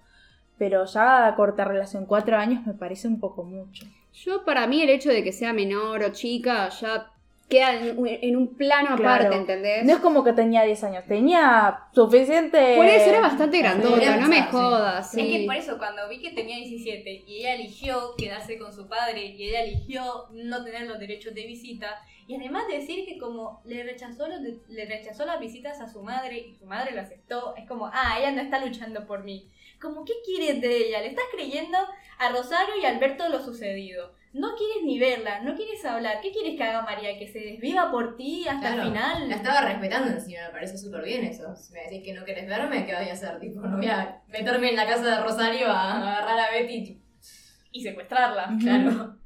Pero 0.57 0.85
ya 0.85 1.33
cortar 1.35 1.67
relación 1.67 2.05
cuatro 2.05 2.37
años 2.37 2.65
me 2.65 2.73
parece 2.73 3.07
un 3.07 3.19
poco 3.19 3.43
mucho. 3.43 3.85
Yo, 4.13 4.43
para 4.45 4.65
mí, 4.65 4.81
el 4.81 4.89
hecho 4.89 5.09
de 5.09 5.23
que 5.23 5.31
sea 5.31 5.53
menor 5.53 6.03
o 6.03 6.11
chica 6.11 6.69
ya 6.69 7.11
queda 7.49 7.73
en, 7.75 7.97
un- 7.97 8.07
en 8.09 8.35
un 8.35 8.55
plano 8.55 8.95
Claro. 8.97 9.25
aparte, 9.27 9.35
¿entendés? 9.37 9.85
No 9.85 9.93
es 9.93 9.99
como 9.99 10.23
que 10.23 10.33
tenía 10.33 10.63
10 10.63 10.83
años, 10.83 11.05
tenía 11.07 11.79
suficiente... 11.93 12.75
Por 12.75 12.85
eso 12.85 13.09
era 13.09 13.21
bastante 13.21 13.59
grandota, 13.59 14.01
Era 14.01 14.17
no 14.17 14.27
me 14.27 14.37
sí. 14.37 14.43
jodas. 14.51 15.13
Es 15.15 15.21
sí. 15.25 15.31
que 15.31 15.45
por 15.45 15.55
eso 15.55 15.77
cuando 15.77 16.07
vi 16.09 16.19
que 16.21 16.31
tenía 16.31 16.57
17 16.57 17.23
y 17.25 17.37
ella 17.39 17.55
eligió 17.55 18.15
quedarse 18.17 18.57
con 18.57 18.73
su 18.73 18.87
padre 18.87 19.25
y 19.27 19.43
ella 19.49 19.61
eligió 19.63 20.25
no 20.31 20.63
tener 20.63 20.87
los 20.87 20.99
derechos 20.99 21.33
de 21.33 21.45
visita 21.45 21.95
y 22.27 22.35
además 22.35 22.67
decir 22.67 23.05
que 23.05 23.17
como 23.17 23.61
le 23.65 23.83
rechazó 23.83 24.27
los 24.27 24.41
de- 24.43 24.59
le 24.67 24.85
rechazó 24.85 25.25
las 25.25 25.39
visitas 25.39 25.79
a 25.79 25.87
su 25.87 26.03
madre 26.03 26.37
y 26.39 26.53
su 26.55 26.65
madre 26.65 26.93
lo 26.93 26.99
aceptó, 27.01 27.55
es 27.55 27.65
como, 27.67 27.87
ah, 27.87 28.17
ella 28.19 28.31
no 28.31 28.41
está 28.41 28.59
luchando 28.63 29.07
por 29.07 29.23
mí. 29.23 29.49
Como, 29.81 30.03
¿qué 30.03 30.13
quieres 30.25 30.59
de 30.59 30.75
ella? 30.75 30.99
Le 31.01 31.07
estás 31.07 31.23
creyendo 31.31 31.77
a 32.19 32.29
Rosario 32.29 32.75
y 32.81 32.85
a 32.85 32.89
Alberto 32.89 33.29
lo 33.29 33.39
sucedido. 33.41 34.16
No 34.33 34.55
quieres 34.55 34.83
ni 34.83 34.99
verla, 34.99 35.39
no 35.41 35.55
quieres 35.55 35.83
hablar. 35.85 36.19
¿Qué 36.21 36.31
quieres 36.31 36.55
que 36.57 36.63
haga 36.63 36.81
María? 36.83 37.17
¿Que 37.17 37.27
se 37.27 37.39
desviva 37.39 37.89
por 37.89 38.15
ti 38.17 38.45
hasta 38.47 38.59
Claro, 38.73 38.81
el 38.83 38.87
final? 38.89 39.29
La 39.29 39.35
estaba 39.35 39.61
respetando 39.61 40.11
encima, 40.11 40.41
me 40.47 40.51
parece 40.51 40.77
súper 40.77 41.03
bien 41.03 41.23
eso. 41.23 41.55
Si 41.55 41.73
me 41.73 41.81
decís 41.83 42.03
que 42.03 42.13
no 42.13 42.23
querés 42.25 42.47
verme, 42.47 42.85
¿qué 42.85 42.93
voy 42.95 43.09
a 43.09 43.13
hacer? 43.13 43.39
Tipo, 43.39 43.61
no 43.61 43.77
voy 43.77 43.87
a 43.87 44.21
meterme 44.27 44.69
en 44.69 44.75
la 44.75 44.85
casa 44.85 45.03
de 45.17 45.23
Rosario 45.23 45.67
a 45.71 45.97
agarrar 45.97 46.39
a 46.39 46.51
Betty. 46.51 47.01
Y 47.71 47.81
secuestrarla. 47.83 48.55
Claro. 48.59 49.17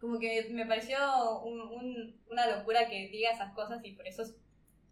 Como 0.00 0.18
que 0.18 0.48
me 0.50 0.66
pareció 0.66 0.96
un- 1.44 1.60
un- 1.60 2.20
una 2.30 2.46
locura 2.58 2.86
que 2.88 3.08
diga 3.08 3.30
esas 3.30 3.52
cosas 3.54 3.80
y 3.84 3.92
por 3.92 4.06
eso 4.06 4.22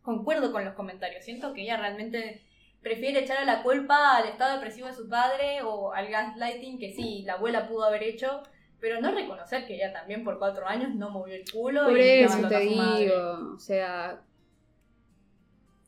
concuerdo 0.02 0.52
con 0.52 0.64
los 0.64 0.74
comentarios. 0.74 1.24
Siento 1.24 1.52
que 1.52 1.62
ella 1.62 1.76
realmente 1.76 2.44
prefiere 2.82 3.20
echarle 3.20 3.46
la 3.46 3.62
culpa 3.62 4.16
al 4.18 4.28
estado 4.28 4.54
depresivo 4.56 4.88
de 4.88 4.94
su 4.94 5.08
padre 5.08 5.62
o 5.62 5.92
al 5.92 6.08
gaslighting 6.08 6.78
que 6.78 6.92
sí, 6.92 7.22
la 7.24 7.34
abuela 7.34 7.66
pudo 7.68 7.84
haber 7.84 8.02
hecho, 8.02 8.42
pero 8.84 9.00
no 9.00 9.12
reconocer 9.14 9.66
que 9.66 9.76
ella 9.76 9.94
también 9.94 10.22
por 10.24 10.38
cuatro 10.38 10.66
años 10.68 10.94
no 10.94 11.08
movió 11.08 11.34
el 11.34 11.44
culo 11.50 11.84
Por 11.84 11.96
y 11.96 12.02
eso 12.02 12.36
te 12.48 12.74
madre. 12.76 13.00
digo, 13.06 13.54
o 13.56 13.58
sea... 13.58 14.20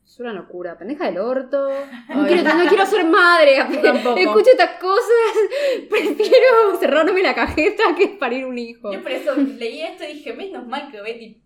Es 0.03 0.19
una 0.19 0.33
locura, 0.33 0.75
pendeja 0.79 1.05
del 1.05 1.19
orto. 1.19 1.69
No 2.09 2.25
quiero, 2.25 2.41
no 2.55 2.67
quiero 2.67 2.85
ser 2.87 3.05
madre. 3.05 3.57
Tampoco. 3.83 4.17
Escucho 4.17 4.49
estas 4.49 4.79
cosas. 4.79 5.03
Prefiero 5.91 6.75
cerrarme 6.79 7.21
la 7.21 7.35
cajeta 7.35 7.83
que 7.95 8.07
parir 8.19 8.45
un 8.47 8.57
hijo. 8.57 8.91
Yo 8.91 9.03
por 9.03 9.11
eso 9.11 9.35
leí 9.35 9.81
esto 9.81 10.03
y 10.05 10.13
dije, 10.13 10.33
menos 10.33 10.65
mal 10.65 10.89
que 10.89 11.01
Betty, 11.01 11.39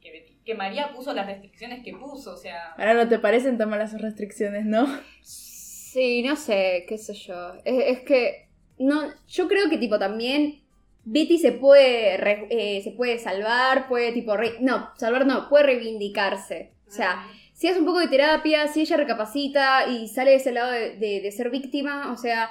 que, 0.00 0.12
Betty- 0.12 0.38
que 0.44 0.54
María 0.54 0.92
puso 0.92 1.12
las 1.14 1.26
restricciones 1.26 1.82
que 1.82 1.94
puso, 1.94 2.34
o 2.34 2.36
sea... 2.36 2.74
Ahora 2.78 2.94
no 2.94 3.08
te 3.08 3.18
parecen 3.18 3.58
tan 3.58 3.70
malas 3.70 3.90
sus 3.90 4.00
restricciones, 4.00 4.66
¿no? 4.66 4.86
Sí, 5.22 6.22
no 6.22 6.36
sé, 6.36 6.84
qué 6.88 6.98
sé 6.98 7.14
yo. 7.14 7.54
Es, 7.64 7.98
es 7.98 8.00
que 8.02 8.48
no, 8.78 9.02
yo 9.26 9.48
creo 9.48 9.68
que 9.68 9.78
tipo 9.78 9.98
también 9.98 10.61
Betty 11.04 11.38
se 11.38 11.52
puede 11.52 12.16
re- 12.16 12.46
eh, 12.50 12.80
se 12.82 12.92
puede 12.92 13.18
salvar, 13.18 13.88
puede 13.88 14.12
tipo 14.12 14.36
re- 14.36 14.58
no, 14.60 14.90
salvar 14.96 15.26
no, 15.26 15.48
puede 15.48 15.64
reivindicarse. 15.64 16.72
O 16.88 16.90
sea, 16.90 17.26
si 17.54 17.68
hace 17.68 17.78
un 17.80 17.86
poco 17.86 18.00
de 18.00 18.08
terapia, 18.08 18.68
si 18.68 18.82
ella 18.82 18.96
recapacita 18.96 19.88
y 19.88 20.08
sale 20.08 20.30
de 20.32 20.36
ese 20.36 20.52
lado 20.52 20.70
de, 20.70 20.96
de- 20.96 21.20
de 21.20 21.32
ser 21.32 21.50
víctima, 21.50 22.12
o 22.12 22.16
sea, 22.16 22.50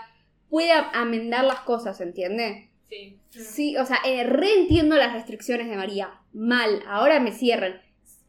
puede 0.49 0.71
amendar 0.71 1.43
las 1.45 1.59
cosas, 1.61 1.99
¿entiende? 2.01 2.69
Sí. 2.89 3.17
Sí, 3.29 3.77
o 3.77 3.85
sea, 3.85 3.99
eh, 4.05 4.23
reentiendo 4.25 4.97
las 4.97 5.13
restricciones 5.13 5.69
de 5.69 5.77
María. 5.77 6.09
Mal, 6.33 6.81
ahora 6.87 7.19
me 7.21 7.31
cierran. 7.31 7.79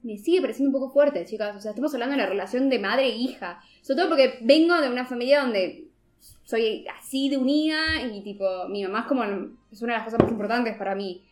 Me 0.05 0.19
sigue 0.19 0.41
pareciendo 0.41 0.69
un 0.77 0.81
poco 0.81 0.93
fuerte, 0.93 1.25
chicas. 1.25 1.57
O 1.57 1.61
sea, 1.61 1.71
estamos 1.73 1.93
hablando 1.95 2.17
de 2.17 2.23
la 2.23 2.29
relación 2.29 2.69
de 2.69 2.79
madre 2.79 3.07
e 3.07 3.17
hija. 3.17 3.61
Sobre 3.83 3.97
todo 3.99 4.09
porque 4.11 4.39
vengo 4.43 4.81
de 4.81 4.89
una 4.89 5.05
familia 5.07 5.41
donde 5.43 5.87
soy 6.45 6.87
así 6.99 7.29
de 7.29 7.39
unida 7.39 8.03
y 8.03 8.23
tipo, 8.23 8.69
mi 8.69 8.83
mamá 8.83 9.01
es 9.01 9.07
como 9.07 9.25
es 9.25 9.83
una 9.83 9.95
de 9.95 9.99
las 9.99 10.05
cosas 10.05 10.21
más 10.21 10.31
importantes 10.31 10.77
para 10.77 10.95
mí. 10.95 11.23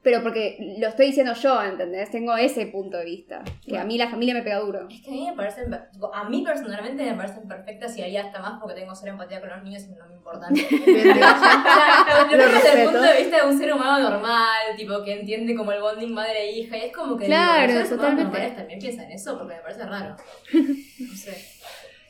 Pero 0.00 0.22
porque 0.22 0.76
lo 0.78 0.86
estoy 0.86 1.06
diciendo 1.06 1.34
yo, 1.34 1.60
¿entendés? 1.60 2.08
Tengo 2.10 2.36
ese 2.36 2.66
punto 2.68 2.96
de 2.98 3.04
vista. 3.04 3.42
Que 3.66 3.76
a 3.76 3.84
mí 3.84 3.98
la 3.98 4.08
familia 4.08 4.32
me 4.32 4.42
pega 4.42 4.60
duro. 4.60 4.86
Es 4.88 5.02
que 5.02 5.10
a 5.10 5.12
mí 5.12 5.26
me 5.28 5.34
parecen, 5.34 5.74
a 5.74 6.28
mí 6.28 6.42
personalmente 6.42 7.02
me 7.04 7.14
parecen 7.14 7.48
perfectas 7.48 7.98
y 7.98 8.02
haría 8.02 8.22
hasta 8.22 8.40
más 8.40 8.60
porque 8.60 8.76
tengo 8.76 8.94
cero 8.94 9.12
empatía 9.12 9.40
con 9.40 9.50
los 9.50 9.62
niños 9.64 9.82
y 9.82 9.88
no 9.96 10.06
me 10.06 10.14
importan. 10.14 10.54
Lo 12.30 12.36
veo 12.38 12.48
desde 12.48 12.78
el 12.78 12.84
punto 12.84 13.02
de 13.02 13.16
vista 13.18 13.44
de 13.44 13.50
un 13.50 13.58
ser 13.58 13.72
humano 13.74 14.10
normal, 14.10 14.76
tipo, 14.76 15.02
que 15.02 15.20
entiende 15.20 15.56
como 15.56 15.72
el 15.72 15.80
bonding 15.82 16.14
madre 16.14 16.42
e 16.42 16.52
hija, 16.58 16.76
y 16.76 16.80
es 16.82 16.92
como 16.96 17.16
que 17.16 17.26
Claro, 17.26 17.72
digo, 17.72 17.84
totalmente. 17.88 18.22
normales 18.22 18.56
también 18.56 18.78
piensan 18.78 19.10
eso 19.10 19.36
porque 19.36 19.54
me 19.54 19.60
parece 19.60 19.84
raro. 19.84 20.16
No 20.98 21.14
sé. 21.16 21.57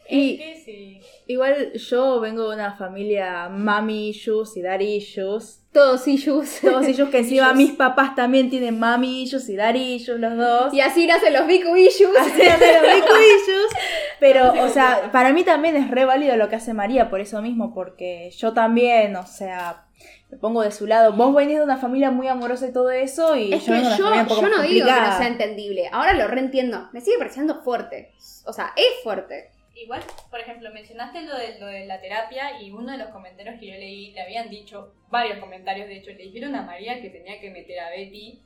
Y- 0.09 0.41
Es 0.41 0.59
que 0.59 0.65
sí. 0.65 1.01
Igual 1.27 1.73
yo 1.75 2.21
vengo 2.21 2.49
de 2.49 2.55
una 2.57 2.75
familia 2.77 3.49
mami 3.51 4.09
issues 4.09 4.57
y 4.57 4.63
daddy 4.63 4.95
issues. 4.97 5.61
Todos 5.73 6.09
issues. 6.09 6.61
Todos 6.63 6.87
ellos 6.87 7.11
que 7.11 7.19
encima 7.19 7.49
Issues. 7.49 7.57
mis 7.57 7.73
papás 7.73 8.15
también 8.15 8.49
tienen 8.49 8.79
mami 8.79 9.23
issues 9.25 9.49
y 9.51 9.57
daddy 9.57 9.95
issues 9.97 10.19
los 10.19 10.37
dos. 10.39 10.73
Y 10.73 10.81
así 10.81 11.07
nacen 11.07 11.35
los 11.35 11.47
Biku 11.47 11.77
issues. 11.77 12.17
Así 12.19 12.33
de 12.41 12.49
los 12.49 12.95
Biku 12.95 13.15
issues. 13.17 13.73
Pero, 14.19 14.53
o 14.65 14.69
sea, 14.71 15.11
para 15.13 15.33
mí 15.35 15.45
también 15.45 15.77
es 15.77 15.91
re 15.91 16.07
válido 16.07 16.37
lo 16.37 16.49
que 16.49 16.57
hace 16.57 16.73
María 16.73 17.11
por 17.11 17.21
eso 17.21 17.43
mismo, 17.43 17.75
porque 17.75 18.31
yo 18.39 18.55
también, 18.55 19.15
o 19.17 19.27
sea, 19.27 19.85
me 20.31 20.39
pongo 20.39 20.63
de 20.63 20.71
su 20.71 20.87
lado. 20.87 21.13
Vos 21.13 21.35
venís 21.35 21.59
de 21.59 21.65
una 21.65 21.77
familia 21.77 22.11
muy 22.11 22.29
amorosa 22.29 22.67
y 22.67 22.73
todo 22.73 22.91
eso, 22.91 23.37
y 23.37 23.53
Es 23.53 23.67
yo 23.67 23.75
que 23.75 23.81
yo, 23.83 23.89
familia 23.91 24.23
un 24.23 24.27
poco 24.29 24.41
yo 24.41 24.49
no 24.49 24.63
digo 24.63 24.87
que 24.87 24.93
no 24.93 25.19
sea 25.19 25.29
entendible. 25.29 25.89
Ahora 25.93 26.15
lo 26.15 26.27
reentiendo. 26.29 26.89
Me 26.95 27.03
sigue 27.03 27.19
pareciendo 27.19 27.63
fuerte. 27.63 28.15
O 28.47 28.53
sea, 28.55 28.73
es 28.75 29.03
fuerte. 29.05 29.51
Igual, 29.81 30.03
por 30.29 30.41
ejemplo, 30.41 30.73
mencionaste 30.73 31.23
lo 31.23 31.37
de, 31.37 31.59
lo 31.61 31.67
de 31.67 31.87
la 31.87 32.01
terapia 32.01 32.61
y 32.61 32.73
uno 32.73 32.91
de 32.91 32.99
los 32.99 33.09
comentarios 33.09 33.61
que 33.61 33.69
yo 33.69 33.75
leí 33.75 34.13
le 34.13 34.23
habían 34.23 34.51
dicho, 34.51 34.93
varios 35.09 35.39
comentarios 35.39 35.87
de 35.87 35.99
hecho, 35.99 36.11
le 36.11 36.25
dijeron 36.25 36.57
a 36.57 36.63
María 36.63 37.01
que 37.01 37.11
tenía 37.11 37.41
que 37.41 37.51
meter 37.51 37.79
a 37.81 37.91
Betty 37.91 38.43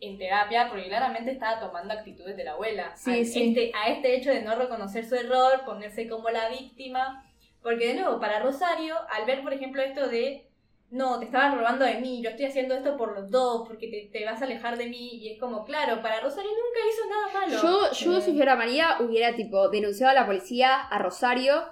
en 0.00 0.18
terapia 0.18 0.68
porque 0.68 0.86
claramente 0.86 1.32
estaba 1.32 1.58
tomando 1.58 1.94
actitudes 1.94 2.36
de 2.36 2.44
la 2.44 2.52
abuela. 2.52 2.96
Sí, 2.96 3.20
a, 3.20 3.24
sí. 3.24 3.48
Este, 3.48 3.72
a 3.74 3.88
este 3.88 4.14
hecho 4.16 4.30
de 4.30 4.42
no 4.42 4.54
reconocer 4.54 5.04
su 5.04 5.16
error, 5.16 5.64
ponerse 5.64 6.08
como 6.08 6.30
la 6.30 6.48
víctima. 6.48 7.24
Porque 7.60 7.88
de 7.88 7.94
nuevo, 7.94 8.20
para 8.20 8.38
Rosario, 8.38 8.94
al 9.10 9.26
ver, 9.26 9.42
por 9.42 9.52
ejemplo, 9.52 9.82
esto 9.82 10.08
de, 10.08 10.47
no, 10.90 11.18
te 11.18 11.26
estaban 11.26 11.56
robando 11.58 11.84
de 11.84 11.96
mí, 12.00 12.22
yo 12.22 12.30
estoy 12.30 12.46
haciendo 12.46 12.74
esto 12.74 12.96
por 12.96 13.14
los 13.14 13.30
dos, 13.30 13.68
porque 13.68 13.88
te, 13.88 14.08
te 14.18 14.24
vas 14.24 14.40
a 14.40 14.46
alejar 14.46 14.78
de 14.78 14.86
mí, 14.86 15.10
y 15.16 15.28
es 15.32 15.38
como, 15.38 15.64
claro, 15.64 16.00
para 16.00 16.20
Rosario 16.20 16.50
nunca 16.50 16.80
hizo 16.90 17.08
nada 17.08 17.46
malo. 17.46 17.62
Yo, 17.62 17.92
yo 17.92 18.18
Eh, 18.18 18.22
si 18.22 18.32
fuera 18.34 18.56
María, 18.56 18.96
hubiera 19.00 19.34
tipo 19.36 19.68
denunciado 19.68 20.12
a 20.12 20.14
la 20.14 20.26
policía 20.26 20.74
a 20.80 20.98
Rosario, 20.98 21.62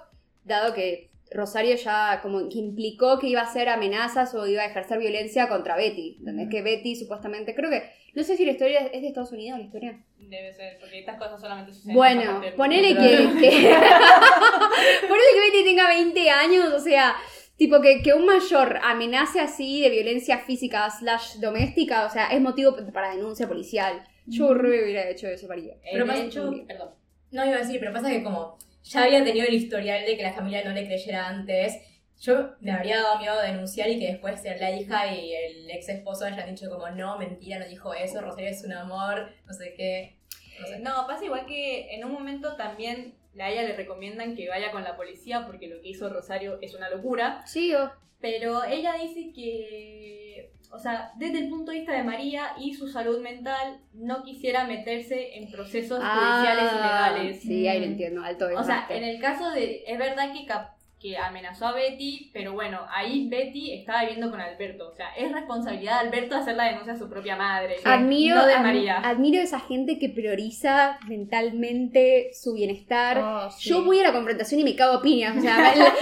dado 0.43 0.73
que 0.73 1.09
Rosario 1.31 1.75
ya 1.75 2.19
como 2.21 2.47
que 2.47 2.57
implicó 2.59 3.19
que 3.19 3.27
iba 3.27 3.41
a 3.41 3.45
hacer 3.45 3.67
amenazas 3.69 4.33
o 4.35 4.47
iba 4.47 4.61
a 4.61 4.67
ejercer 4.67 4.97
violencia 4.99 5.49
contra 5.49 5.75
Betty. 5.75 6.17
¿Entendés? 6.19 6.47
Que 6.49 6.61
Betty 6.61 6.95
supuestamente, 6.95 7.53
creo 7.53 7.69
que, 7.69 7.83
no 8.13 8.23
sé 8.23 8.37
si 8.37 8.45
la 8.45 8.51
historia 8.51 8.79
es 8.85 9.01
de 9.01 9.07
Estados 9.09 9.31
Unidos, 9.33 9.59
la 9.59 9.65
historia. 9.65 9.99
Debe 10.17 10.53
ser, 10.53 10.77
porque 10.79 10.99
estas 10.99 11.17
cosas 11.17 11.41
solamente 11.41 11.73
suceden 11.73 11.91
en 11.91 11.95
Bueno, 11.97 12.41
ponele 12.55 12.95
que, 12.95 13.17
que- 13.39 13.75
ponele 15.07 15.29
que 15.33 15.39
Betty 15.51 15.63
tenga 15.65 15.87
20 15.89 16.29
años, 16.29 16.73
o 16.73 16.79
sea, 16.79 17.15
tipo 17.57 17.81
que, 17.81 18.01
que 18.01 18.13
un 18.13 18.25
mayor 18.25 18.79
amenace 18.83 19.39
así 19.39 19.81
de 19.81 19.89
violencia 19.89 20.39
física 20.39 20.89
slash 20.89 21.35
doméstica, 21.39 22.05
o 22.05 22.09
sea, 22.09 22.27
es 22.27 22.39
motivo 22.41 22.75
para 22.93 23.15
denuncia 23.15 23.47
policial. 23.47 24.03
Yo 24.25 24.53
re 24.53 24.83
hubiera 24.83 25.09
hecho 25.09 25.27
eso, 25.27 25.47
María. 25.47 25.75
Pero 25.91 26.05
de 26.05 26.11
más- 26.11 26.19
hecho, 26.19 26.51
Perdón. 26.67 26.89
No 27.31 27.45
iba 27.45 27.55
a 27.55 27.59
decir, 27.59 27.79
pero 27.79 27.91
pasa 27.93 28.09
que 28.09 28.23
como 28.23 28.57
ya 28.83 29.03
había 29.03 29.23
tenido 29.23 29.45
el 29.47 29.53
historial 29.53 30.05
de 30.05 30.15
que 30.15 30.23
la 30.23 30.33
familia 30.33 30.63
no 30.63 30.71
le 30.71 30.85
creyera 30.85 31.27
antes, 31.27 31.77
yo 32.21 32.51
me 32.61 32.71
habría 32.71 32.97
dado 33.01 33.19
miedo 33.19 33.39
de 33.41 33.47
denunciar 33.47 33.89
y 33.89 33.99
que 33.99 34.07
después 34.07 34.41
la 34.43 34.71
hija 34.71 35.13
y 35.13 35.33
el 35.33 35.69
ex 35.69 35.89
esposo 35.89 36.25
hayan 36.25 36.49
dicho 36.49 36.69
como 36.69 36.89
no, 36.89 37.17
mentira, 37.17 37.59
no 37.59 37.67
dijo 37.67 37.93
eso, 37.93 38.21
Rosario 38.21 38.49
es 38.49 38.63
un 38.63 38.73
amor, 38.73 39.29
no 39.45 39.53
sé 39.53 39.73
qué. 39.75 40.17
No 40.59 40.67
sé. 40.67 40.79
No, 40.79 41.05
pasa 41.05 41.25
igual 41.25 41.45
que 41.45 41.93
en 41.93 42.05
un 42.05 42.11
momento 42.13 42.55
también 42.55 43.13
a 43.43 43.49
ella 43.49 43.63
le 43.63 43.75
recomiendan 43.75 44.35
que 44.35 44.47
vaya 44.49 44.71
con 44.71 44.83
la 44.83 44.95
policía 44.95 45.45
porque 45.45 45.67
lo 45.67 45.81
que 45.81 45.89
hizo 45.89 46.09
Rosario 46.09 46.57
es 46.61 46.73
una 46.75 46.89
locura. 46.89 47.41
Sí, 47.45 47.73
o- 47.75 47.91
Pero 48.19 48.63
ella 48.63 48.93
dice 49.01 49.31
que, 49.31 50.51
o 50.71 50.79
sea, 50.79 51.11
desde 51.17 51.39
el 51.39 51.49
punto 51.49 51.71
de 51.71 51.77
vista 51.79 51.93
de 51.93 52.03
María 52.03 52.53
y 52.59 52.73
su 52.73 52.87
salud 52.87 53.21
mental, 53.21 53.79
no 53.93 54.23
quisiera 54.23 54.65
meterse 54.65 55.37
en 55.37 55.51
procesos 55.51 55.99
judiciales 55.99 56.71
Ah, 56.71 57.11
ilegales. 57.13 57.41
Sí, 57.41 57.67
ahí 57.67 57.79
lo 57.79 57.85
entiendo, 57.85 58.23
alto 58.23 58.47
O 58.57 58.63
sea, 58.63 58.87
en 58.89 59.03
el 59.03 59.19
caso 59.21 59.51
de, 59.51 59.83
es 59.85 59.97
verdad 59.99 60.33
que, 60.33 60.45
cap- 60.45 60.76
que 60.99 61.15
amenazó 61.15 61.67
a 61.67 61.73
Betty, 61.73 62.31
pero 62.33 62.53
bueno, 62.53 62.79
ahí 62.91 63.27
Betty 63.29 63.71
estaba 63.73 64.01
viviendo 64.01 64.31
con 64.31 64.41
Alberto. 64.41 64.89
O 64.89 64.95
sea, 64.95 65.09
es 65.15 65.31
responsabilidad 65.31 66.01
de 66.01 66.07
Alberto 66.07 66.35
hacer 66.35 66.55
la 66.55 66.65
denuncia 66.65 66.93
a 66.93 66.97
su 66.97 67.07
propia 67.07 67.35
madre. 67.35 67.75
Admiro, 67.83 68.35
no 68.35 68.47
de 68.47 68.57
María. 68.57 68.97
admiro 69.03 69.39
a 69.39 69.43
esa 69.43 69.59
gente 69.59 69.99
que 69.99 70.09
prioriza 70.09 70.97
mentalmente 71.07 72.31
su 72.33 72.53
bienestar. 72.53 73.17
Oh, 73.19 73.51
sí. 73.51 73.69
Yo 73.69 73.83
voy 73.83 73.99
a 73.99 74.03
la 74.03 74.13
confrontación 74.13 74.59
y 74.61 74.63
me 74.63 74.75
cago 74.75 74.97
a 74.97 75.01
piñas. 75.01 75.37
O 75.37 75.41
sea, 75.41 75.57
la- 75.75 75.83
la- 75.85 75.93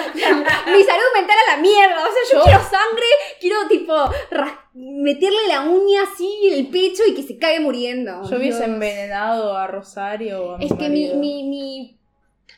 mi 0.77 0.83
salud 0.83 1.11
mental 1.15 1.37
a 1.49 1.55
la 1.55 1.61
mierda. 1.61 1.95
O 1.97 2.05
sea, 2.05 2.23
yo, 2.31 2.37
Yo- 2.39 2.43
quiero 2.43 2.59
sangre, 2.61 3.05
quiero 3.41 3.67
tipo 3.67 3.93
ras- 4.31 4.59
meterle 4.73 5.39
la 5.47 5.61
uña 5.61 6.03
así 6.03 6.29
en 6.51 6.53
el 6.59 6.67
pecho 6.67 7.03
y 7.07 7.13
que 7.15 7.23
se 7.23 7.37
cague 7.37 7.59
muriendo. 7.59 8.21
Yo 8.29 8.37
hubiese 8.37 8.59
Dios. 8.59 8.61
envenenado 8.69 9.55
a 9.57 9.67
Rosario 9.67 10.43
o 10.43 10.51
a 10.55 10.57
mi 10.57 10.65
Es 10.65 10.73
que 10.73 10.89
mi, 10.89 11.13
mi, 11.15 11.43
mi, 11.43 11.97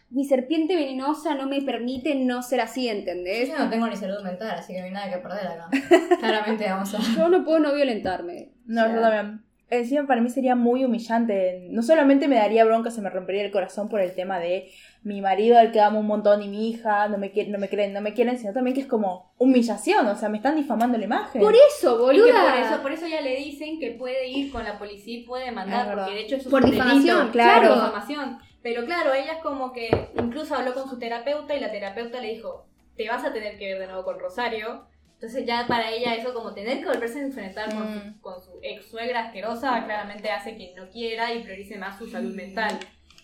mi 0.10 0.24
serpiente 0.26 0.76
venenosa 0.76 1.36
no 1.36 1.48
me 1.48 1.62
permite 1.62 2.16
no 2.16 2.42
ser 2.42 2.62
así, 2.62 2.86
Yo 2.86 2.92
¿entendés? 2.92 3.50
ya 3.50 3.60
no 3.60 3.70
tengo 3.70 3.88
ni 3.88 3.96
salud 3.96 4.24
mental, 4.24 4.52
así 4.58 4.74
que 4.74 4.80
no 4.80 4.86
hay 4.86 4.92
nada 4.92 5.10
que 5.12 5.18
perder 5.18 5.48
acá. 5.48 5.70
Claramente 6.20 6.66
vamos 6.70 6.94
a... 6.94 7.00
Yo 7.16 7.28
no 7.30 7.44
puedo 7.44 7.60
no 7.60 7.74
violentarme. 7.74 8.50
No, 8.66 8.84
O 8.84 8.86
sea, 8.86 8.96
yo 8.96 9.02
también. 9.02 9.42
Encima 9.70 10.08
para 10.08 10.22
mí 10.22 10.30
sería 10.30 10.56
muy 10.56 10.86
humillante. 10.86 11.68
No 11.72 11.82
solamente 11.84 12.30
me 12.30 12.38
daría 12.38 12.64
bronca, 12.64 12.90
se 12.90 13.02
me 13.02 13.10
rompería 13.10 13.44
el 13.44 13.52
corazón 13.52 13.90
por 13.90 14.00
el 14.00 14.16
tema 14.16 14.40
de 14.40 14.70
mi 15.04 15.20
marido 15.20 15.58
al 15.60 15.74
que 15.74 15.82
amo 15.82 16.00
un 16.00 16.08
montón 16.08 16.42
y 16.42 16.48
mi 16.48 16.70
hija 16.70 17.10
no 17.10 17.18
me 17.18 17.32
quieren, 17.32 17.52
no 17.52 17.58
me 17.60 17.68
creen, 17.68 17.92
no 17.92 18.00
me 18.00 18.14
quieren, 18.14 18.38
sino 18.38 18.54
también 18.54 18.74
que 18.76 18.80
es 18.82 18.88
como 18.88 19.34
humillación, 19.38 20.08
o 20.08 20.16
sea, 20.16 20.30
me 20.30 20.38
están 20.38 20.56
difamando 20.56 20.98
la 20.98 21.04
imagen. 21.04 21.42
Por 21.42 21.54
eso, 21.54 21.96
Y 21.96 22.00
boluda. 22.20 22.26
que 22.26 22.50
por 22.50 22.60
eso, 22.66 22.82
por 22.82 22.92
eso 22.94 23.08
ya 23.08 23.20
le 23.20 23.36
dicen 23.36 23.78
que 23.78 23.92
puede 23.92 24.30
ir 24.30 24.54
con 24.54 24.64
la 24.64 24.80
policía 24.80 25.20
y 25.20 25.24
puede 25.24 25.52
mandar, 25.52 25.94
porque 25.96 26.12
de 26.14 26.22
hecho 26.22 26.36
eso 26.38 26.50
Por 26.50 26.62
es 26.62 26.66
un 26.68 26.72
difamación, 26.72 27.18
delito. 27.18 27.32
claro. 27.34 27.68
Por 27.68 27.76
difamación. 27.84 28.38
Pero 28.68 28.84
claro, 28.84 29.14
ella 29.14 29.32
es 29.32 29.42
como 29.42 29.72
que 29.72 29.90
incluso 30.22 30.54
habló 30.54 30.74
con 30.74 30.90
su 30.90 31.00
terapeuta 31.00 31.56
y 31.56 31.62
la 31.62 31.72
terapeuta 31.72 32.20
le 32.20 32.34
dijo, 32.34 32.66
te 32.98 33.08
vas 33.08 33.24
a 33.24 33.32
tener 33.32 33.58
que 33.58 33.66
ver 33.72 33.80
de 33.80 33.88
nuevo 33.88 34.04
con 34.04 34.20
Rosario. 34.20 34.86
Entonces 35.14 35.46
ya 35.46 35.66
para 35.70 35.90
ella 35.90 36.14
eso 36.16 36.34
como 36.34 36.54
tener 36.54 36.80
que 36.80 36.86
volverse 36.88 37.20
a 37.20 37.22
enfrentar 37.22 37.74
con, 37.74 37.96
Mm. 37.96 38.16
su, 38.16 38.22
con 38.22 38.42
su 38.42 38.60
ex 38.62 38.90
suegra 38.90 39.22
asquerosa 39.28 39.86
claramente 39.86 40.30
hace 40.32 40.58
que 40.58 40.74
no 40.76 40.90
quiera 40.90 41.34
y 41.34 41.44
priorice 41.44 41.78
más 41.78 41.98
su 41.98 42.10
salud 42.10 42.36
mental. 42.36 42.78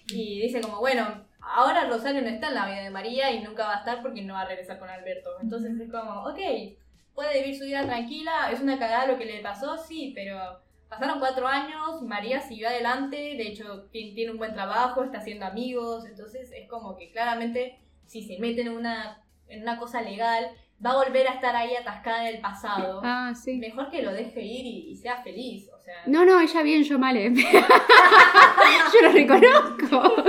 Y 0.07 0.39
dice 0.43 0.61
como, 0.61 0.79
bueno, 0.79 1.25
ahora 1.41 1.89
Rosario 1.89 2.21
no 2.21 2.29
está 2.29 2.47
en 2.47 2.55
la 2.55 2.65
vida 2.67 2.81
de 2.83 2.89
María 2.89 3.29
y 3.31 3.43
nunca 3.43 3.65
va 3.65 3.75
a 3.75 3.79
estar 3.79 4.01
porque 4.01 4.21
no 4.21 4.35
va 4.35 4.43
a 4.43 4.47
regresar 4.47 4.79
con 4.79 4.89
Alberto. 4.89 5.29
Entonces 5.41 5.77
es 5.77 5.91
como, 5.91 6.23
ok, 6.23 6.39
puede 7.13 7.39
vivir 7.41 7.57
su 7.59 7.65
vida 7.65 7.83
tranquila, 7.83 8.49
es 8.49 8.61
una 8.61 8.79
cagada 8.79 9.07
lo 9.07 9.17
que 9.17 9.25
le 9.25 9.41
pasó, 9.41 9.77
sí, 9.77 10.13
pero 10.15 10.61
pasaron 10.93 11.19
cuatro 11.19 11.47
años, 11.47 12.01
María 12.03 12.41
siguió 12.41 12.67
adelante, 12.67 13.15
de 13.17 13.47
hecho 13.47 13.83
ti- 13.91 14.13
tiene 14.15 14.31
un 14.31 14.37
buen 14.37 14.53
trabajo, 14.53 15.03
está 15.03 15.19
haciendo 15.19 15.45
amigos, 15.45 16.05
entonces 16.05 16.51
es 16.51 16.67
como 16.69 16.95
que 16.97 17.11
claramente 17.11 17.79
si 18.05 18.23
se 18.23 18.39
mete 18.39 18.61
en 18.61 18.69
una, 18.69 19.21
en 19.47 19.61
una 19.63 19.77
cosa 19.77 20.01
legal, 20.01 20.51
va 20.85 20.91
a 20.91 21.03
volver 21.03 21.27
a 21.27 21.33
estar 21.33 21.55
ahí 21.55 21.75
atascada 21.75 22.27
en 22.29 22.35
el 22.35 22.41
pasado. 22.41 23.01
Ah, 23.05 23.33
sí. 23.35 23.53
Mejor 23.57 23.89
que 23.89 24.01
lo 24.01 24.11
deje 24.11 24.41
ir 24.41 24.65
y, 24.65 24.91
y 24.91 24.95
sea 24.97 25.21
feliz, 25.23 25.69
o 25.73 25.79
sea... 25.79 26.03
No, 26.07 26.25
no, 26.25 26.39
ella 26.39 26.61
bien, 26.63 26.83
yo 26.83 26.97
mal. 26.99 27.15
eh. 27.17 27.31
yo 28.93 29.01
lo 29.01 29.11
reconozco. 29.11 30.15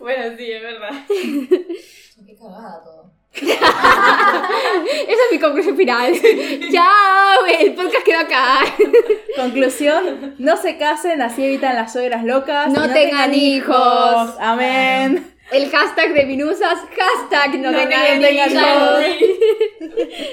Bueno, 0.00 0.36
sí, 0.36 0.50
es 0.52 0.62
verdad. 0.62 0.90
Qué 1.08 2.36
cagada 2.38 2.82
todo. 2.84 3.12
Esa 3.46 5.12
es 5.24 5.32
mi 5.32 5.38
conclusión 5.38 5.76
final. 5.76 6.12
Chao, 6.72 7.46
el 7.58 7.74
podcast 7.74 8.04
quedó 8.04 8.18
acá. 8.20 8.58
Conclusión, 9.36 10.34
no 10.38 10.56
se 10.56 10.78
casen, 10.78 11.20
así 11.22 11.44
evitan 11.44 11.74
las 11.76 11.92
suegras 11.92 12.24
locas. 12.24 12.72
No 12.72 12.88
tengan 12.92 13.34
hijos. 13.34 14.34
Amén. 14.40 15.34
El 15.52 15.70
hashtag 15.70 16.12
de 16.14 16.24
Minusas, 16.26 16.78
hashtag 16.96 17.58
no, 17.60 17.70
No 17.70 17.78
tengan 17.78 18.20
tengan 18.20 18.52
hijos. 18.52 19.02
hijos. 19.20 20.26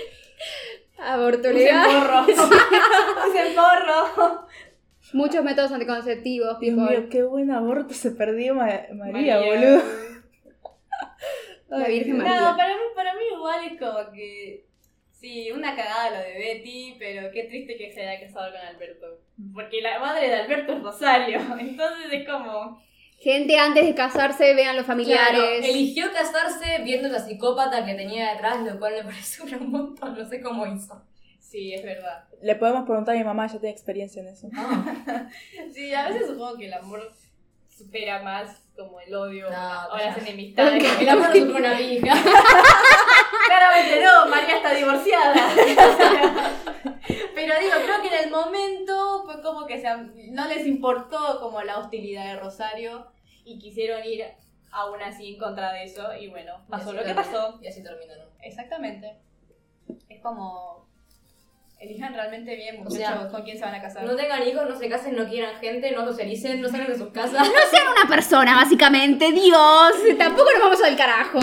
Aborto 1.00 1.40
Usen 1.50 1.56
legal. 1.56 1.90
porro. 1.92 2.26
Usen 3.30 3.56
porro. 3.56 4.48
Muchos 5.14 5.44
métodos 5.44 5.72
anticonceptivos, 5.72 6.60
Dios 6.60 6.76
mío, 6.76 7.08
qué 7.12 7.22
buen 7.24 7.52
aborto 7.52 7.94
se 7.94 8.10
perdió 8.12 8.56
Ma- 8.56 8.66
María, 8.96 9.38
María. 9.38 9.40
boludo. 9.40 9.82
La 11.80 11.88
Virgen. 11.88 12.18
María. 12.18 12.40
No, 12.42 12.58
para 12.58 12.76
mí, 12.76 12.82
para 12.96 13.14
mí 13.14 13.22
igual 13.36 13.66
es 13.66 13.80
como 13.80 14.12
que. 14.12 14.66
Sí, 15.12 15.52
una 15.52 15.74
cagada 15.76 16.10
lo 16.12 16.18
de 16.20 16.34
Betty, 16.38 16.96
pero 17.00 17.32
qué 17.32 17.44
triste 17.44 17.78
que 17.78 17.92
se 17.94 18.06
haya 18.06 18.20
casado 18.28 18.52
con 18.52 18.60
Alberto. 18.60 19.08
Porque 19.54 19.82
la 19.82 19.98
madre 20.00 20.28
de 20.28 20.36
Alberto 20.36 20.74
es 20.74 20.84
Rosario. 20.84 21.40
Entonces 21.60 22.12
es 22.12 22.28
como. 22.28 22.82
Gente, 23.20 23.58
antes 23.58 23.86
de 23.86 23.96
casarse, 23.96 24.54
vean 24.54 24.76
los 24.76 24.84
Claro, 24.86 25.00
familiares. 25.02 25.66
eligió 25.66 26.12
casarse 26.12 26.82
viendo 26.84 27.08
la 27.08 27.20
psicópata 27.20 27.86
que 27.86 27.94
tenía 27.94 28.34
detrás, 28.34 28.60
lo 28.60 28.78
cual 28.78 28.96
me 28.96 29.04
parece 29.12 29.42
un 29.56 29.72
montón, 29.72 30.18
no 30.18 30.26
sé 30.28 30.42
cómo 30.42 30.66
hizo. 30.68 31.02
Sí, 31.40 31.74
es 31.74 31.84
verdad. 31.84 32.26
Le 32.42 32.56
podemos 32.56 32.84
preguntar 32.86 33.16
a 33.16 33.18
mi 33.20 33.24
mamá, 33.24 33.48
ya 33.48 33.60
tiene 33.60 33.70
experiencia 33.70 34.22
en 34.24 34.28
eso. 34.28 34.50
Ah, 34.56 35.30
Sí, 35.74 35.94
a 35.94 36.10
veces 36.10 36.28
supongo 36.28 36.58
que 36.58 36.66
el 36.66 36.74
amor 36.74 37.14
supera 37.78 38.22
más 38.22 38.64
como 38.76 39.00
el 39.00 39.14
odio 39.14 39.50
No, 39.50 39.88
o 39.92 39.98
las 39.98 40.18
enemistades. 40.18 40.84
el 41.00 41.10
amor 41.10 41.28
supone 41.28 41.60
una 41.60 41.82
hija. 41.82 42.14
Claramente 43.48 44.04
no, 44.04 44.26
María 44.28 44.58
está 44.58 44.74
divorciada. 44.74 45.36
Pero 47.36 47.60
digo, 47.60 47.74
creo 47.84 48.02
que 48.02 48.08
en 48.08 48.24
el 48.26 48.32
momento 48.32 49.24
fue 49.26 49.42
como 49.42 49.66
que 49.66 49.80
se, 49.80 49.90
no 50.32 50.48
les 50.48 50.66
importó 50.66 51.40
como 51.40 51.62
la 51.62 51.78
hostilidad 51.78 52.26
de 52.26 52.40
Rosario 52.40 53.08
y 53.44 53.60
quisieron 53.60 54.04
ir 54.06 54.26
aún 54.72 55.02
así 55.02 55.34
en 55.34 55.40
contra 55.40 55.74
de 55.74 55.84
eso 55.84 56.16
y 56.16 56.30
bueno, 56.30 56.66
pasó 56.70 56.94
Y 56.94 56.98
lo 56.98 57.04
que 57.04 57.14
pasó. 57.14 57.60
Y 57.62 57.68
así 57.68 57.84
terminó, 57.84 58.16
¿no? 58.16 58.26
Exactamente. 58.42 59.20
Es 60.10 60.22
como 60.22 60.83
elijan 61.84 62.14
realmente 62.14 62.56
bien 62.56 62.78
O 62.78 62.84
muchachos 62.84 62.98
sea, 62.98 63.30
con 63.30 63.44
quién 63.44 63.58
se 63.58 63.66
van 63.66 63.76
a 63.76 63.82
casar. 63.82 64.04
No 64.06 64.16
tengan 64.16 64.48
hijos, 64.48 64.68
no 64.68 64.76
se 64.78 64.90
casen, 64.90 65.16
no 65.16 65.26
quieran 65.28 65.56
gente, 65.60 65.92
no 65.92 66.06
socialicen, 66.06 66.62
no 66.62 66.70
salgan 66.70 66.88
de 66.88 66.98
sus 66.98 67.10
casas. 67.12 67.48
No 67.48 67.54
sean 67.72 67.88
una 67.98 68.08
persona, 68.10 68.56
básicamente, 68.56 69.32
Dios. 69.32 69.94
Tampoco 70.18 70.50
nos 70.54 70.62
vamos 70.64 70.84
al 70.84 70.96
carajo. 70.98 71.40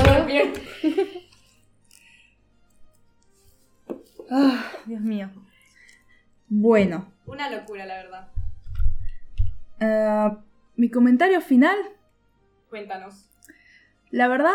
Ah, 4.30 4.64
Dios 4.86 5.00
mío. 5.00 5.28
Bueno, 6.48 7.12
Una 7.26 7.48
locura, 7.50 7.84
la 7.86 7.94
verdad. 7.96 8.28
eh, 9.80 10.36
mi 10.76 10.90
comentario 10.90 11.40
final, 11.40 11.76
Cuéntanos. 12.68 13.28
la 14.10 14.28
verdad, 14.28 14.54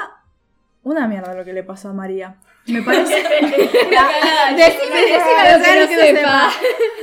Una 0.83 1.07
mierda 1.07 1.33
lo 1.33 1.43
que 1.45 1.53
le 1.53 1.63
pasó 1.63 1.89
a 1.89 1.93
María. 1.93 2.37
Me 2.67 2.81
parece. 2.81 3.13
No 4.45 5.63
que 5.63 5.79
no 5.79 5.87
sepa. 5.87 6.49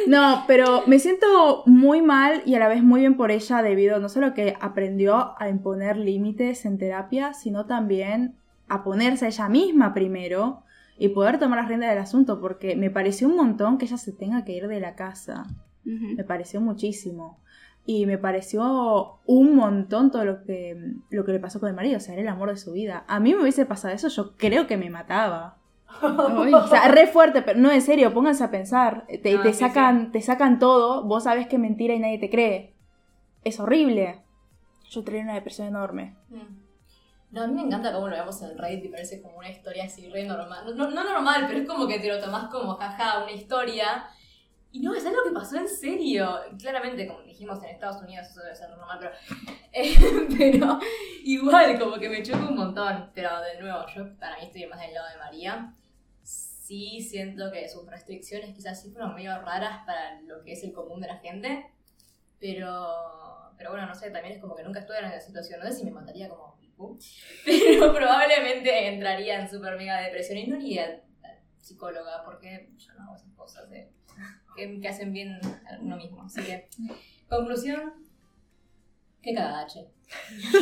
No, 0.06 0.44
pero 0.46 0.82
me 0.86 0.98
siento 0.98 1.62
muy 1.66 2.02
mal 2.02 2.42
y 2.44 2.54
a 2.54 2.58
la 2.58 2.68
vez 2.68 2.82
muy 2.82 3.00
bien 3.00 3.16
por 3.16 3.30
ella 3.30 3.62
debido 3.62 3.98
no 4.00 4.08
solo 4.08 4.34
que 4.34 4.56
aprendió 4.60 5.34
a 5.40 5.48
imponer 5.48 5.96
límites 5.96 6.64
en 6.64 6.78
terapia, 6.78 7.34
sino 7.34 7.66
también 7.66 8.36
a 8.68 8.82
ponerse 8.82 9.26
a 9.26 9.28
ella 9.28 9.48
misma 9.48 9.94
primero 9.94 10.62
y 10.98 11.08
poder 11.08 11.38
tomar 11.38 11.58
las 11.58 11.68
riendas 11.68 11.90
del 11.90 11.98
asunto, 11.98 12.40
porque 12.40 12.76
me 12.76 12.90
pareció 12.90 13.28
un 13.28 13.36
montón 13.36 13.78
que 13.78 13.86
ella 13.86 13.96
se 13.96 14.12
tenga 14.12 14.44
que 14.44 14.52
ir 14.52 14.68
de 14.68 14.80
la 14.80 14.94
casa. 14.94 15.46
Me 15.84 16.22
pareció 16.22 16.60
muchísimo. 16.60 17.40
Y 17.84 18.06
me 18.06 18.16
pareció 18.16 19.18
un 19.26 19.56
montón 19.56 20.10
todo 20.10 20.24
lo 20.24 20.44
que, 20.44 20.76
lo 21.10 21.24
que 21.24 21.32
le 21.32 21.40
pasó 21.40 21.58
con 21.58 21.68
el 21.68 21.74
marido. 21.74 21.96
O 21.96 22.00
sea, 22.00 22.14
era 22.14 22.22
el 22.22 22.28
amor 22.28 22.50
de 22.50 22.56
su 22.56 22.72
vida. 22.72 23.04
A 23.08 23.18
mí 23.18 23.34
me 23.34 23.42
hubiese 23.42 23.66
pasado 23.66 23.92
eso, 23.94 24.08
yo 24.08 24.36
creo 24.36 24.66
que 24.66 24.76
me 24.76 24.88
mataba. 24.90 25.58
O 26.00 26.68
sea, 26.68 26.88
re 26.88 27.06
fuerte, 27.06 27.42
pero 27.42 27.58
no, 27.58 27.70
en 27.70 27.82
serio, 27.82 28.14
pónganse 28.14 28.44
a 28.44 28.50
pensar. 28.50 29.06
Te, 29.22 29.34
No, 29.34 29.42
te 29.42 29.52
sí, 29.52 29.60
sacan, 29.60 30.12
te 30.12 30.22
sacan 30.22 30.58
todo, 30.58 31.04
vos 31.04 31.24
sabes 31.24 31.48
que 31.48 31.56
es 31.56 31.62
mentira 31.62 31.94
y 31.94 31.98
nadie 31.98 32.18
te 32.18 32.30
cree. 32.30 32.74
Es 33.44 33.60
horrible. 33.60 34.22
Yo 34.88 35.02
tenía 35.04 35.22
una 35.22 35.34
depresión 35.34 35.68
enorme. 35.68 36.16
Mm. 36.28 36.62
No, 37.32 37.42
a 37.42 37.46
mí 37.46 37.54
me 37.54 37.62
encanta 37.62 37.92
cómo 37.92 38.08
lo 38.08 38.16
vemos 38.16 38.40
en 38.42 38.50
el 38.50 38.58
Reddit 38.58 38.84
y 38.84 38.88
parece 38.88 39.22
como 39.22 39.38
una 39.38 39.48
historia 39.48 39.84
así 39.84 40.08
re 40.10 40.24
normal. 40.24 40.64
No, 40.66 40.74
no, 40.74 40.90
no 40.90 41.04
normal, 41.04 41.46
pero 41.48 41.60
es 41.60 41.68
como 41.68 41.88
que 41.88 41.98
te 41.98 42.08
lo 42.08 42.20
tomás 42.20 42.50
como 42.50 42.74
jaja, 42.74 43.22
una 43.22 43.32
historia. 43.32 44.04
Y 44.72 44.80
no, 44.80 44.94
es 44.94 45.04
algo 45.04 45.18
que 45.24 45.32
pasó 45.32 45.56
en 45.58 45.68
serio. 45.68 46.40
Claramente, 46.58 47.06
como 47.06 47.22
dijimos 47.22 47.62
en 47.62 47.70
Estados 47.70 48.02
Unidos, 48.02 48.26
eso 48.28 48.40
debe 48.40 48.54
ser 48.56 48.70
normal, 48.70 48.98
pero. 48.98 49.12
eh, 49.72 50.26
pero 50.36 50.78
igual, 51.24 51.78
como 51.78 51.98
que 51.98 52.08
me 52.08 52.22
choca 52.22 52.48
un 52.48 52.56
montón. 52.56 53.10
Pero 53.14 53.40
de 53.40 53.60
nuevo, 53.60 53.84
yo 53.94 54.16
para 54.18 54.38
mí 54.38 54.46
estoy 54.46 54.66
más 54.66 54.80
del 54.80 54.94
lado 54.94 55.08
de 55.10 55.18
María. 55.18 55.74
Sí 56.22 57.02
siento 57.02 57.50
que 57.52 57.68
sus 57.68 57.86
restricciones 57.86 58.54
quizás 58.54 58.80
sí 58.80 58.90
fueron 58.90 59.14
medio 59.14 59.38
raras 59.42 59.84
para 59.84 60.20
lo 60.22 60.42
que 60.42 60.52
es 60.52 60.64
el 60.64 60.72
común 60.72 61.00
de 61.00 61.08
la 61.08 61.18
gente. 61.18 61.66
Pero. 62.40 63.52
Pero 63.58 63.70
bueno, 63.70 63.86
no 63.86 63.94
sé, 63.94 64.10
también 64.10 64.34
es 64.34 64.40
como 64.40 64.56
que 64.56 64.64
nunca 64.64 64.80
estuve 64.80 64.98
en 64.98 65.04
esa 65.04 65.20
situación. 65.20 65.60
No 65.60 65.66
sé 65.66 65.72
si 65.78 65.84
me 65.84 65.90
mataría 65.90 66.28
como. 66.28 66.52
Pero 67.44 67.94
probablemente 67.94 68.88
entraría 68.88 69.38
en 69.40 69.48
super 69.48 69.76
mega 69.76 70.00
depresión 70.00 70.38
y 70.38 70.46
no 70.48 70.56
iría 70.56 70.84
al 70.86 71.02
al 71.22 71.38
psicóloga 71.60 72.24
porque 72.24 72.70
yo 72.76 72.92
no 72.94 73.04
hago 73.04 73.14
esas 73.14 73.32
cosas 73.34 73.70
de- 73.70 73.92
que, 74.56 74.88
hacen 74.88 75.12
bien 75.12 75.38
uno 75.80 75.96
mismo. 75.96 76.22
Así 76.22 76.42
que, 76.42 76.68
conclusión, 77.28 77.92
qué. 79.22 79.34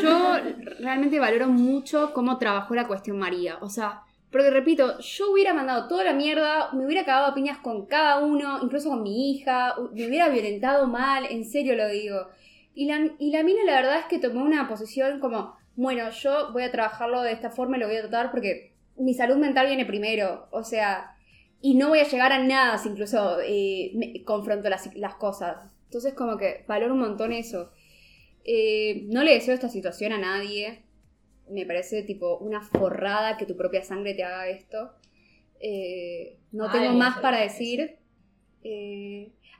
Yo 0.03 0.37
realmente 0.81 1.19
valoro 1.19 1.49
mucho 1.49 2.13
cómo 2.13 2.39
trabajó 2.39 2.75
la 2.75 2.87
cuestión 2.87 3.19
María. 3.19 3.59
O 3.61 3.69
sea, 3.69 4.03
porque 4.31 4.51
repito, 4.51 4.99
yo 5.01 5.33
hubiera 5.33 5.53
mandado 5.53 5.89
toda 5.89 6.05
la 6.05 6.13
mierda, 6.13 6.71
me 6.73 6.87
hubiera 6.87 7.05
cagado 7.05 7.35
piñas 7.35 7.59
con 7.59 7.87
cada 7.87 8.19
uno, 8.19 8.61
incluso 8.63 8.91
con 8.91 9.03
mi 9.03 9.33
hija, 9.33 9.75
me 9.93 10.07
hubiera 10.07 10.29
violentado 10.29 10.87
mal, 10.87 11.27
en 11.29 11.45
serio 11.45 11.75
lo 11.75 11.89
digo. 11.89 12.29
Y 12.75 12.87
la, 12.87 13.11
y 13.19 13.33
la 13.33 13.43
mina 13.43 13.65
la 13.65 13.75
verdad 13.75 13.99
es 13.99 14.05
que 14.07 14.21
tomó 14.21 14.45
una 14.45 14.69
posición 14.69 15.19
como, 15.19 15.57
bueno, 15.75 16.11
yo 16.11 16.53
voy 16.53 16.63
a 16.63 16.71
trabajarlo 16.71 17.23
de 17.23 17.33
esta 17.33 17.51
forma 17.51 17.77
y 17.77 17.81
lo 17.81 17.89
voy 17.89 17.97
a 17.97 18.03
tratar 18.03 18.31
porque 18.31 18.73
mi 18.97 19.15
salud 19.15 19.37
mental 19.37 19.67
viene 19.67 19.85
primero. 19.85 20.47
O 20.53 20.63
sea, 20.63 21.17
y 21.63 21.75
no 21.75 21.89
voy 21.89 21.99
a 22.01 22.09
llegar 22.09 22.33
a 22.33 22.39
nada 22.43 22.79
si 22.79 22.89
incluso 22.89 23.39
eh, 23.45 23.93
me- 23.95 24.25
confronto 24.25 24.69
las, 24.69 24.95
las 24.97 25.15
cosas. 25.17 25.57
Entonces 25.85 26.15
como 26.15 26.37
que 26.37 26.65
valoro 26.69 26.95
un 26.95 27.01
montón 27.01 27.33
eso. 27.33 27.71
Eh, 28.45 29.03
no 29.09 29.23
le 29.23 29.35
deseo 29.35 29.55
esta 29.55 29.69
situación 29.69 30.13
a 30.13 30.19
nadie. 30.19 30.83
Me 31.51 31.67
parece 31.67 32.03
tipo 32.05 32.39
una 32.39 32.61
forrada 32.63 33.37
que 33.37 33.45
tu 33.47 33.57
propia 33.57 33.83
sangre 33.83 34.15
te 34.15 34.23
haga 34.25 34.49
esto. 34.49 34.93
Eh, 35.61 36.39
no 36.53 36.69
Ay, 36.71 36.79
tengo 36.81 36.93
más 36.95 37.19
para 37.19 37.41
decir. 37.41 37.97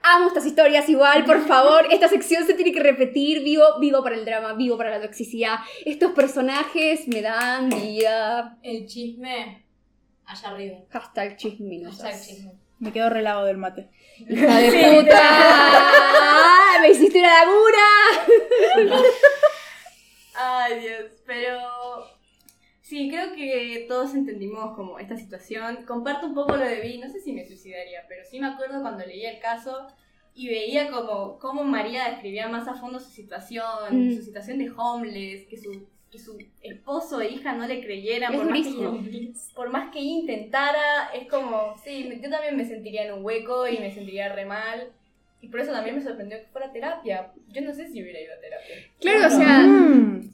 Amo 0.03 0.29
estas 0.29 0.47
historias 0.47 0.89
igual, 0.89 1.25
por 1.25 1.41
favor. 1.47 1.87
Esta 1.91 2.09
sección 2.09 2.47
se 2.47 2.55
tiene 2.55 2.73
que 2.73 2.83
repetir. 2.83 3.43
Vivo, 3.43 3.65
vivo 3.81 4.03
para 4.03 4.17
el 4.17 4.25
drama, 4.25 4.55
vivo 4.55 4.77
para 4.79 4.91
la 4.91 5.03
toxicidad. 5.03 5.57
Estos 5.85 6.13
personajes 6.13 7.07
me 7.09 7.21
dan 7.23 7.69
vida. 7.69 8.59
El 8.63 8.87
chisme, 8.87 9.65
allá 10.31 10.49
arriba. 10.51 10.79
Hashtag 10.91 11.37
chisminosas. 11.37 12.03
Hashtag 12.03 12.37
chisme. 12.37 12.53
Me 12.79 12.93
quedo 12.93 13.11
relado 13.11 13.45
del 13.45 13.59
mate. 13.59 13.91
¡Hija 14.19 14.59
de 14.59 14.71
puta! 15.03 16.79
¡Me 16.81 16.89
hiciste 16.91 17.19
una 17.19 17.45
laguna! 17.45 19.01
Ay, 20.35 20.81
Dios, 20.81 21.13
pero 21.27 21.61
sí, 22.81 23.11
creo 23.11 23.35
que 23.35 23.85
todos 23.89 24.15
entendimos 24.15 24.75
como 24.77 24.99
esta 24.99 25.17
situación. 25.17 25.85
Comparto 25.87 26.27
un 26.27 26.35
poco 26.35 26.57
lo 26.57 26.65
de 26.65 26.81
Vi, 26.81 26.99
no 26.99 27.09
sé 27.11 27.21
si 27.21 27.33
me 27.33 27.47
suicidaría, 27.47 28.05
pero 28.09 28.23
sí 28.25 28.41
me 28.41 28.47
acuerdo 28.49 28.81
cuando 28.81 29.05
leía 29.05 29.33
el 29.33 29.41
caso 29.41 29.87
y 30.35 30.49
veía 30.49 30.91
como, 30.91 31.39
como 31.39 31.65
María 31.65 32.09
describía 32.09 32.49
más 32.49 32.67
a 32.69 32.75
fondo 32.75 32.99
su 33.01 33.11
situación, 33.11 33.67
Mm. 33.91 34.17
su 34.17 34.23
situación 34.23 34.59
de 34.59 34.71
homeless, 34.75 35.47
que 35.49 35.59
su, 35.59 35.87
que 36.11 36.19
su 36.19 36.37
esposo 36.63 37.21
e 37.21 37.29
hija 37.31 37.53
no 37.55 37.67
le 37.67 37.81
creyeran, 37.83 38.33
por 38.35 38.51
más, 38.51 38.59
que, 38.67 39.33
por 39.55 39.71
más 39.71 39.93
que 39.93 40.01
intentara, 40.01 41.11
es 41.15 41.29
como, 41.29 41.77
sí, 41.85 42.05
me- 42.09 42.21
yo 42.21 42.29
también 42.31 42.57
me 42.57 42.65
sentiría 42.65 43.05
en 43.07 43.13
un 43.15 43.25
hueco 43.25 43.69
y 43.69 43.79
me 43.79 43.93
sentiría 43.95 44.33
re 44.35 44.45
mal. 44.45 44.89
Y 45.43 45.49
por 45.49 45.61
eso 45.61 45.73
también 45.73 45.97
me 45.97 46.03
sorprendió 46.03 46.39
que 46.39 46.47
fuera 46.49 46.71
terapia. 46.73 47.33
Yo 47.49 47.63
no 47.63 47.73
sé 47.73 47.89
si 47.89 48.03
hubiera 48.03 48.21
ido 48.21 48.35
a 48.35 48.41
terapia. 48.41 48.75
Claro, 49.01 49.27
o 49.27 49.31
sea, 49.31 49.59
Mm. 49.61 50.31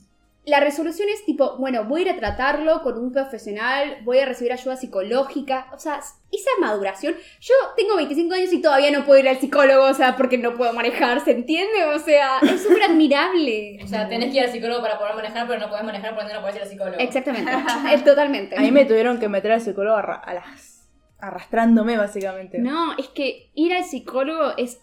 La 0.47 0.61
resolución 0.61 1.09
es 1.12 1.24
tipo, 1.24 1.57
bueno, 1.59 1.84
voy 1.84 2.03
a 2.03 2.05
ir 2.05 2.11
a 2.12 2.16
tratarlo 2.16 2.80
con 2.82 2.97
un 2.99 3.11
profesional, 3.12 3.99
voy 4.05 4.20
a 4.20 4.26
recibir 4.26 4.53
ayuda 4.53 4.76
psicológica. 4.76 5.66
O 5.74 5.78
sea, 5.78 5.99
esa 5.99 6.51
maduración. 6.61 7.14
Yo 7.40 7.55
tengo 7.76 7.97
25 7.97 8.32
años 8.34 8.53
y 8.53 8.62
todavía 8.62 8.92
no 8.92 9.05
puedo 9.05 9.18
ir 9.20 9.28
al 9.28 9.38
psicólogo, 9.40 9.84
o 9.86 9.94
sea, 9.94 10.16
porque 10.16 10.38
no 10.38 10.55
puedo 10.57 10.72
manejar, 10.72 11.20
¿se 11.24 11.32
entiende? 11.32 11.84
O 11.94 11.99
sea, 11.99 12.38
es 12.42 12.62
súper 12.62 12.84
admirable. 12.84 13.80
O 13.84 13.88
sea, 13.88 14.09
tenés 14.09 14.30
que 14.32 14.38
ir 14.38 14.44
al 14.44 14.53
psicólogo 14.53 14.80
para 14.82 14.99
poder 14.99 15.14
manejar, 15.16 15.47
pero 15.49 15.61
no 15.61 15.68
podés 15.68 15.84
manejar 15.84 16.14
porque 16.14 16.32
no 16.32 16.40
podés 16.40 16.57
ir 16.57 16.62
al 16.62 16.68
psicólogo. 16.68 16.97
Exactamente, 16.99 17.51
es 17.92 18.05
totalmente. 18.05 18.57
A 18.57 18.61
mí 18.61 18.70
me 18.70 18.84
tuvieron 18.84 19.18
que 19.18 19.28
meter 19.28 19.51
al 19.53 19.61
psicólogo 19.61 19.97
arra- 19.97 20.22
a 20.24 20.34
las- 20.34 20.88
arrastrándome, 21.18 21.97
básicamente. 21.97 22.59
No, 22.59 22.97
es 22.99 23.09
que 23.09 23.51
ir 23.55 23.72
al 23.74 23.84
psicólogo 23.84 24.53
es 24.57 24.80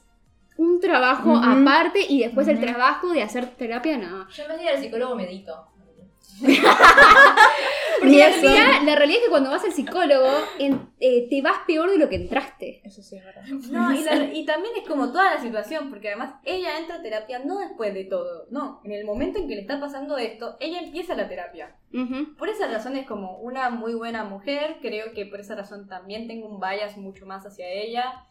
un 0.58 0.80
trabajo 0.80 1.36
aparte 1.38 2.00
y 2.08 2.20
después 2.22 2.48
el 2.48 2.60
trabajo 2.60 3.10
de 3.14 3.22
hacer 3.24 3.48
terapia, 3.56 3.98
no. 3.98 4.30
Yo 4.30 4.44
en 4.44 4.50
vez 4.50 4.58
de 4.58 4.64
ir 4.64 4.70
al 4.70 4.80
psicólogo 4.82 5.16
medito. 5.16 5.68
Porque 8.00 8.18
la 8.18 8.30
realidad, 8.30 8.82
la 8.86 8.96
realidad 8.96 9.20
es 9.20 9.24
que 9.26 9.30
cuando 9.30 9.50
vas 9.50 9.64
al 9.64 9.72
psicólogo 9.72 10.28
en- 10.60 10.90
eh, 11.00 11.28
te 11.30 11.42
vas 11.42 11.60
peor 11.66 11.90
de 11.92 11.98
lo 11.98 12.10
que 12.10 12.16
entraste. 12.16 12.82
Eso 12.84 13.02
sí 13.02 13.16
es 13.18 13.24
verdad. 13.24 13.44
No, 13.72 13.94
y, 13.94 14.04
la- 14.04 14.24
y 14.34 14.46
también 14.46 14.74
es 14.82 14.88
como 14.88 15.12
toda 15.12 15.36
la 15.36 15.42
situación, 15.42 15.90
porque 15.90 16.10
además 16.10 16.34
ella 16.44 16.78
entra 16.80 16.96
a 16.98 17.02
terapia 17.02 17.40
no 17.40 17.60
después 17.60 17.94
de 17.94 18.04
todo, 18.06 18.48
no, 18.50 18.82
en 18.84 18.92
el 18.92 19.06
momento 19.06 19.40
en 19.40 19.48
que 19.48 19.56
le 19.56 19.62
está 19.62 19.80
pasando 19.80 20.18
esto, 20.18 20.58
ella 20.60 20.80
empieza 20.80 21.16
la 21.16 21.30
terapia. 21.30 21.76
Por 22.38 22.50
esa 22.50 22.68
razón 22.68 22.98
es 22.98 23.06
como 23.06 23.38
una 23.38 23.70
muy 23.70 23.94
buena 23.94 24.24
mujer, 24.24 24.78
creo 24.82 25.14
que 25.14 25.26
por 25.28 25.40
esa 25.40 25.56
razón 25.56 25.88
también 25.88 26.28
tengo 26.28 26.48
un 26.48 26.60
bias 26.60 26.98
mucho 26.98 27.26
más 27.28 27.46
hacia 27.46 27.70
ella. 27.70 28.26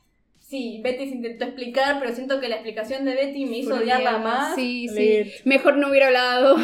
Sí, 0.53 0.83
Betty 0.85 1.09
se 1.09 1.15
intentó 1.15 1.47
explicar, 1.47 1.99
pero 1.99 2.15
siento 2.15 2.39
que 2.39 2.47
la 2.47 2.57
explicación 2.57 3.07
de 3.07 3.15
Betty 3.15 3.47
me 3.47 3.57
hizo 3.57 3.75
odiarla 3.75 4.19
más. 4.19 4.55
Sí, 4.55 4.87
sí. 4.87 5.33
Mejor 5.47 5.79
no 5.79 5.89
hubiera 5.89 6.09
hablado. 6.09 6.57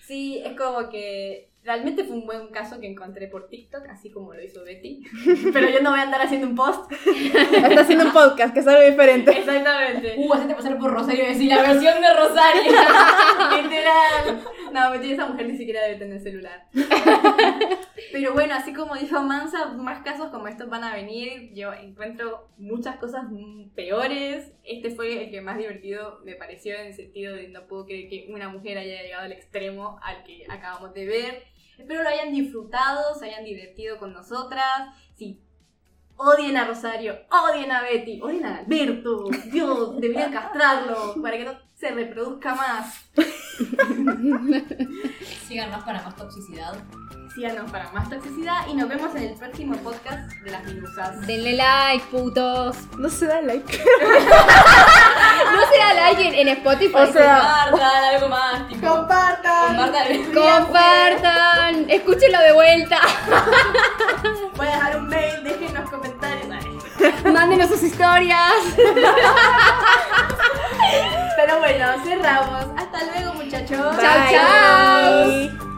Sí, 0.00 0.40
es 0.44 0.56
como 0.56 0.88
que 0.88 1.48
realmente 1.64 2.04
fue 2.04 2.18
un 2.18 2.24
buen 2.24 2.52
caso 2.52 2.78
que 2.78 2.86
encontré 2.86 3.26
por 3.26 3.48
TikTok, 3.48 3.88
así 3.88 4.12
como 4.12 4.32
lo 4.32 4.40
hizo 4.44 4.62
Betty. 4.62 5.02
Pero 5.52 5.68
yo 5.70 5.82
no 5.82 5.90
voy 5.90 5.98
a 5.98 6.02
andar 6.02 6.20
haciendo 6.20 6.46
un 6.46 6.54
post. 6.54 6.92
Está 6.92 7.80
haciendo 7.80 8.04
un 8.04 8.12
podcast, 8.12 8.54
que 8.54 8.60
es 8.60 8.66
algo 8.68 8.88
diferente. 8.88 9.32
Exactamente. 9.32 10.14
Uh, 10.18 10.34
hacete 10.34 10.54
pasar 10.54 10.78
por 10.78 10.92
Rosario 10.92 11.24
y 11.24 11.28
decir 11.30 11.48
la 11.48 11.62
versión 11.62 12.00
de 12.00 12.14
Rosario. 12.14 12.62
Literal. 13.60 14.40
No, 14.72 14.90
mentira, 14.90 15.14
esa 15.14 15.26
mujer 15.26 15.46
ni 15.46 15.56
siquiera 15.56 15.82
debe 15.82 15.98
tener 15.98 16.20
celular. 16.20 16.66
Pero 18.12 18.32
bueno, 18.32 18.54
así 18.54 18.72
como 18.72 18.94
dijo 18.94 19.22
Mansa, 19.22 19.68
más 19.74 20.02
casos 20.02 20.30
como 20.30 20.48
estos 20.48 20.68
van 20.68 20.84
a 20.84 20.94
venir. 20.94 21.52
Yo 21.54 21.72
encuentro 21.72 22.48
muchas 22.56 22.96
cosas 22.96 23.24
peores. 23.74 24.52
Este 24.64 24.90
fue 24.90 25.24
el 25.24 25.30
que 25.30 25.40
más 25.40 25.58
divertido 25.58 26.20
me 26.24 26.36
pareció 26.36 26.74
en 26.74 26.86
el 26.86 26.94
sentido 26.94 27.34
de 27.34 27.48
no 27.48 27.66
puedo 27.66 27.84
creer 27.84 28.08
que 28.08 28.28
una 28.32 28.48
mujer 28.48 28.78
haya 28.78 29.02
llegado 29.02 29.24
al 29.24 29.32
extremo 29.32 29.98
al 30.02 30.24
que 30.24 30.44
acabamos 30.48 30.94
de 30.94 31.06
ver. 31.06 31.42
Espero 31.78 32.02
lo 32.02 32.08
hayan 32.08 32.32
disfrutado, 32.32 33.14
se 33.14 33.26
hayan 33.26 33.44
divertido 33.44 33.98
con 33.98 34.12
nosotras. 34.12 34.88
Sí, 35.16 35.42
odien 36.22 36.56
a 36.56 36.66
Rosario, 36.66 37.16
odien 37.30 37.70
a 37.70 37.82
Betty, 37.82 38.20
odien 38.22 38.46
a 38.46 38.58
Alberto. 38.58 39.24
Dios, 39.50 40.00
deberían 40.00 40.32
castrarlo 40.32 41.14
para 41.20 41.36
que 41.36 41.44
no 41.44 41.52
se 41.74 41.90
reproduzca 41.90 42.54
más. 42.54 43.04
Sigan 45.48 45.70
más 45.70 45.82
para 45.84 46.02
más 46.02 46.16
toxicidad. 46.16 46.74
Síganos 47.34 47.70
para 47.70 47.90
más 47.92 48.10
toxicidad 48.10 48.66
y 48.68 48.74
nos 48.74 48.88
vemos 48.88 49.14
en 49.14 49.22
el 49.22 49.34
próximo 49.34 49.74
podcast 49.76 50.30
de 50.42 50.50
las 50.50 50.64
minusas. 50.64 51.26
Denle 51.26 51.54
like, 51.54 52.04
putos. 52.10 52.76
No 52.98 53.08
se 53.08 53.26
da 53.26 53.40
like. 53.40 53.82
no 55.52 55.60
sé, 55.70 55.82
a 55.82 56.06
alguien 56.06 56.34
en 56.34 56.48
Spotify. 56.48 56.94
O 56.94 57.12
sea, 57.12 57.68
compartan 57.70 58.04
algo 58.14 58.28
más. 58.28 58.68
Tipo, 58.68 58.86
compartan. 58.88 59.76
Compartan. 59.76 60.32
compartan 60.34 61.90
escúchenlo 61.90 62.40
de 62.40 62.52
vuelta. 62.52 62.98
Voy 64.56 64.66
a 64.66 64.70
dejar 64.70 64.96
un 64.96 65.08
mail, 65.08 65.44
dejen 65.44 65.74
los 65.74 65.90
comentarios. 65.90 66.42
Mándenos 67.24 67.68
sus 67.68 67.82
historias. 67.82 68.52
Pero 71.36 71.58
bueno, 71.58 71.86
cerramos. 72.04 72.66
Hasta 72.76 72.98
luego, 73.04 73.34
muchachos. 73.34 73.96
Chao, 74.00 74.18
chao. 74.30 75.71